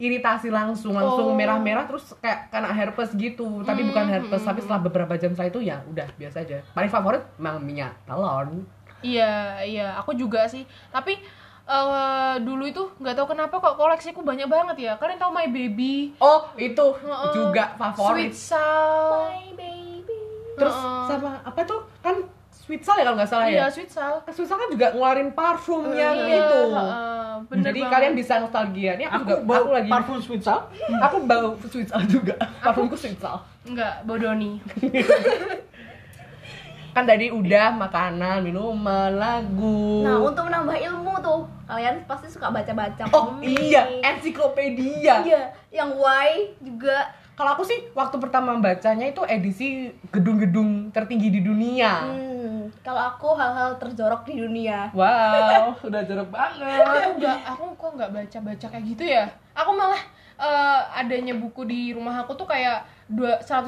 Iritasi 0.01 0.49
langsung, 0.49 0.91
langsung 0.91 1.29
Oh. 1.29 1.37
merah-merah 1.37 1.85
terus 1.85 2.17
kayak 2.17 2.49
kena 2.49 2.73
herpes 2.73 3.13
gitu. 3.13 3.61
Tapi 3.61 3.85
bukan 3.85 4.09
herpes, 4.09 4.41
tapi 4.41 4.59
setelah 4.59 4.81
beberapa 4.81 5.13
jam 5.13 5.29
setelah 5.31 5.49
itu 5.49 5.61
ya 5.61 5.85
udah 5.85 6.09
biasa 6.11 6.41
aja. 6.41 6.65
Paling 6.73 6.89
favorit 6.89 7.21
memang 7.37 7.61
minyak 7.61 7.93
telon. 8.03 8.65
Iya, 8.99 9.61
iya, 9.61 9.87
aku 9.95 10.13
juga 10.13 10.45
sih. 10.45 10.61
Tapi 10.89 11.21
eh, 11.63 12.35
dulu 12.41 12.65
itu 12.65 12.83
nggak 12.97 13.13
tahu 13.13 13.27
kenapa 13.29 13.55
kok 13.55 13.77
koleksiku 13.77 14.19
banyak 14.21 14.45
banget 14.45 14.77
ya. 14.81 14.93
Kalian 14.97 15.15
tahu 15.15 15.31
My 15.31 15.45
Baby, 15.45 16.17
Oh, 16.17 16.49
itu 16.55 16.85
Heeh. 16.97 17.31
juga 17.31 17.77
favorit. 17.77 18.33
Sweet 18.33 18.57
Sal. 18.57 19.29
My 19.29 19.53
baby. 19.53 20.19
Terus 20.51 20.73
Heeh. 20.73 21.05
sama 21.07 21.31
apa 21.39 21.61
tuh? 21.61 21.85
Kan 22.01 22.25
Sweet 22.71 22.87
Sal 22.87 22.95
ya 22.95 23.03
kalau 23.03 23.17
nggak 23.19 23.27
salah 23.27 23.45
Iya, 23.45 23.57
ya. 23.57 23.65
Sweet 23.67 23.91
Sal. 23.91 24.13
Sweet 24.31 24.47
Sal 24.47 24.55
kan 24.55 24.69
juga 24.71 24.87
ngeluarin 24.89 25.35
parfum 25.35 25.91
yang 25.91 26.15
Iya, 26.15 26.39
itu. 26.39 26.59
heeh, 26.71 27.31
bener 27.45 27.63
Jadi 27.67 27.79
banget. 27.83 27.91
kalian 27.91 28.13
bisa 28.15 28.33
nostalgia. 28.39 28.91
Ini 28.95 29.03
aku, 29.03 29.11
Aku 29.11 29.23
juga 29.25 29.35
bau 29.43 29.59
aku 29.59 29.71
lagi 29.75 29.89
parfum 29.91 30.17
sweet 30.23 30.39
sal. 30.39 30.59
aku 31.05 31.17
bau 31.21 31.49
Sweet 31.61 31.91
Sal 31.91 32.01
juga. 32.07 32.39
Parfumku 32.63 32.95
Sweet 32.95 33.19
Sal. 33.19 33.43
Enggak, 33.67 34.07
bodoni. 34.07 34.63
Kan 36.91 37.03
tadi 37.03 37.27
udah 37.27 37.71
makanan, 37.73 38.39
minuman, 38.41 39.15
lagu. 39.15 40.03
Nah, 40.03 40.19
untuk 40.21 40.43
menambah 40.43 40.75
ilmu 40.77 41.11
tuh, 41.19 41.43
kalian 41.63 42.03
pasti 42.03 42.27
suka 42.27 42.47
baca-baca 42.47 43.03
Oh 43.11 43.35
komik. 43.35 43.51
iya, 43.53 43.99
ensiklopedia. 44.01 45.23
Iya, 45.23 45.41
yang 45.69 45.91
Y 45.93 46.55
juga 46.61 47.11
Kalau 47.31 47.57
aku 47.57 47.63
sih 47.63 47.89
waktu 47.91 48.15
pertama 48.17 48.53
bacanya 48.55 49.07
itu 49.07 49.23
edisi 49.25 49.67
gedung-gedung 50.07 50.91
tertinggi 50.91 51.31
di 51.31 51.41
dunia. 51.41 52.05
Hmm, 52.05 52.40
kalau 52.79 53.01
aku 53.05 53.27
hal-hal 53.33 53.75
terjorok 53.75 54.23
di 54.23 54.37
dunia. 54.37 54.87
Wow, 54.91 55.75
udah 55.87 56.01
jorok 56.01 56.29
banget. 56.29 56.79
aku 56.81 57.09
enggak, 57.15 57.37
aku 57.45 57.63
kok 57.73 57.91
nggak 57.93 58.11
baca-baca 58.11 58.67
kayak 58.67 58.85
gitu 58.87 59.03
ya. 59.05 59.23
Aku 59.53 59.71
malah 59.71 59.99
eh, 60.35 60.79
adanya 60.95 61.33
buku 61.33 61.61
di 61.63 61.81
rumah 61.91 62.17
aku 62.17 62.33
tuh 62.33 62.45
kayak 62.45 62.81
dua 63.05 63.37
101 63.37 63.67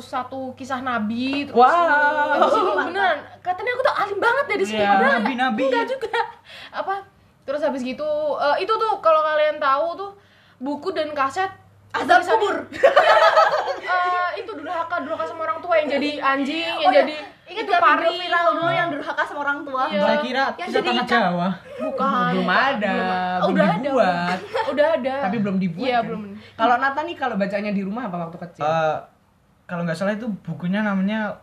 kisah 0.53 0.79
nabi 0.79 1.45
terus 1.45 1.59
Wow. 1.59 2.47
Itu 2.47 2.71
beneran 2.73 3.19
katanya 3.39 3.71
aku 3.71 3.81
tuh 3.81 3.95
alim 3.97 4.17
banget 4.17 4.45
ya 4.45 4.55
di 4.55 4.65
sini 4.65 4.79
Iya. 4.79 4.89
padahal 4.89 5.13
Nabi-nabi. 5.19 5.63
enggak 5.67 5.85
juga 5.85 6.15
apa 6.79 6.95
terus 7.43 7.59
habis 7.59 7.83
gitu 7.83 8.07
eh, 8.33 8.55
itu 8.59 8.71
tuh 8.71 8.93
kalau 8.99 9.19
kalian 9.21 9.59
tahu 9.59 9.87
tuh 9.95 10.11
buku 10.57 10.89
dan 10.91 11.11
kaset 11.11 11.51
Azab 11.91 12.25
kubur. 12.25 12.55
eh, 13.85 14.29
itu 14.39 14.49
durhaka 14.49 14.95
durhaka 14.99 15.25
sama 15.27 15.43
orang 15.43 15.59
tua 15.59 15.75
yang 15.75 15.87
jadi 15.91 16.09
anjing 16.19 16.57
yang 16.57 16.79
Oh, 16.79 16.89
iya. 16.89 16.99
jadi 17.03 17.15
Ingat 17.53 17.63
itu 17.63 17.69
video 17.69 17.79
pari 17.79 18.09
viral 18.17 18.45
dulu 18.51 18.67
yang 18.67 18.87
durhaka 18.89 19.23
sama 19.23 19.39
orang 19.41 19.59
tua? 19.61 19.83
Iya. 19.87 20.01
Saya 20.01 20.17
kira 20.19 20.43
Yang 20.55 20.69
jadi 20.73 20.89
tanah. 20.89 21.05
Jawa. 21.05 21.49
bukan 21.75 22.31
Belum 22.33 22.49
ada, 22.49 22.93
Oh, 23.39 23.47
belum 23.47 23.53
udah 23.53 23.65
ada 23.67 23.77
dibuat. 23.79 24.37
udah 24.73 24.87
ada 24.91 25.15
Tapi 25.21 25.37
belum 25.37 25.57
dibuat. 25.57 25.83
iya 25.83 25.97
kan? 25.97 26.05
belum 26.05 26.21
Kalau 26.53 26.75
Nata 26.77 26.99
nih 26.99 27.15
kalau 27.15 27.35
bacanya 27.35 27.71
di 27.71 27.81
rumah 27.81 28.03
apa 28.05 28.17
waktu 28.19 28.37
kecil? 28.39 28.61
Eh, 28.61 28.97
kalau 29.63 29.81
nggak 29.83 29.95
salah 29.95 30.13
itu 30.13 30.27
bukunya 30.41 30.81
namanya 30.81 31.37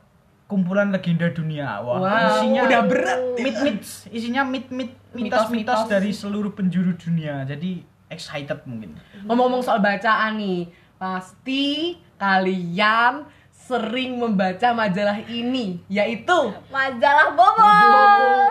kumpulan 0.45 0.91
legenda 0.91 1.31
dunia. 1.31 1.79
Wah, 1.79 1.97
Wow, 1.97 2.27
isinya 2.37 2.61
udah 2.65 2.83
berat. 2.85 3.21
mit-mit, 3.37 3.79
isinya 4.09 4.43
mit-mit 4.43 4.91
Mitos-mitos. 5.11 5.47
mitos-mitos 5.47 5.81
dari 5.87 6.11
seluruh 6.11 6.51
penjuru 6.51 6.91
dunia. 6.93 7.43
Jadi 7.45 7.81
excited 8.07 8.59
mungkin. 8.65 8.99
Ngomong-ngomong 9.23 9.63
soal 9.63 9.79
bacaan 9.79 10.35
nih, 10.37 10.67
pasti 10.97 11.95
kalian 12.17 13.25
sering 13.71 14.19
membaca 14.19 14.69
majalah 14.73 15.15
ini, 15.23 15.79
yaitu 15.87 16.39
Majalah 16.69 17.31
Bobo. 17.31 17.63
Bobo, 17.63 18.03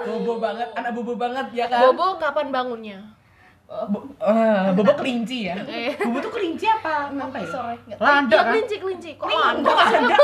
Bobo 0.08 0.34
banget, 0.40 0.68
anak 0.74 0.92
Bobo 0.94 1.14
banget 1.14 1.48
ya 1.52 1.66
kan? 1.68 1.84
Bobo 1.86 2.16
kapan 2.16 2.48
bangunnya 2.50 3.00
Bo- 3.68 4.02
eh, 4.18 4.72
Bobo 4.74 4.96
kelinci 4.96 5.46
ya. 5.46 5.60
Eh. 5.70 5.94
Bobo 6.00 6.18
tuh 6.20 6.32
kelinci 6.32 6.66
apa? 6.66 7.12
Apa 7.12 7.38
ya? 7.38 7.46
Sore. 7.46 7.76
nggak- 7.84 8.00
Landak 8.00 8.32
Iya 8.32 8.40
kan? 8.40 8.50
kelinci 8.50 8.76
kelinci 8.78 9.10
kok 9.14 9.26
Kelinci, 9.26 9.44
landak 9.46 9.78
ada. 9.78 10.18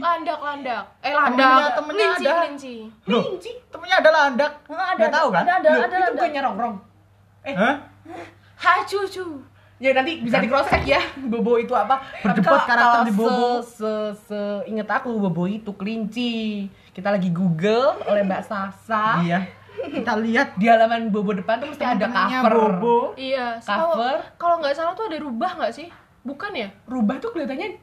landak 0.00 0.38
landak 0.40 0.84
eh 1.00 1.12
Temennya- 1.12 1.50
landak 1.50 1.72
temennya 1.76 2.06
kelinci 2.08 2.24
ada. 2.24 2.34
kelinci 2.38 2.74
Kelinci. 3.04 3.50
temennya 3.68 3.96
ada 3.98 4.10
landak. 4.10 4.52
Oh, 4.64 4.78
ada, 4.78 4.94
Nggak 4.96 5.12
tahu 5.12 5.28
kan? 5.28 5.42
Ada, 5.42 5.52
ada, 5.52 5.68
ada, 5.68 5.82
itu 5.82 5.96
ada. 5.98 6.12
bukannya 6.14 6.40
rongrong. 6.42 6.76
Hah? 7.44 7.74
hai 8.56 8.80
cucu 8.82 9.26
Ya 9.82 9.90
nanti 9.92 10.22
bisa 10.22 10.38
di 10.38 10.46
cross 10.46 10.70
check 10.70 10.86
ya 10.86 11.02
Bobo 11.18 11.58
itu 11.58 11.74
apa 11.74 11.98
Berdebat 12.22 12.62
karakter 12.62 13.02
di 13.02 13.12
Bobo. 13.12 13.58
se, 13.60 13.74
se, 13.74 13.92
se 14.22 14.40
inget 14.64 14.86
aku 14.86 15.10
Bobo 15.12 15.42
itu 15.44 15.74
kelinci 15.74 16.64
Kita 16.90 17.10
lagi 17.10 17.28
google 17.28 17.98
oleh 18.00 18.22
Mbak 18.22 18.42
Sasa 18.42 19.18
Iya. 19.20 19.42
Kita 19.74 20.14
lihat 20.16 20.54
Di 20.54 20.66
halaman 20.66 21.10
Bobo 21.10 21.34
depan 21.34 21.58
tuh 21.58 21.66
mesti 21.68 21.82
ada 21.82 22.06
cover 22.06 22.78
Bobo. 22.78 22.96
iya 23.18 23.58
Cover. 23.58 24.22
kalau 24.36 24.62
nggak 24.62 24.70
salah 24.72 24.94
tuh 24.94 25.10
ada 25.10 25.18
rubah 25.18 25.58
nggak 25.58 25.74
sih 25.74 25.90
bukan 26.22 26.54
ya 26.54 26.70
Rubah 26.84 27.18
tuh 27.18 27.30
kelihatannya 27.30 27.74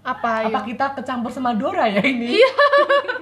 apa 0.00 0.30
Apa 0.42 0.50
ya 0.50 0.60
kita 0.64 0.86
kecampur 0.94 1.30
sama 1.30 1.54
Dora 1.54 1.86
ya 1.86 2.02
ini? 2.02 2.34
iya 2.34 2.50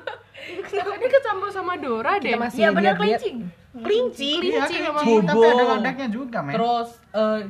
ini 0.97 1.07
kecampur 1.11 1.51
sama 1.51 1.77
Dora 1.77 2.17
deh 2.17 2.31
Kita 2.31 2.41
masih 2.41 2.59
Iya 2.59 2.69
benar 2.71 2.95
kelinci. 2.95 3.31
Kelinci 3.77 4.31
Kelinci 4.41 4.49
Iya, 4.49 4.65
kelinci, 4.65 5.05
Bobo. 5.05 5.21
Tapi 5.27 5.45
ada 5.47 5.65
landaknya 5.71 6.09
juga, 6.09 6.39
men. 6.41 6.55
Terus 6.55 6.89
eh, 7.13 7.41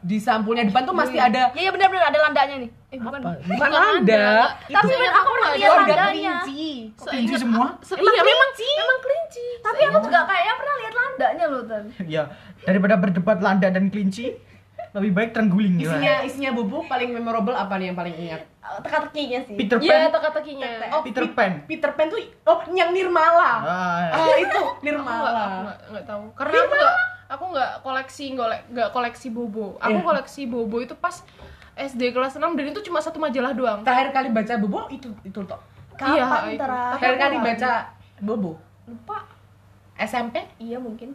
di 0.00 0.16
sampulnya 0.16 0.64
depan 0.64 0.82
tuh 0.82 0.92
masih 0.92 1.16
ada 1.16 1.52
Iya, 1.52 1.60
iya 1.60 1.70
benar 1.70 1.88
benar 1.88 2.04
ada 2.08 2.18
landanya 2.22 2.56
nih. 2.58 2.70
Eh 2.88 2.98
bukan. 2.98 3.20
Apa? 3.20 3.36
Bukan 3.44 3.70
Landa. 3.70 4.28
Tapi 4.64 4.88
Itu 4.88 4.96
men, 4.96 5.12
aku 5.12 5.28
pernah 5.30 5.50
lihat 5.52 5.70
landanya. 5.76 6.34
kelinci. 6.40 6.64
Kok 6.92 7.04
kelinci 7.06 7.34
semua? 7.36 7.66
iya 7.86 8.22
memang 8.22 8.48
memang 8.56 8.98
kelinci 8.98 9.46
Tapi 9.60 9.78
aku 9.84 9.98
juga 10.02 10.20
kayaknya 10.24 10.54
pernah 10.56 10.74
lihat 10.76 10.94
landanya 10.94 11.44
loh 11.46 11.62
Tan. 11.62 11.84
ya 12.06 12.22
daripada 12.60 12.94
berdebat 12.96 13.38
landa 13.38 13.68
dan 13.68 13.88
kelinci 13.88 14.36
lebih 14.90 15.12
baik 15.12 15.30
terengguling 15.30 15.78
ya 15.78 15.86
Isinya 15.86 16.14
isinya 16.24 16.50
bubuk 16.50 16.84
paling 16.84 17.10
memorable 17.10 17.54
apa 17.54 17.76
nih 17.76 17.86
yang 17.86 17.96
paling 17.96 18.16
ingat? 18.16 18.42
Teka-tekinya 18.80 19.38
sih. 19.44 19.54
Peter 19.54 19.76
iya 19.78 20.08
Pan 20.08 20.16
teka-tekinya 20.16 20.68
Oh, 20.90 21.02
Peter 21.02 21.24
Pan. 21.30 21.52
Peter 21.64 21.90
Pan 21.92 22.06
tuh 22.08 22.18
oh 22.42 22.58
yang 22.70 22.90
Nirmala. 22.90 23.52
Ah, 23.60 24.10
Ah, 24.10 24.34
itu 24.34 24.60
Nirmala. 24.80 25.30
nggak 25.62 25.78
nggak 25.92 26.04
tahu 26.04 26.24
karena 26.34 26.56
aku 26.58 26.74
aku 27.30 27.44
nggak 27.48 27.70
koleksi 27.80 28.34
nggak 28.34 28.48
nggak 28.68 28.88
koleksi 28.90 29.30
bobo 29.30 29.78
aku 29.78 29.94
Iya. 29.94 30.04
koleksi 30.04 30.42
bobo 30.44 30.76
itu 30.78 30.94
pas 30.94 31.22
SD 31.72 32.10
kelas 32.10 32.34
6 32.34 32.42
dan 32.42 32.66
itu 32.66 32.80
cuma 32.82 32.98
satu 32.98 33.16
majalah 33.16 33.54
doang 33.54 33.80
Terakhir 33.80 34.10
kali 34.10 34.28
baca 34.28 34.54
Bobo 34.58 34.84
itu 34.90 35.08
itu 35.22 35.40
toh. 35.40 35.56
Iya, 35.96 36.24
Kapan 36.24 36.42
itu. 36.50 36.60
terakhir? 36.60 36.98
Terakhir 36.98 37.14
kali 37.16 37.36
baca 37.38 37.70
Bobo 38.20 38.52
lupa. 38.84 39.18
SMP? 39.96 40.44
Iya 40.58 40.76
mungkin. 40.76 41.14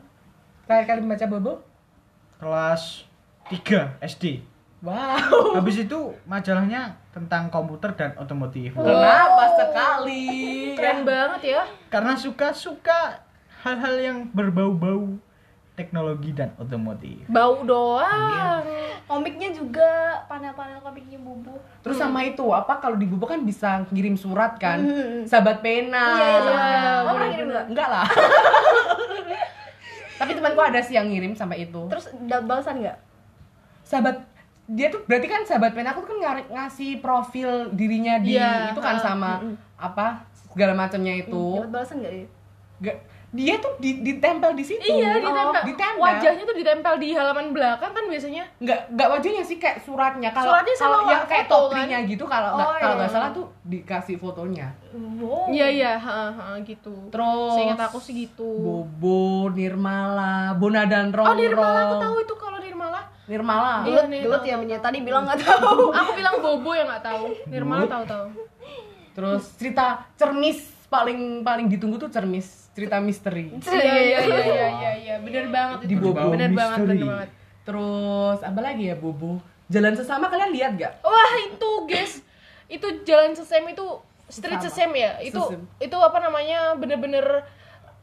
Terakhir 0.63 0.85
kali 0.87 1.01
baca 1.03 1.25
Bobo? 1.27 1.53
kelas 2.35 3.05
3 3.47 3.99
SD 4.01 4.41
Wow. 4.81 5.55
habis 5.55 5.79
itu 5.79 5.97
majalahnya 6.25 6.93
tentang 7.09 7.49
komputer 7.49 7.89
dan 7.93 8.11
otomotif 8.15 8.73
Kenapa 8.73 9.45
sekali? 9.55 10.23
keren 10.73 11.01
banget 11.01 11.41
ya 11.51 11.63
karena 11.87 12.13
suka-suka 12.13 13.17
hal-hal 13.61 13.95
yang 13.97 14.17
berbau-bau 14.29 15.17
teknologi 15.75 16.31
dan 16.31 16.55
otomotif 16.55 17.27
bau 17.27 17.61
doang 17.61 18.63
Komiknya 19.05 19.53
juga 19.53 20.17
panel-panel 20.25 20.81
komiknya 20.81 21.21
Bubu. 21.21 21.53
Terus 21.85 21.93
sama 21.93 22.25
itu 22.25 22.41
apa 22.49 22.81
kalau 22.81 22.97
di 22.97 23.05
Bobo 23.05 23.29
kan 23.29 23.37
bisa 23.45 23.85
ngirim 23.93 24.17
surat 24.17 24.57
kan? 24.57 24.81
Hmm. 24.81 25.21
Sahabat 25.29 25.61
pena. 25.61 26.17
Iya, 26.17 26.37
iya. 26.41 26.89
Oh, 27.05 27.13
pernah 27.13 27.29
kirim 27.29 27.47
nggak? 27.53 27.65
Enggak 27.69 27.85
lah. 27.85 28.05
Tapi 30.25 30.31
temanku 30.33 30.57
ada 30.57 30.81
sih 30.81 30.97
yang 30.97 31.05
ngirim 31.05 31.37
sampai 31.37 31.69
itu. 31.69 31.85
Terus 31.85 32.09
dapat 32.25 32.45
balasan 32.49 32.81
nggak? 32.81 32.97
sahabat 33.85 34.17
dia 34.65 34.89
tuh 34.89 35.05
berarti 35.05 35.29
kan 35.29 35.45
sahabat 35.45 35.77
pena 35.77 35.93
aku 35.93 36.09
tuh 36.09 36.17
kan 36.17 36.41
ngasih 36.41 36.97
profil 36.97 37.69
dirinya 37.69 38.17
di 38.17 38.33
Iya, 38.33 38.73
itu 38.73 38.81
kan 38.81 38.97
ha. 38.97 39.03
sama 39.05 39.31
apa 39.77 40.25
segala 40.49 40.73
macamnya 40.73 41.13
itu. 41.21 41.61
Dapat 41.61 41.69
balasan 41.69 41.95
nggak 42.01 42.13
dia? 42.17 42.27
Gak- 42.81 42.99
dia 43.35 43.59
tuh 43.59 43.75
di, 43.77 43.99
ditempel 43.99 44.55
di 44.55 44.63
situ. 44.63 44.79
iya 44.81 45.19
ditempel. 45.19 45.51
Oh, 45.51 45.65
ditempel. 45.67 45.99
wajahnya 45.99 46.43
tuh 46.47 46.55
ditempel 46.55 46.93
di 46.95 47.09
halaman 47.11 47.51
belakang 47.51 47.91
kan 47.91 48.05
biasanya 48.07 48.43
nggak 48.63 48.79
nggak 48.95 49.07
wajahnya 49.11 49.43
sih 49.43 49.57
kayak 49.59 49.83
suratnya 49.83 50.31
kalau 50.31 50.55
Suratnya 50.55 50.75
sama 50.79 50.89
kalau 50.95 51.11
yang 51.11 51.23
kayak 51.27 51.45
foto, 51.45 51.57
top 51.67 51.75
kan? 51.75 52.03
gitu 52.07 52.23
kalau 52.25 52.49
nggak 52.55 52.65
Oh, 52.65 52.73
kalau 52.79 52.95
iya. 52.95 52.99
nggak 53.03 53.11
salah 53.11 53.29
tuh 53.35 53.45
dikasih 53.67 54.15
fotonya 54.15 54.67
Wow. 54.95 55.51
iya 55.51 55.67
iya 55.67 55.91
ha, 55.99 56.31
ha, 56.31 56.55
gitu 56.63 57.11
terus 57.11 57.51
seingat 57.51 57.75
aku 57.83 57.99
sih 57.99 58.15
gitu 58.15 58.47
Bobo 58.47 59.51
Nirmala 59.51 60.55
Bona 60.55 60.87
dan 60.87 61.11
Roro 61.11 61.27
oh 61.27 61.35
Nirmala 61.35 61.79
aku 61.83 61.95
tahu 61.99 62.15
itu 62.23 62.33
kalau 62.39 62.57
Nirmala 62.63 63.01
Nirmala 63.27 63.83
Iya, 63.83 64.05
Gelut, 64.05 64.05
nih, 64.07 64.19
gelut 64.23 64.43
ya 64.45 64.55
tahu. 64.55 64.83
Tadi 64.87 64.97
bilang 65.03 65.23
nggak 65.27 65.39
tahu. 65.43 65.91
aku 65.91 66.11
bilang 66.15 66.35
Bobo 66.39 66.71
yang 66.71 66.87
nggak 66.87 67.03
tahu 67.03 67.25
Nirmala 67.51 67.83
tahu 67.83 68.03
tahu 68.07 68.27
terus 69.15 69.43
cerita 69.55 70.03
cermis 70.19 70.74
paling 70.95 71.19
paling 71.43 71.67
ditunggu 71.67 71.99
tuh 71.99 72.07
cermis 72.07 72.71
cerita 72.71 72.99
misteri. 73.03 73.51
Iya 73.59 73.83
iya 73.83 74.19
iya 74.19 74.19
iya 74.23 74.67
iya 74.67 74.91
iya 74.95 75.15
bener 75.19 75.51
banget. 75.51 75.87
Di 75.87 75.95
itu 75.95 76.03
Bobo 76.03 76.31
bener 76.31 76.51
banget 76.55 76.77
bener 76.87 76.97
banget. 77.03 77.29
Terus 77.67 78.39
apa 78.39 78.59
lagi 78.63 78.83
ya 78.87 78.95
Bobo? 78.95 79.39
Jalan 79.67 79.97
sesama 79.97 80.29
kalian 80.29 80.51
lihat 80.53 80.71
gak 80.79 80.93
wah 81.03 81.33
itu 81.41 81.71
guys. 81.89 82.13
Itu 82.71 82.87
jalan 83.03 83.35
sesem 83.35 83.65
itu 83.67 83.85
street 84.31 84.57
Sesama. 84.61 84.65
sesem 84.71 84.91
ya? 84.95 85.11
Itu 85.19 85.41
Sesem. 85.43 85.61
itu 85.83 85.97
apa 85.99 86.17
namanya? 86.23 86.73
Bener-bener 86.79 87.45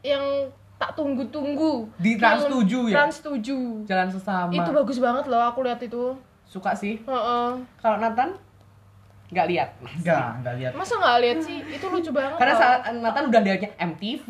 yang 0.03 0.51
tak 0.77 0.99
tunggu-tunggu. 0.99 1.87
Di 1.95 2.19
Trans 2.19 2.47
7 2.47 2.91
ya? 2.91 2.93
Trans 2.95 3.17
7 3.23 3.87
jalan 3.87 4.09
sesama. 4.11 4.51
Itu 4.51 4.69
bagus 4.75 4.97
banget 4.99 5.25
loh 5.31 5.43
aku 5.43 5.63
lihat 5.63 5.79
itu. 5.79 6.15
Suka 6.43 6.75
sih. 6.75 6.99
Heeh. 7.03 7.49
kalau 7.81 7.97
Nathan 7.97 8.35
nggak 9.33 9.47
lihat. 9.49 9.69
Enggak 9.81 10.27
enggak 10.37 10.53
lihat. 10.55 10.71
Masa 10.73 10.93
nggak 10.95 11.17
lihat 11.19 11.37
sih? 11.39 11.57
Itu 11.67 11.85
lucu 11.87 12.09
banget 12.09 12.37
karena 12.37 12.53
saat 12.53 12.79
Nathan 12.93 13.25
udah 13.27 13.41
lihatnya 13.41 13.69
MTV 13.75 14.27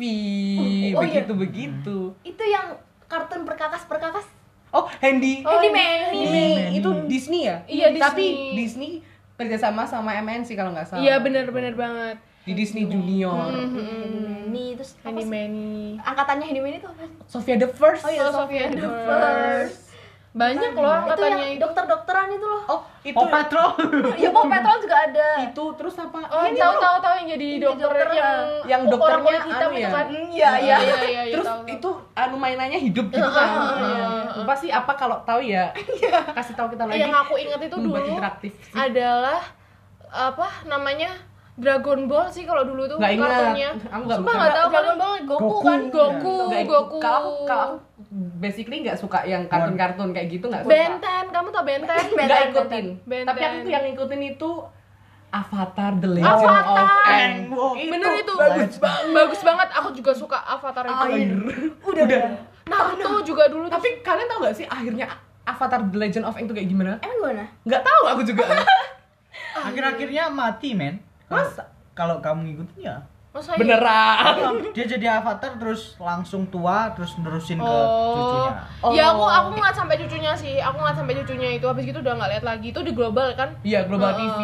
Oh, 0.90 1.04
iya. 1.04 1.20
begitu. 1.20 1.32
Begitu 1.36 1.96
Itu 2.22 2.42
yang 2.42 2.72
kartun 3.04 3.44
perkakas 3.44 3.84
perkakas. 3.84 4.24
oh 4.70 4.88
Handy. 4.98 5.40
Oh, 5.40 5.52
Handy 5.52 5.68
ini- 5.68 5.76
Manny. 5.76 6.24
itu 6.74 6.88
Disney 7.06 7.40
ya? 7.44 7.60
Iya, 7.64 7.92
tapi 7.94 8.26
Disney. 8.56 8.56
Disney 8.56 8.90
kerjasama 9.34 9.84
sama 9.84 10.16
MNC 10.16 10.48
kalau 10.52 10.72
nggak 10.72 10.88
salah. 10.88 10.98
Iya 10.98 11.18
bener-bener 11.18 11.74
banget. 11.74 12.16
Di 12.42 12.52
Disney 12.52 12.84
Junior. 12.84 13.50
Handy 13.50 14.74
terus 14.74 14.96
apa 14.96 15.08
Handy 15.08 15.22
sih? 15.22 15.30
Manny 15.30 15.96
Angkatannya 15.96 16.44
Handy 16.44 16.60
Manny 16.60 16.76
itu 16.76 16.86
apa? 16.86 17.04
Sofia 17.24 17.56
the 17.56 17.66
First. 17.66 18.02
Oh 18.02 18.10
iya, 18.10 18.22
Oh, 18.22 18.32
Sophia 18.34 18.66
Sophia 18.66 18.66
the 18.70 18.78
the 18.78 18.90
First. 19.04 19.78
Banyak 20.34 20.74
loh 20.74 20.82
Itu 20.82 20.98
angkatannya 20.98 21.38
yang 21.38 21.54
itu 21.54 21.62
dokter-dokteran 21.62 22.26
itu 22.28 22.42
loh. 22.42 22.62
oh 22.66 22.80
itu 23.00 23.14
Paw 23.14 23.26
Patrol 23.30 23.68
Ya 24.22 24.28
Paw 24.28 24.44
Patrol 24.44 24.76
juga 24.82 24.96
ada. 24.98 25.28
itu 25.38 25.64
terus 25.78 25.94
apa 25.94 26.18
Oh, 26.26 26.42
Ini 26.42 26.58
tahu 26.58 26.74
tahu 26.76 26.96
tahu 26.98 27.14
yang 27.14 27.28
jadi 27.30 27.48
dokter, 27.62 27.86
dokter, 27.86 28.06
yang 28.10 28.36
yang 28.66 28.82
dokternya 28.90 29.36
hitam 29.46 29.70
anu 29.70 29.76
itu 29.76 29.78
ya? 29.78 29.90
kan. 29.94 30.06
Iya, 30.10 30.26
iya, 30.26 30.50
iya. 30.58 30.76
iya, 30.76 30.96
iya, 31.06 31.22
iya, 31.22 31.34
terus 31.38 31.48
itu 31.70 31.88
anu 32.12 32.34
mainannya 32.34 32.80
hidup 32.82 33.06
gitu 33.08 33.30
kan 33.30 33.48
iya. 33.78 34.06
lupa 34.34 34.54
sih 34.58 34.70
apa 34.74 34.92
kalau 34.94 35.22
tahu 35.22 35.38
ya 35.38 35.70
kasih 36.34 36.54
tahu 36.54 36.66
kita 36.74 36.82
lagi 36.82 36.98
yang 36.98 37.14
aku 37.14 37.38
ingat 37.38 37.60
itu 37.62 37.76
membuat 37.78 38.02
dulu 38.02 38.12
interaktif 38.12 38.52
sih. 38.58 38.74
adalah 38.74 39.38
apa 40.10 40.66
namanya 40.66 41.14
Dragon 41.54 42.10
Ball 42.10 42.26
sih 42.34 42.42
kalau 42.42 42.66
dulu 42.66 42.82
tuh 42.84 42.98
kartunnya. 42.98 43.70
Aku 43.86 44.10
Sumpah 44.10 44.34
nggak 44.34 44.52
tahu 44.52 44.66
Dragon 44.74 44.96
Ball 44.98 45.14
Goku, 45.22 45.38
Goku. 45.38 45.58
kan. 45.62 45.80
Goku, 45.86 46.34
Goku. 46.66 46.98
kalau 46.98 47.18
aku 47.22 47.46
kalau 47.46 47.62
aku 47.78 47.93
basically 48.14 48.78
nggak 48.80 48.94
suka 48.94 49.22
yang 49.22 49.44
kartun-kartun 49.44 50.10
kayak 50.10 50.30
gitu 50.30 50.46
nggak 50.46 50.62
suka 50.62 50.70
Benten, 50.72 51.24
kamu 51.28 51.48
tau 51.50 51.64
Benten? 51.64 51.98
nggak 52.06 52.14
Benten, 52.16 52.46
ikutin 52.48 52.86
Benten. 53.02 53.26
tapi 53.26 53.40
aku 53.40 53.56
tuh 53.58 53.70
yang 53.70 53.84
ngikutin 53.84 54.22
itu 54.28 54.50
Avatar 55.28 55.92
The 55.96 56.08
Legend 56.08 56.30
of 56.30 56.46
Avatar. 56.46 56.86
Aang 57.04 57.34
Wow. 57.50 57.74
Bener 57.74 58.10
itu. 58.16 58.32
bagus 58.32 58.76
banget 58.78 59.10
Bagus 59.10 59.40
banget. 59.42 59.68
Aku 59.74 59.88
juga 59.90 60.12
suka 60.14 60.38
Avatar 60.38 60.86
itu. 60.86 61.04
Air. 61.10 61.30
Udah, 61.90 62.02
udah. 62.06 62.20
Naruto 62.64 63.10
juga 63.26 63.44
dulu 63.46 63.66
tuh. 63.66 63.74
tapi 63.74 63.98
kalian 64.00 64.24
tahu 64.24 64.38
nggak 64.40 64.54
sih 64.54 64.64
akhirnya 64.64 65.10
Avatar 65.44 65.80
The 65.84 65.98
Legend 65.98 66.24
of 66.24 66.32
Aang 66.32 66.46
itu 66.46 66.54
kayak 66.54 66.68
gimana 66.68 66.92
Emang 66.98 67.18
gimana? 67.20 67.44
nggak 67.60 67.82
tahu 67.82 68.02
aku 68.08 68.22
juga 68.22 68.44
akhir-akhirnya 69.58 70.24
mati 70.28 70.70
men 70.72 71.02
Kalau- 71.24 71.42
Masa? 71.42 71.62
kalau 71.92 72.16
kamu 72.20 72.40
ngikutin 72.48 72.78
ya 72.80 72.96
Masa 73.34 73.50
iya? 73.50 73.58
beneran 73.58 74.54
dia 74.70 74.86
jadi 74.86 75.06
avatar 75.18 75.58
terus 75.58 75.98
langsung 75.98 76.46
tua 76.46 76.94
terus 76.94 77.18
nerusin 77.18 77.58
ke 77.58 77.66
Oh. 77.66 78.14
cucunya 78.14 78.52
Ya 78.94 79.10
aku 79.10 79.20
Oh. 79.20 79.28
aku 79.28 79.48
ngeliat 79.52 79.74
sampai 79.74 79.98
cucunya 79.98 80.32
sih. 80.32 80.62
Aku 80.62 80.78
ngeliat 80.78 80.94
sampai 80.94 81.18
cucunya 81.18 81.48
itu 81.52 81.66
habis 81.66 81.82
gitu 81.82 81.98
udah 81.98 82.14
nggak 82.14 82.30
lihat 82.30 82.44
lagi. 82.46 82.70
Itu 82.70 82.80
di 82.80 82.94
global 82.94 83.34
kan? 83.34 83.58
iya 83.62 83.82
global 83.82 84.14
Heeh. 84.14 84.22
TV 84.22 84.38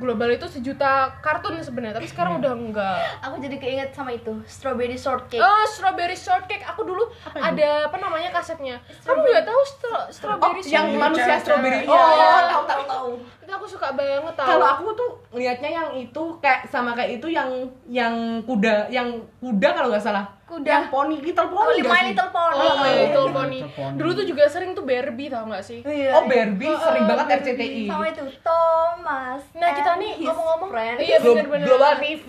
Global 0.00 0.32
itu 0.32 0.48
sejuta 0.48 0.90
kartun 1.20 1.60
sebenarnya, 1.60 1.94
tapi 1.94 2.08
sekarang 2.08 2.40
udah 2.40 2.52
enggak. 2.52 2.98
Aku 3.20 3.36
jadi 3.36 3.56
keinget 3.56 3.92
sama 3.92 4.10
itu, 4.10 4.32
Strawberry 4.48 4.96
Shortcake. 4.96 5.36
Oh, 5.38 5.64
strawberry 5.68 6.16
shortcake. 6.16 6.64
Aku 6.64 6.82
dulu 6.82 7.04
ada 7.30 7.84
apa 7.84 7.96
namanya 7.96 8.32
kasetnya. 8.32 8.80
Kamu 9.04 9.20
nggak 9.20 9.44
tahu 9.44 9.60
stro- 9.62 9.92
oh 9.92 10.04
strawberry 10.08 10.60
yang 10.64 10.88
shortcake? 10.88 10.98
manusia 10.98 11.34
strawberry 11.36 11.80
oh 11.84 11.92
iya. 11.92 12.48
tahu 12.48 12.62
tahu 12.64 12.82
tahu 12.86 13.10
Itu 13.44 13.52
aku 13.52 13.66
suka 13.66 13.92
banget 13.92 14.34
tahu. 14.34 14.48
kalau 14.48 14.66
aku 14.70 14.86
tuh 14.94 15.10
lihatnya 15.32 15.70
yang 15.70 15.88
itu 15.92 16.22
kayak 16.38 16.64
sama 16.64 16.94
kayak 16.94 17.20
itu 17.20 17.28
yang 17.28 17.50
yang 17.84 18.14
kuda 18.42 18.88
yang 18.88 19.08
kuda 19.38 19.68
kalau 19.70 19.88
nggak 19.90 20.00
salah 20.00 20.24
Kuda. 20.50 20.66
yang 20.66 20.86
poni 20.90 21.16
little 21.16 21.46
Oh, 21.46 21.54
pony 21.54 21.78
My 21.78 21.80
nggak 21.80 21.94
sih? 21.96 22.08
Little 22.10 22.30
Pony. 22.30 22.56
Oh, 22.58 22.74
My 22.74 22.90
Little 22.92 23.06
My 23.22 23.32
Pony. 23.32 23.54
Little 23.56 23.70
Pony. 23.72 23.94
Dulu 23.94 24.10
tuh 24.12 24.24
juga 24.26 24.42
sering 24.46 24.70
tuh 24.72 24.82
Barbie 24.82 25.28
tau 25.28 25.44
gak 25.46 25.62
sih? 25.62 25.78
Iya. 25.80 26.10
oh 26.12 26.22
Barbie 26.26 26.66
Oh, 26.66 26.76
sering 26.76 27.04
oh, 27.04 27.08
banget 27.08 27.26
Barbie. 27.30 27.46
RCTI 27.46 27.82
Sama 27.86 28.04
itu 28.04 28.22
Thomas. 28.42 29.40
Nah, 29.52 29.70
kita 29.70 29.90
nih 29.96 30.12
ngomong-ngomong- 30.20 30.70
friend. 30.70 30.96
Iya, 30.98 31.16
bener-bener. 31.20 31.66
Global 31.66 31.92
TV 31.96 32.28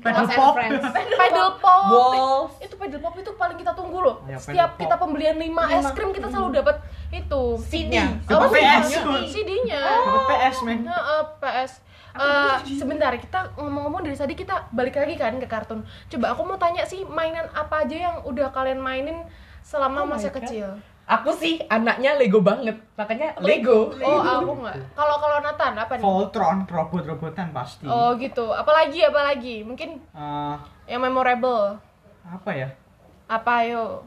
Thomas 0.00 0.18
and 0.20 0.28
Pop. 0.34 0.54
Paddle 1.20 1.52
Pop. 1.56 1.84
Itu 2.58 2.74
Paddle 2.74 3.00
Pop 3.00 3.14
itu 3.16 3.30
paling 3.32 3.56
kita 3.56 3.72
tunggu 3.72 3.98
loh. 4.00 4.16
Ya, 4.26 4.36
Setiap 4.36 4.74
kita 4.74 4.94
pembelian 4.96 5.38
5 5.38 5.46
es 5.70 5.86
krim 5.92 6.10
kita 6.10 6.26
selalu 6.26 6.58
dapat 6.58 6.76
itu 7.10 7.42
Seatnya. 7.62 8.18
Oh. 8.26 8.50
CD-nya. 8.50 8.82
CD-nya. 9.24 9.80
Dapat 9.80 10.22
PS 10.26 10.56
men 10.62 10.80
PS. 11.38 11.72
Eh, 12.12 12.56
sebentar 12.70 13.08
kita 13.14 13.56
ngomong-ngomong 13.56 14.02
dari 14.02 14.12
tadi 14.12 14.34
kita 14.34 14.68
balik 14.68 14.94
lagi 14.94 15.16
kan 15.16 15.36
ke 15.36 15.46
kartun. 15.46 15.80
Coba 16.06 16.32
aku 16.32 16.44
mau 16.44 16.56
tanya 16.56 16.84
sih 16.84 17.02
mainan 17.02 17.48
apa 17.50 17.82
aja 17.82 17.96
yang 17.98 18.16
udah 18.22 18.52
kalian 18.52 18.76
mainin 18.78 19.24
selama 19.60 20.02
Oh 20.02 20.06
masa 20.06 20.28
kecil? 20.28 20.76
aku 21.02 21.34
sih 21.34 21.58
anaknya 21.66 22.14
Lego 22.14 22.38
banget 22.38 22.78
makanya 22.94 23.34
Lego 23.38 23.90
Oh, 23.96 24.20
aku 24.20 24.54
nggak. 24.60 24.76
Kalau 24.92 25.16
kalau 25.18 25.38
Nathan 25.40 25.74
apa 25.74 25.92
nih? 25.94 26.04
Voltron 26.04 26.58
robot-robotan 26.64 27.50
pasti 27.50 27.84
Oh 27.84 28.14
gitu. 28.14 28.48
Apalagi 28.50 29.02
apalagi? 29.02 29.64
Mungkin 29.64 29.98
Eh, 29.98 30.56
yang 30.86 31.00
memorable. 31.00 31.74
apa 32.22 32.50
ya 32.52 32.68
Apa 33.26 33.64
yo? 33.64 34.04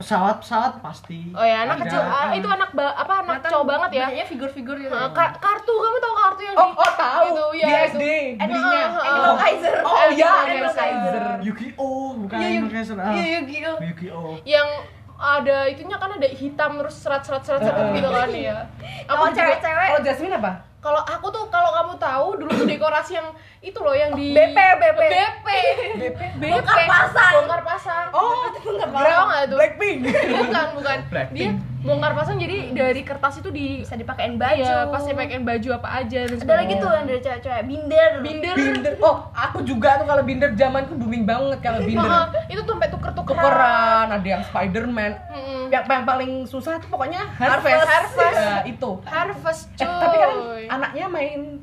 Pesawat-pesawat 0.00 0.80
pasti 0.80 1.28
Oh 1.30 1.44
ya, 1.44 1.62
anak 1.62 1.76
Ada. 1.76 1.84
kecil. 1.84 2.00
Ah, 2.00 2.32
itu 2.32 2.48
anak 2.48 2.70
ba- 2.72 2.96
apa 2.96 3.14
anak 3.20 3.36
Nathan 3.36 3.50
cowok 3.52 3.66
banget 3.68 3.88
ya. 3.90 4.00
banyaknya 4.02 4.26
figur-figur 4.26 4.76
gitu 4.76 4.90
Ah, 4.90 5.08
ka- 5.10 5.36
kartu, 5.36 5.74
kamu 5.74 5.96
tahu 5.98 6.14
kartu 6.16 6.42
yang 6.42 6.56
Oh, 6.56 6.66
di 6.66 6.74
oh 6.74 6.92
tahu. 6.96 7.24
Itu, 7.26 7.44
di 7.52 7.58
ya, 7.60 7.68
SD 7.86 8.04
itu. 8.32 8.40
belinya. 8.40 8.80
Ah, 8.80 8.96
ah, 8.96 9.04
Animal 9.06 9.34
Kaiser 9.36 9.74
Oh 9.78 9.96
iya, 10.08 10.24
Animal 10.24 10.40
Animal 10.42 10.72
Kaiser. 10.72 11.12
Kaiser. 11.12 11.22
Yu-Gi-Oh 11.42 12.00
bukan 12.18 12.36
Iya, 12.36 12.48
Animal 12.50 12.70
Kaiser 12.70 12.96
ah. 12.98 13.12
iya 13.12 13.24
Yu-Gi-Oh 13.36 13.76
Yu-Gi-Oh 13.82 14.30
yang 14.42 14.68
ada 15.14 15.68
itunya 15.68 15.96
kan 15.96 16.10
ada 16.10 16.28
hitam 16.30 16.70
terus 16.74 16.96
serat-serat 16.96 17.42
serat 17.44 17.60
serat 17.60 17.76
Ah, 17.76 17.84
ah. 17.84 17.92
gitu 17.92 18.08
kan 18.08 18.28
ya. 18.32 18.56
Aku 19.04 19.22
juga 19.26 19.36
cewek-cewek 19.36 19.86
Kalau 19.86 20.00
Jasmine 20.02 20.34
apa? 20.34 20.52
Kalau 20.80 21.00
aku 21.02 21.26
tuh 21.28 21.44
kalau 21.46 21.70
kamu 21.70 21.92
tahu 21.96 22.26
dulu 22.36 22.50
tuh 22.54 22.66
dekorasi 22.66 23.12
yang 23.14 23.28
itu 23.60 23.76
loh 23.76 23.92
yang 23.92 24.12
di 24.14 24.32
BP, 24.32 24.56
BP. 24.56 25.00
BP 25.02 25.46
BP. 25.94 26.20
BP 26.34 26.50
Bongkar 26.50 26.80
pasang. 26.86 27.32
bongkar 27.36 27.60
pasang 27.62 28.06
Oh, 28.10 28.48
bongkar 28.56 28.88
Tahu 29.04 29.24
nggak 29.26 29.42
tuh 29.44 29.56
Blackpink. 29.56 29.98
bukan 30.30 30.66
bukan 30.74 30.98
Blackpink. 31.12 31.36
dia 31.36 31.50
bongkar 31.80 32.12
pasang 32.12 32.36
jadi 32.36 32.72
dari 32.72 33.00
kertas 33.00 33.40
itu 33.40 33.48
di 33.48 33.80
bisa 33.80 33.92
dipakein 33.94 34.36
baju 34.36 34.52
Iya, 34.58 34.88
pasti 34.88 35.12
pakein 35.12 35.44
baju 35.44 35.68
apa 35.74 35.88
aja 35.98 36.20
dan 36.22 36.36
ada 36.38 36.54
lagi 36.54 36.74
tuh 36.74 36.90
yang 36.90 37.06
dari 37.06 37.20
cewek-cewek 37.20 37.62
binder 37.64 38.10
binder 38.20 38.54
Binder. 38.54 38.92
Oh, 39.00 39.16
aku 39.30 39.58
juga 39.60 39.96
tuh 39.96 40.04
kalau 40.04 40.20
binder 40.20 40.52
zamanku 40.52 40.92
booming 40.94 41.24
banget 41.24 41.60
kalau 41.60 41.80
binder. 41.80 42.28
Itu 42.46 42.60
tuh 42.62 42.72
sampai 42.74 42.88
tuker-tukeran 42.88 43.40
Tukeran, 43.40 44.06
ada 44.10 44.26
yang 44.26 44.42
Spiderman. 44.42 45.12
Mm-mm. 45.30 45.62
Yang, 45.68 45.84
yang 45.86 46.04
paling 46.04 46.30
susah 46.44 46.76
tuh 46.76 46.88
pokoknya 46.88 47.20
Harvest. 47.32 47.84
Harvest. 47.86 48.36
Ya, 48.36 48.56
itu. 48.66 48.90
Harvest 49.02 49.62
Eh, 49.70 49.76
cuy 49.78 49.88
tapi 49.88 50.16
kan 50.18 50.30
anaknya 50.70 51.06
main 51.06 51.58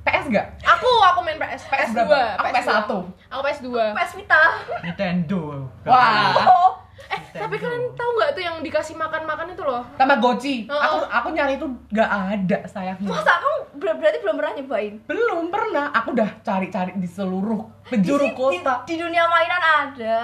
PS 0.00 0.26
gak? 0.30 0.46
aku 0.62 0.88
aku 1.04 1.20
main 1.20 1.36
PS 1.36 1.68
PS 1.68 1.92
PS2 1.92 2.00
berapa? 2.00 2.18
Aku 2.34 2.46
PS1. 2.50 2.90
aku 3.28 3.40
PS2 3.44 3.68
PS 3.92 4.12
Vita 4.14 4.42
Nintendo 4.80 5.40
Wah. 5.84 6.32
oh 6.34 6.70
eh 7.08 7.20
tapi 7.30 7.56
kalian 7.56 7.94
tahu 7.94 8.10
nggak 8.10 8.30
tuh 8.32 8.42
yang 8.42 8.56
dikasih 8.58 8.92
makan-makan 8.92 9.48
itu 9.48 9.62
loh 9.62 9.80
Tamagotchi. 9.94 10.66
Oh. 10.66 10.76
Aku 10.76 10.96
aku 11.06 11.28
nyari 11.30 11.54
itu 11.54 11.64
gak 11.90 12.04
ada 12.04 12.58
sayangnya. 12.64 13.06
masa 13.06 13.38
kamu 13.38 13.56
ber- 13.76 13.96
berarti 13.96 14.18
belum 14.18 14.34
pernah 14.34 14.52
nyobain 14.54 14.94
Belum 15.06 15.40
pernah. 15.48 15.86
Aku 15.94 16.08
udah 16.10 16.30
cari-cari 16.42 16.92
di 16.94 17.06
seluruh 17.06 17.60
penjuru 17.86 18.24
Di- 18.24 18.34
kota. 18.34 18.74
di, 18.82 18.92
di 18.92 18.94
dunia 18.98 19.24
mainan 19.24 19.62
ada 19.62 20.18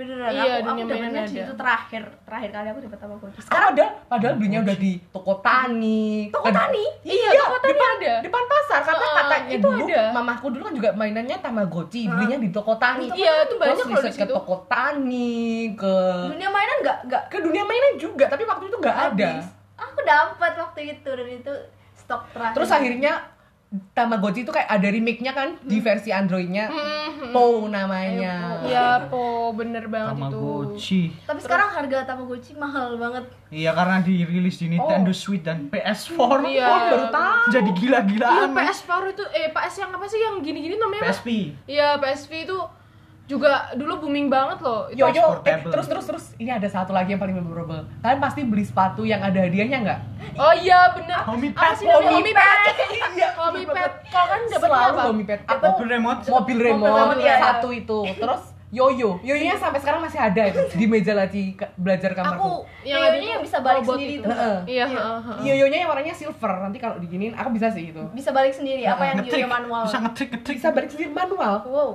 beneran 0.00 0.32
Iya, 0.32 0.40
aku, 0.56 0.64
dunia 0.64 0.84
aku 0.84 0.90
dapetnya 0.90 1.20
di 1.20 1.32
situ 1.36 1.52
terakhir 1.52 2.02
terakhir 2.24 2.50
kali 2.50 2.68
aku 2.72 2.80
dapat 2.80 2.98
Tamagotchi 2.98 3.36
Sekarang 3.36 3.44
sekarang 3.44 3.68
ada, 3.76 3.86
padahal 4.08 4.34
belinya 4.40 4.60
udah 4.64 4.76
di 4.76 4.92
toko 5.12 5.32
tani. 5.38 6.32
Toko 6.32 6.48
tani? 6.48 6.84
Iya, 7.04 7.28
Iya, 7.28 7.40
toko 7.44 7.58
tani 7.60 7.70
depan, 7.70 7.90
ada. 8.00 8.14
Depan 8.24 8.42
pasar 8.48 8.80
karena 8.80 9.04
Heeh, 9.04 9.16
katanya 9.20 9.50
itu 9.52 9.68
dulu 9.68 9.84
ada. 9.84 10.02
mamaku 10.10 10.46
dulu 10.48 10.62
kan 10.64 10.74
juga 10.74 10.90
mainannya 10.96 11.36
Tamagotchi, 11.38 12.00
belinya 12.08 12.36
di 12.40 12.48
toko 12.48 12.72
tani. 12.74 13.06
Iya, 13.12 13.32
itu 13.44 13.54
banyak 13.60 13.84
loh 13.84 14.00
di 14.00 14.08
ke 14.08 14.10
situ. 14.16 14.32
toko 14.32 14.56
tani, 14.64 15.36
ke 15.76 15.94
dunia 16.32 16.48
mainan 16.48 16.76
nggak 16.80 16.98
nggak 17.04 17.22
ke 17.28 17.38
dunia 17.38 17.62
mainan 17.62 17.94
juga, 17.94 18.24
tapi 18.26 18.42
waktu 18.48 18.64
itu 18.66 18.76
nggak 18.80 18.96
ada. 19.12 19.30
aku 19.76 19.98
dapat 20.00 20.52
waktu 20.56 20.80
itu 20.92 21.10
dan 21.10 21.28
itu 21.28 21.52
stok 21.94 22.22
terakhir 22.32 22.56
Terus 22.56 22.70
akhirnya 22.70 23.12
Tamagotchi 23.70 24.42
itu 24.42 24.50
kayak 24.50 24.66
ada 24.66 24.88
remake-nya 24.88 25.30
kan 25.30 25.54
di 25.62 25.78
versi 25.78 26.10
Android-nya. 26.10 26.66
Hmm, 26.66 27.30
Po 27.30 27.70
namanya. 27.70 28.58
Iya, 28.60 29.06
po 29.06 29.52
bener 29.52 29.86
banget 29.86 30.10
itu. 30.16 30.26
Tamagotchi 30.26 31.02
tapi 31.22 31.38
sekarang 31.38 31.70
harga 31.70 32.02
Tamagotchi 32.04 32.52
mahal 32.54 32.94
banget 32.96 33.30
iya 33.48 33.70
karena 33.70 33.98
dirilis 34.00 34.58
di 34.58 34.66
Nintendo 34.68 35.10
Switch 35.10 35.42
dan 35.42 35.70
PS4 35.70 36.18
Iya. 36.44 36.66
Oh, 36.66 36.80
baru 36.88 37.06
tahu. 37.08 37.42
jadi 37.48 37.66
Iya, 37.66 37.78
gila-gilaan 37.78 38.48
men. 38.50 38.64
PS 38.64 38.80
Power 38.82 39.06
itu 39.08 39.22
eh 39.30 39.48
PS 39.48 39.74
yang 39.78 39.90
apa 39.92 40.06
sih 40.06 40.18
yang 40.18 40.34
gini-gini 40.40 40.74
namanya? 40.74 41.02
PSP 41.06 41.28
Iya, 41.64 41.88
PSP 41.96 42.32
itu 42.44 42.58
juga 43.30 43.70
dulu 43.78 44.02
booming 44.02 44.26
banget 44.26 44.58
loh. 44.58 44.90
Itu 44.90 44.98
Yo 44.98 45.06
yo, 45.08 45.22
eh, 45.22 45.26
portable. 45.38 45.70
terus 45.70 45.86
terus 45.86 46.04
terus 46.10 46.24
ini 46.34 46.50
ada 46.50 46.66
satu 46.66 46.90
lagi 46.90 47.14
yang 47.14 47.22
paling 47.22 47.38
memorable. 47.38 47.86
Kalian 48.02 48.18
pasti 48.18 48.42
beli 48.42 48.66
sepatu 48.66 49.06
yang 49.06 49.22
ada 49.22 49.38
hadiahnya 49.38 49.78
nggak? 49.86 50.00
Oh 50.34 50.50
iya, 50.50 50.90
bener. 50.90 51.22
Homie 51.22 51.54
Apa 51.54 51.70
pad, 51.70 51.78
sih 51.78 51.86
homie 51.86 52.10
Homie 52.10 52.34
pad. 52.34 52.58
Iya, 53.14 53.28
Homie 53.38 53.66
pad. 53.66 53.92
Kalau 54.04 54.26
kan 54.26 54.40
Selalu 54.50 54.74
apa? 54.74 55.02
homie 55.06 55.26
pad. 55.26 55.40
Aku 55.46 55.62
mobil 55.70 55.88
remote 55.88 56.20
mobil 56.26 56.58
remote, 56.58 56.90
remote, 56.90 57.20
iya, 57.22 57.26
iya. 57.30 57.36
satu 57.38 57.68
itu. 57.70 57.98
Terus 58.18 58.42
yoyo, 58.70 59.18
yoyonya 59.26 59.58
sampai 59.58 59.82
sekarang 59.82 59.98
masih 59.98 60.22
ada 60.22 60.42
itu 60.46 60.62
di 60.78 60.86
meja 60.86 61.10
laci 61.10 61.58
belajar 61.74 62.14
aku 62.14 62.18
kamarku. 62.22 62.52
Yang 62.82 62.86
yang 62.86 63.02
ada 63.02 63.16
yang 63.18 63.42
bisa 63.42 63.58
balik 63.58 63.82
sendiri 63.82 64.14
itu. 64.22 64.28
Iya, 64.66 64.84
heeh, 64.86 65.18
heeh. 65.26 65.38
Yoyonya 65.42 65.78
yang 65.82 65.90
warnanya 65.90 66.14
silver. 66.14 66.52
Nanti 66.62 66.78
kalau 66.78 66.96
diginiin 66.98 67.34
aku 67.34 67.50
bisa 67.50 67.66
sih 67.70 67.90
itu. 67.90 68.02
bisa 68.10 68.30
balik 68.30 68.54
sendiri 68.54 68.86
apa 68.86 69.02
yang 69.06 69.22
yoyo 69.22 69.46
manual 69.46 69.82
bisa 69.86 69.98
ngetrik 69.98 70.28
ngetrik 70.34 70.56
Bisa 70.58 70.70
balik 70.70 70.90
sendiri 70.90 71.10
manual. 71.10 71.54
wow 71.66 71.90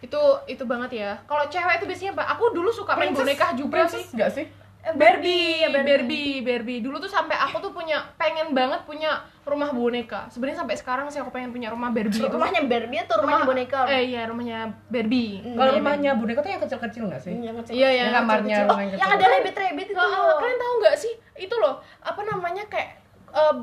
Itu 0.00 0.20
itu 0.44 0.62
banget 0.62 0.90
ya. 0.94 1.10
Kalau 1.24 1.44
cewek 1.44 1.74
itu 1.76 1.86
biasanya 1.86 2.12
apa? 2.14 2.24
Aku 2.32 2.50
dulu 2.50 2.70
suka 2.70 2.94
main 2.94 3.10
boneka 3.10 3.52
juga 3.52 3.84
sih. 3.84 3.98
Princess 3.98 4.12
nggak 4.12 4.32
sih? 4.32 4.46
Eh, 4.78 4.94
Barbie, 4.94 5.58
ya, 5.58 5.68
Barbie, 5.68 6.38
Barbie. 6.40 6.78
Dulu 6.78 6.96
tuh 6.96 7.10
sampai 7.10 7.34
aku 7.34 7.58
tuh 7.58 7.74
punya 7.74 7.98
pengen 8.14 8.54
banget 8.54 8.78
punya 8.84 9.10
rumah 9.42 9.68
boneka. 9.68 10.30
Sebenarnya 10.30 10.62
sampai 10.62 10.78
sekarang 10.78 11.06
sih 11.08 11.18
aku 11.18 11.28
pengen 11.28 11.50
punya 11.50 11.66
rumah 11.68 11.90
Barbie 11.90 12.14
itu. 12.14 12.24
rumahnya 12.24 12.62
Barbie 12.62 13.00
atau 13.00 13.18
rumahnya 13.18 13.42
Rumah- 13.42 13.50
boneka 13.50 13.78
Eh 13.90 14.02
iya, 14.06 14.22
rumahnya 14.24 14.58
Barbie. 14.86 15.42
Hmm. 15.42 15.56
Kalau 15.56 15.72
rumahnya 15.74 16.10
boneka 16.14 16.40
tuh 16.40 16.50
yang 16.52 16.62
kecil-kecil 16.62 17.02
nggak 17.04 17.20
sih? 17.20 17.34
yang 17.34 17.58
kecil 17.58 17.74
Iya, 17.74 17.88
Yang 17.90 17.98
yang 17.98 18.14
kamarnya 18.14 18.38
kecil-kecil. 18.38 18.66
rumah 18.70 18.78
yang 18.78 18.90
yang 18.92 19.00
kecil. 19.02 19.18
ada 19.18 19.26
rabbit 19.28 19.56
rabbit 19.58 19.88
itu 19.88 19.98
loh 19.98 20.36
kalian 20.38 20.58
tahu 20.58 20.72
nggak 20.78 20.96
sih 20.96 21.12
itu 21.36 21.54
loh 21.56 21.74
apa 22.00 22.20
namanya 22.24 22.64
kayak 22.64 22.90
eh, 23.28 23.54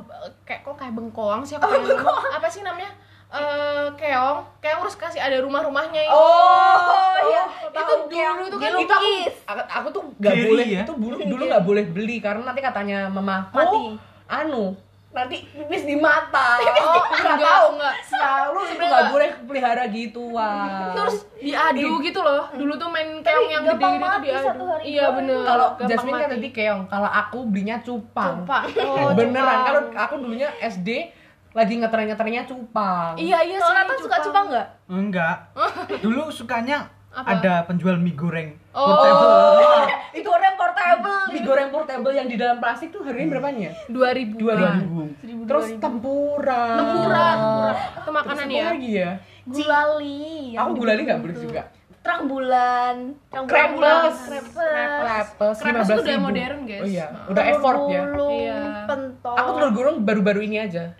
kayak 0.44 0.62
kok 0.62 0.76
kayak 0.76 0.94
bengkoang 0.94 1.42
sih 1.42 1.56
aku 1.56 1.64
pengen 1.66 1.96
ngomong. 1.96 2.22
apa 2.30 2.48
sih 2.48 2.62
namanya 2.62 2.92
eh 3.28 3.86
keong. 3.96 4.40
Keong 4.58 4.80
terus 4.82 4.96
kasih 4.96 5.20
ada 5.20 5.38
rumah-rumahnya 5.40 6.02
itu. 6.02 6.14
Oh 6.14 7.16
iya. 7.26 7.44
Itu 7.68 7.94
dulu 8.06 8.42
itu 8.46 8.58
kan 8.58 8.72
itu 8.76 8.86
aku, 8.88 9.10
aku, 9.46 9.62
aku 9.68 9.88
tuh 9.92 10.04
nggak 10.16 10.34
Kiri 10.34 10.48
boleh 10.48 10.66
ya? 10.68 10.82
itu 10.84 10.94
dulu 10.96 11.16
dulu 11.20 11.44
nggak 11.46 11.64
boleh 11.64 11.84
beli 11.86 12.18
karena 12.18 12.42
nanti 12.44 12.62
katanya 12.62 13.00
mama 13.08 13.50
Mati. 13.50 13.98
anu 14.26 14.74
nanti 15.12 15.48
pipis 15.48 15.84
di 15.84 15.96
mata. 15.96 16.60
Oh, 16.86 17.00
nggak 17.08 17.36
enggak, 17.36 17.48
tahu. 17.50 17.68
Enggak. 17.74 17.96
selalu 18.04 18.60
itu 18.60 18.68
Sebenarnya 18.68 18.84
nggak. 18.86 19.00
enggak. 19.00 19.14
boleh 19.16 19.30
pelihara 19.48 19.84
gitu 19.88 20.24
wah 20.30 20.92
terus 20.92 21.16
diadu 21.36 21.92
gitu 22.02 22.20
loh. 22.20 22.44
Dulu 22.52 22.74
tuh 22.76 22.90
main 22.90 23.10
keong 23.24 23.48
yang 23.48 23.64
tuh 23.66 23.76
mati 23.98 24.28
diadu. 24.28 24.44
satu 24.46 24.64
hari 24.66 24.84
iya 24.86 25.06
bener. 25.10 25.40
Kalau 25.42 25.68
Jasmine 25.82 26.16
kan 26.18 26.30
tadi 26.30 26.50
keong. 26.52 26.82
Kalau 26.86 27.10
aku 27.10 27.40
belinya 27.48 27.78
cupang, 27.80 28.44
Cupang. 28.44 28.64
Oh, 28.84 29.12
beneran. 29.12 29.58
kalau 29.64 29.82
aku 29.94 30.14
dulunya 30.18 30.52
SD 30.60 31.12
lagi 31.56 31.74
ngetren 31.74 32.06
ngetrennya 32.06 32.44
cupang 32.44 33.16
iya 33.16 33.40
iya 33.42 33.58
sih 33.58 33.74
Nathan 33.74 33.98
suka 33.98 34.18
cupang 34.22 34.46
nggak 34.50 34.68
enggak 34.86 35.36
dulu 36.04 36.28
sukanya 36.28 36.92
Apa? 37.10 37.32
ada 37.34 37.64
penjual 37.64 37.96
mie 37.96 38.12
goreng 38.12 38.60
Oh. 38.70 38.92
portable 38.92 39.40
itu 40.20 40.28
goreng 40.28 40.56
portable 40.56 41.20
mie 41.32 41.42
goreng 41.42 41.70
portable 41.70 42.12
yang 42.12 42.28
di 42.28 42.36
dalam 42.36 42.60
plastik 42.60 42.92
tuh 42.92 43.02
harganya 43.02 43.30
berapanya? 43.32 43.72
dua 43.88 44.12
ribu 44.12 44.36
Dua 44.38 44.56
ribu. 44.76 45.00
Terus 45.46 45.80
tempura. 45.80 46.76
Tempura, 46.76 47.24
tempura. 47.32 47.74
Itu 47.96 48.12
makanan 48.12 48.48
ya? 48.50 48.66
lagi 48.68 48.90
ya? 48.94 49.12
gulali 49.46 50.28
Aku 50.54 50.72
gulali 50.76 51.02
nggak 51.04 51.20
beli 51.22 51.36
juga. 51.40 51.64
terang 52.02 52.28
bulan 52.28 52.96
terang 53.32 53.46
Krepes. 53.48 53.74
bulan 53.74 54.02
Krepes. 54.14 55.58
Krepes 55.58 55.88
itu 55.88 56.02
udah 56.04 56.14
15.000. 56.14 56.22
modern, 56.22 56.58
guys. 56.64 56.82
Oh 56.82 56.88
iya, 56.88 57.06
udah 57.26 57.44
effort 57.48 57.80
ya. 57.88 58.02
Iya. 58.30 58.60
pentol 58.86 59.36
Aku 59.36 59.50
telur 59.56 59.72
gulung 59.72 59.98
baru-baru 60.04 60.40
ini 60.44 60.58
aja. 60.60 60.94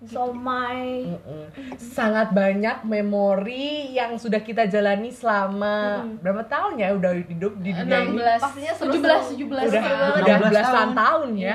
Somai 0.00 1.04
Mm-mm. 1.04 1.76
Sangat 1.76 2.32
banyak 2.32 2.88
memori 2.88 3.92
yang 3.92 4.16
sudah 4.16 4.40
kita 4.40 4.64
jalani 4.64 5.12
selama 5.12 6.00
berapa 6.18 6.40
tahun 6.44 6.80
ya 6.80 6.88
udah 6.96 7.12
hidup 7.20 7.52
di 7.60 7.76
dunia 7.76 8.08
ini. 8.08 8.16
16 8.16 8.40
Pastinya 8.40 8.72
seru-seru. 8.72 9.36
17 9.36 9.36
17 9.36 9.68
Udah 9.68 9.84
udah 10.24 10.36
16 10.40 10.48
belasan 10.48 10.72
tahun. 10.72 10.90
tahun 10.96 11.28
ya. 11.36 11.54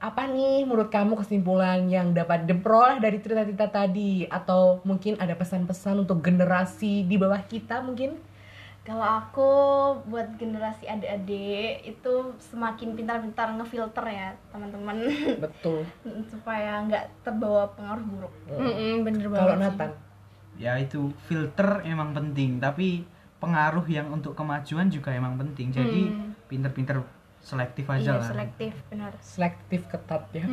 Apa 0.00 0.22
nih 0.26 0.64
menurut 0.64 0.88
kamu 0.88 1.12
kesimpulan 1.18 1.84
yang 1.84 2.16
dapat 2.16 2.48
diperoleh 2.48 3.02
dari 3.02 3.20
cerita-cerita 3.20 3.68
tadi 3.68 4.24
atau 4.24 4.80
mungkin 4.80 5.20
ada 5.20 5.36
pesan-pesan 5.36 6.08
untuk 6.08 6.24
generasi 6.24 7.04
di 7.04 7.20
bawah 7.20 7.42
kita 7.44 7.82
mungkin? 7.84 8.16
Kalau 8.80 9.04
aku 9.04 9.50
buat 10.08 10.40
generasi 10.40 10.88
adik-adik 10.88 11.84
itu 11.84 12.14
semakin 12.40 12.96
pintar-pintar 12.96 13.52
ngefilter 13.54 14.02
ya 14.08 14.32
teman-teman 14.50 15.04
Betul. 15.36 15.84
supaya 16.32 16.80
nggak 16.88 17.20
terbawa 17.20 17.68
pengaruh 17.76 18.04
buruk. 18.08 18.32
Mm-mm, 18.48 19.04
bener 19.04 19.28
banget. 19.28 19.44
Kalau. 19.44 19.56
Nathan, 19.60 19.90
ya 20.56 20.72
itu 20.80 21.12
filter 21.28 21.84
emang 21.84 22.16
penting 22.16 22.56
tapi 22.56 23.04
pengaruh 23.36 23.84
yang 23.88 24.12
untuk 24.12 24.36
kemajuan 24.36 24.88
juga 24.88 25.12
emang 25.12 25.36
penting 25.40 25.72
jadi 25.72 26.02
Hmm. 26.12 26.36
pinter-pinter 26.48 27.00
selektif 27.40 27.88
aja 27.88 28.04
Iya 28.06 28.20
lah 28.20 28.28
selektif 28.28 28.72
benar. 28.86 29.12
selektif 29.18 29.80
ketat 29.86 30.28
ya. 30.30 30.44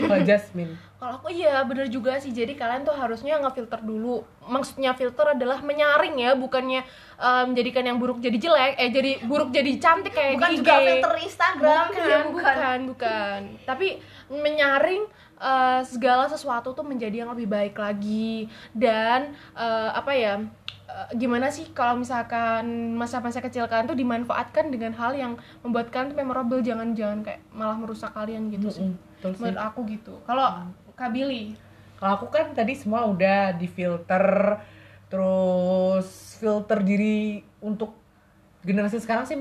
Kalau 0.00 0.20
Jasmine, 0.22 0.72
Kalau 0.96 1.12
aku 1.16 1.28
iya 1.28 1.60
bener 1.60 1.86
juga 1.86 2.16
sih. 2.16 2.30
Jadi 2.30 2.54
kalian 2.54 2.82
tuh 2.82 2.94
harusnya 2.94 3.36
ngefilter 3.36 3.82
dulu. 3.82 4.22
Maksudnya 4.42 4.92
filter 4.92 5.32
adalah 5.32 5.58
menyaring 5.58 6.16
ya, 6.16 6.32
bukannya 6.32 6.86
eh, 7.16 7.44
menjadikan 7.44 7.82
yang 7.84 7.98
buruk 7.98 8.18
jadi 8.18 8.36
jelek, 8.36 8.72
eh 8.76 8.90
jadi 8.90 9.10
buruk 9.22 9.50
jadi 9.50 9.72
cantik 9.76 10.12
kayak 10.12 10.34
Bukan 10.34 10.48
di 10.48 10.54
IG. 10.54 10.60
juga 10.60 10.74
filter 10.80 11.12
Instagram, 11.20 11.84
bukan, 11.84 12.06
ya, 12.06 12.18
bukan, 12.26 12.78
bukan. 12.88 13.40
Tapi 13.62 13.86
menyaring 14.30 15.02
eh, 15.36 15.80
segala 15.84 16.24
sesuatu 16.26 16.72
tuh 16.72 16.82
menjadi 16.82 17.22
yang 17.22 17.30
lebih 17.30 17.48
baik 17.48 17.76
lagi 17.76 18.46
dan 18.72 19.34
eh, 19.52 19.90
apa 19.92 20.12
ya? 20.12 20.34
Eh, 20.96 21.10
gimana 21.20 21.52
sih 21.52 21.68
kalau 21.76 22.00
misalkan 22.00 22.96
masa-masa 22.96 23.44
kecil 23.44 23.68
kalian 23.68 23.84
tuh 23.84 23.98
dimanfaatkan 23.98 24.72
dengan 24.72 24.96
hal 24.96 25.12
yang 25.12 25.36
membuat 25.60 25.92
kalian 25.92 26.16
tuh 26.16 26.18
memorable? 26.24 26.64
Jangan 26.64 26.96
jangan 26.96 27.20
kayak 27.20 27.44
malah 27.52 27.76
merusak 27.76 28.16
kalian 28.16 28.48
gitu 28.48 28.72
sih. 28.72 28.88
Mm-mm, 28.88 28.96
betul 29.20 29.30
sih. 29.36 29.40
menurut 29.44 29.60
aku 29.60 29.80
gitu. 29.92 30.14
Kalau 30.24 30.72
Kak 30.96 31.12
Billy? 31.12 31.52
Kalau 32.00 32.12
aku 32.16 32.32
kan 32.32 32.56
tadi 32.56 32.72
semua 32.72 33.04
udah 33.04 33.56
difilter, 33.56 34.24
terus 35.12 36.36
filter 36.40 36.80
diri 36.80 37.40
untuk 37.60 37.92
generasi 38.64 39.00
sekarang 39.00 39.24
sih 39.24 39.36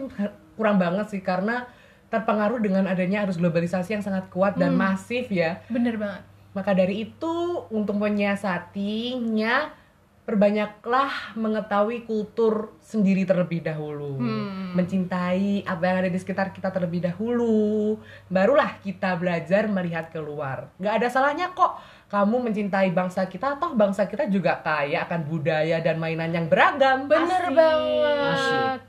kurang 0.56 0.80
banget 0.80 1.12
sih 1.12 1.20
karena 1.20 1.68
terpengaruh 2.08 2.62
dengan 2.64 2.88
adanya 2.88 3.28
arus 3.28 3.36
globalisasi 3.36 3.98
yang 3.98 4.04
sangat 4.06 4.30
kuat 4.32 4.56
dan 4.56 4.78
masif 4.78 5.28
ya. 5.28 5.60
bener 5.68 6.00
banget. 6.00 6.24
Maka 6.56 6.72
dari 6.72 7.04
itu 7.04 7.68
untuk 7.68 8.00
menyiasatinya 8.00 9.84
perbanyaklah 10.26 11.38
mengetahui 11.38 12.04
kultur 12.10 12.74
sendiri 12.82 13.24
terlebih 13.24 13.62
dahulu. 13.62 14.18
Hmm. 14.18 14.74
Mencintai 14.74 15.64
apa 15.64 15.84
yang 15.86 15.98
ada 16.02 16.10
di 16.10 16.20
sekitar 16.20 16.50
kita 16.50 16.74
terlebih 16.74 17.06
dahulu. 17.06 17.96
Barulah 18.28 18.82
kita 18.82 19.14
belajar 19.16 19.70
melihat 19.70 20.10
keluar. 20.10 20.74
Gak 20.82 21.00
ada 21.00 21.08
salahnya 21.08 21.54
kok 21.54 21.78
kamu 22.10 22.50
mencintai 22.50 22.90
bangsa 22.94 23.30
kita 23.30 23.58
atau 23.58 23.78
bangsa 23.78 24.10
kita 24.10 24.26
juga 24.30 24.62
kaya 24.62 25.06
akan 25.06 25.26
budaya 25.26 25.82
dan 25.82 26.02
mainan 26.02 26.34
yang 26.34 26.50
beragam. 26.50 27.06
bener 27.06 27.50
Asik. 27.50 27.56
banget 27.56 28.82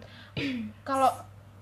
kalau 0.84 1.10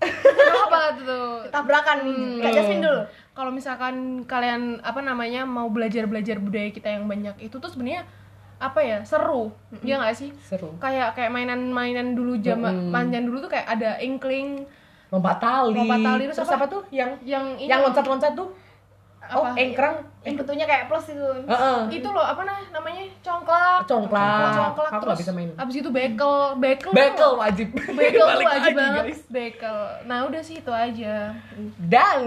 apa 0.69 0.81
tuh 1.01 1.49
tabrakan 1.49 2.05
nih 2.05 2.45
Kak 2.45 2.53
Jasmine 2.53 2.85
dulu 2.85 3.03
kalau 3.33 3.51
misalkan 3.51 4.27
kalian 4.29 4.83
apa 4.85 5.01
namanya 5.01 5.49
mau 5.49 5.71
belajar 5.73 6.05
belajar 6.05 6.37
budaya 6.37 6.69
kita 6.69 6.93
yang 6.93 7.09
banyak 7.09 7.49
itu 7.49 7.57
tuh 7.57 7.71
sebenarnya 7.73 8.05
apa 8.57 8.79
ya 8.79 8.99
seru 9.01 9.51
ya 9.81 9.97
nggak 9.97 10.15
sih 10.15 10.31
Seru. 10.41 10.73
kayak 10.77 11.13
kayak 11.13 11.29
mainan-mainan 11.29 12.13
dulu 12.13 12.39
zaman 12.39 12.89
Mm-mm. 12.89 12.91
mainan 12.91 13.25
dulu 13.25 13.39
tuh 13.41 13.51
kayak 13.51 13.67
ada 13.69 13.99
inkling 13.99 14.65
Lompat 15.09 15.39
tali. 15.39 15.79
Lompat 15.79 16.01
tali, 16.01 16.23
terus 16.25 16.37
Terus 16.37 16.51
apa? 16.51 16.59
apa 16.59 16.67
tuh 16.69 16.83
yang 16.91 17.15
yang 17.23 17.55
ini 17.55 17.71
yang 17.71 17.81
loncat-loncat 17.81 18.35
tuh? 18.35 18.51
Oh, 19.25 19.41
Apa? 19.41 19.57
engkrang. 19.57 19.97
yang 20.21 20.35
bentuknya 20.35 20.65
kayak 20.65 20.85
plus 20.85 21.07
itu 21.07 21.23
Heeh. 21.47 21.79
itu 21.91 22.05
loh 22.05 22.21
apa 22.21 22.43
nah, 22.43 22.61
namanya 22.69 23.05
congklak 23.23 23.81
Congklak. 23.85 24.53
congklak 24.53 24.91
Aku 24.91 25.03
terus 25.07 25.19
bisa 25.21 25.33
main. 25.33 25.49
abis 25.55 25.75
itu 25.79 25.89
bekel 25.89 26.35
bekel 26.59 26.91
Bekel 26.91 27.33
wajib. 27.35 27.69
bekel 28.01 28.21
tuh 28.21 28.41
wajib 28.43 28.49
lagi, 28.67 28.73
banget 28.75 29.05
guys. 29.07 29.21
bekel 29.29 29.79
nah 30.03 30.19
udah 30.25 30.43
sih 30.43 30.57
itu 30.59 30.69
aja 30.69 31.33
Dan 31.79 32.21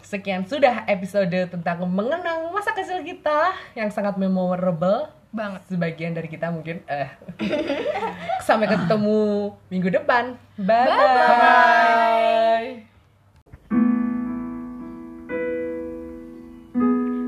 sekian 0.00 0.42
sudah 0.42 0.84
episode 0.84 1.32
tentang 1.46 1.80
mengenang 1.86 2.50
masa 2.50 2.72
kecil 2.72 3.00
kita 3.00 3.48
yang 3.72 3.88
sangat 3.88 4.16
memorable. 4.16 5.08
Banget 5.34 5.66
Sebagian 5.66 6.14
dari 6.14 6.30
kita 6.30 6.48
mungkin 6.54 6.80
eh 6.86 7.10
sampai 8.46 8.70
ketemu 8.70 9.50
minggu 9.68 9.90
depan. 9.90 10.38
Bye 10.62 10.88
bye. 10.88 12.68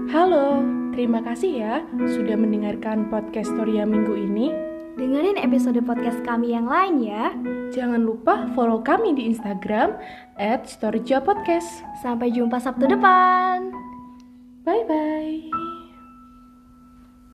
Halo, 0.06 0.64
terima 0.96 1.20
kasih 1.20 1.50
ya 1.60 1.74
sudah 2.08 2.38
mendengarkan 2.38 3.10
podcast 3.10 3.52
Storia 3.52 3.84
minggu 3.84 4.14
ini. 4.14 4.54
dengerin 4.96 5.36
episode 5.36 5.76
podcast 5.84 6.16
kami 6.24 6.56
yang 6.56 6.64
lain 6.64 7.04
ya 7.04 7.28
Jangan 7.68 8.00
lupa 8.00 8.48
follow 8.56 8.80
kami 8.80 9.12
di 9.12 9.28
Instagram 9.28 9.92
at 10.40 10.64
Podcast. 10.72 11.84
sampai 12.00 12.32
jumpa 12.32 12.56
Sabtu 12.56 12.88
depan 12.88 13.76
Bye-bye. 14.64 15.65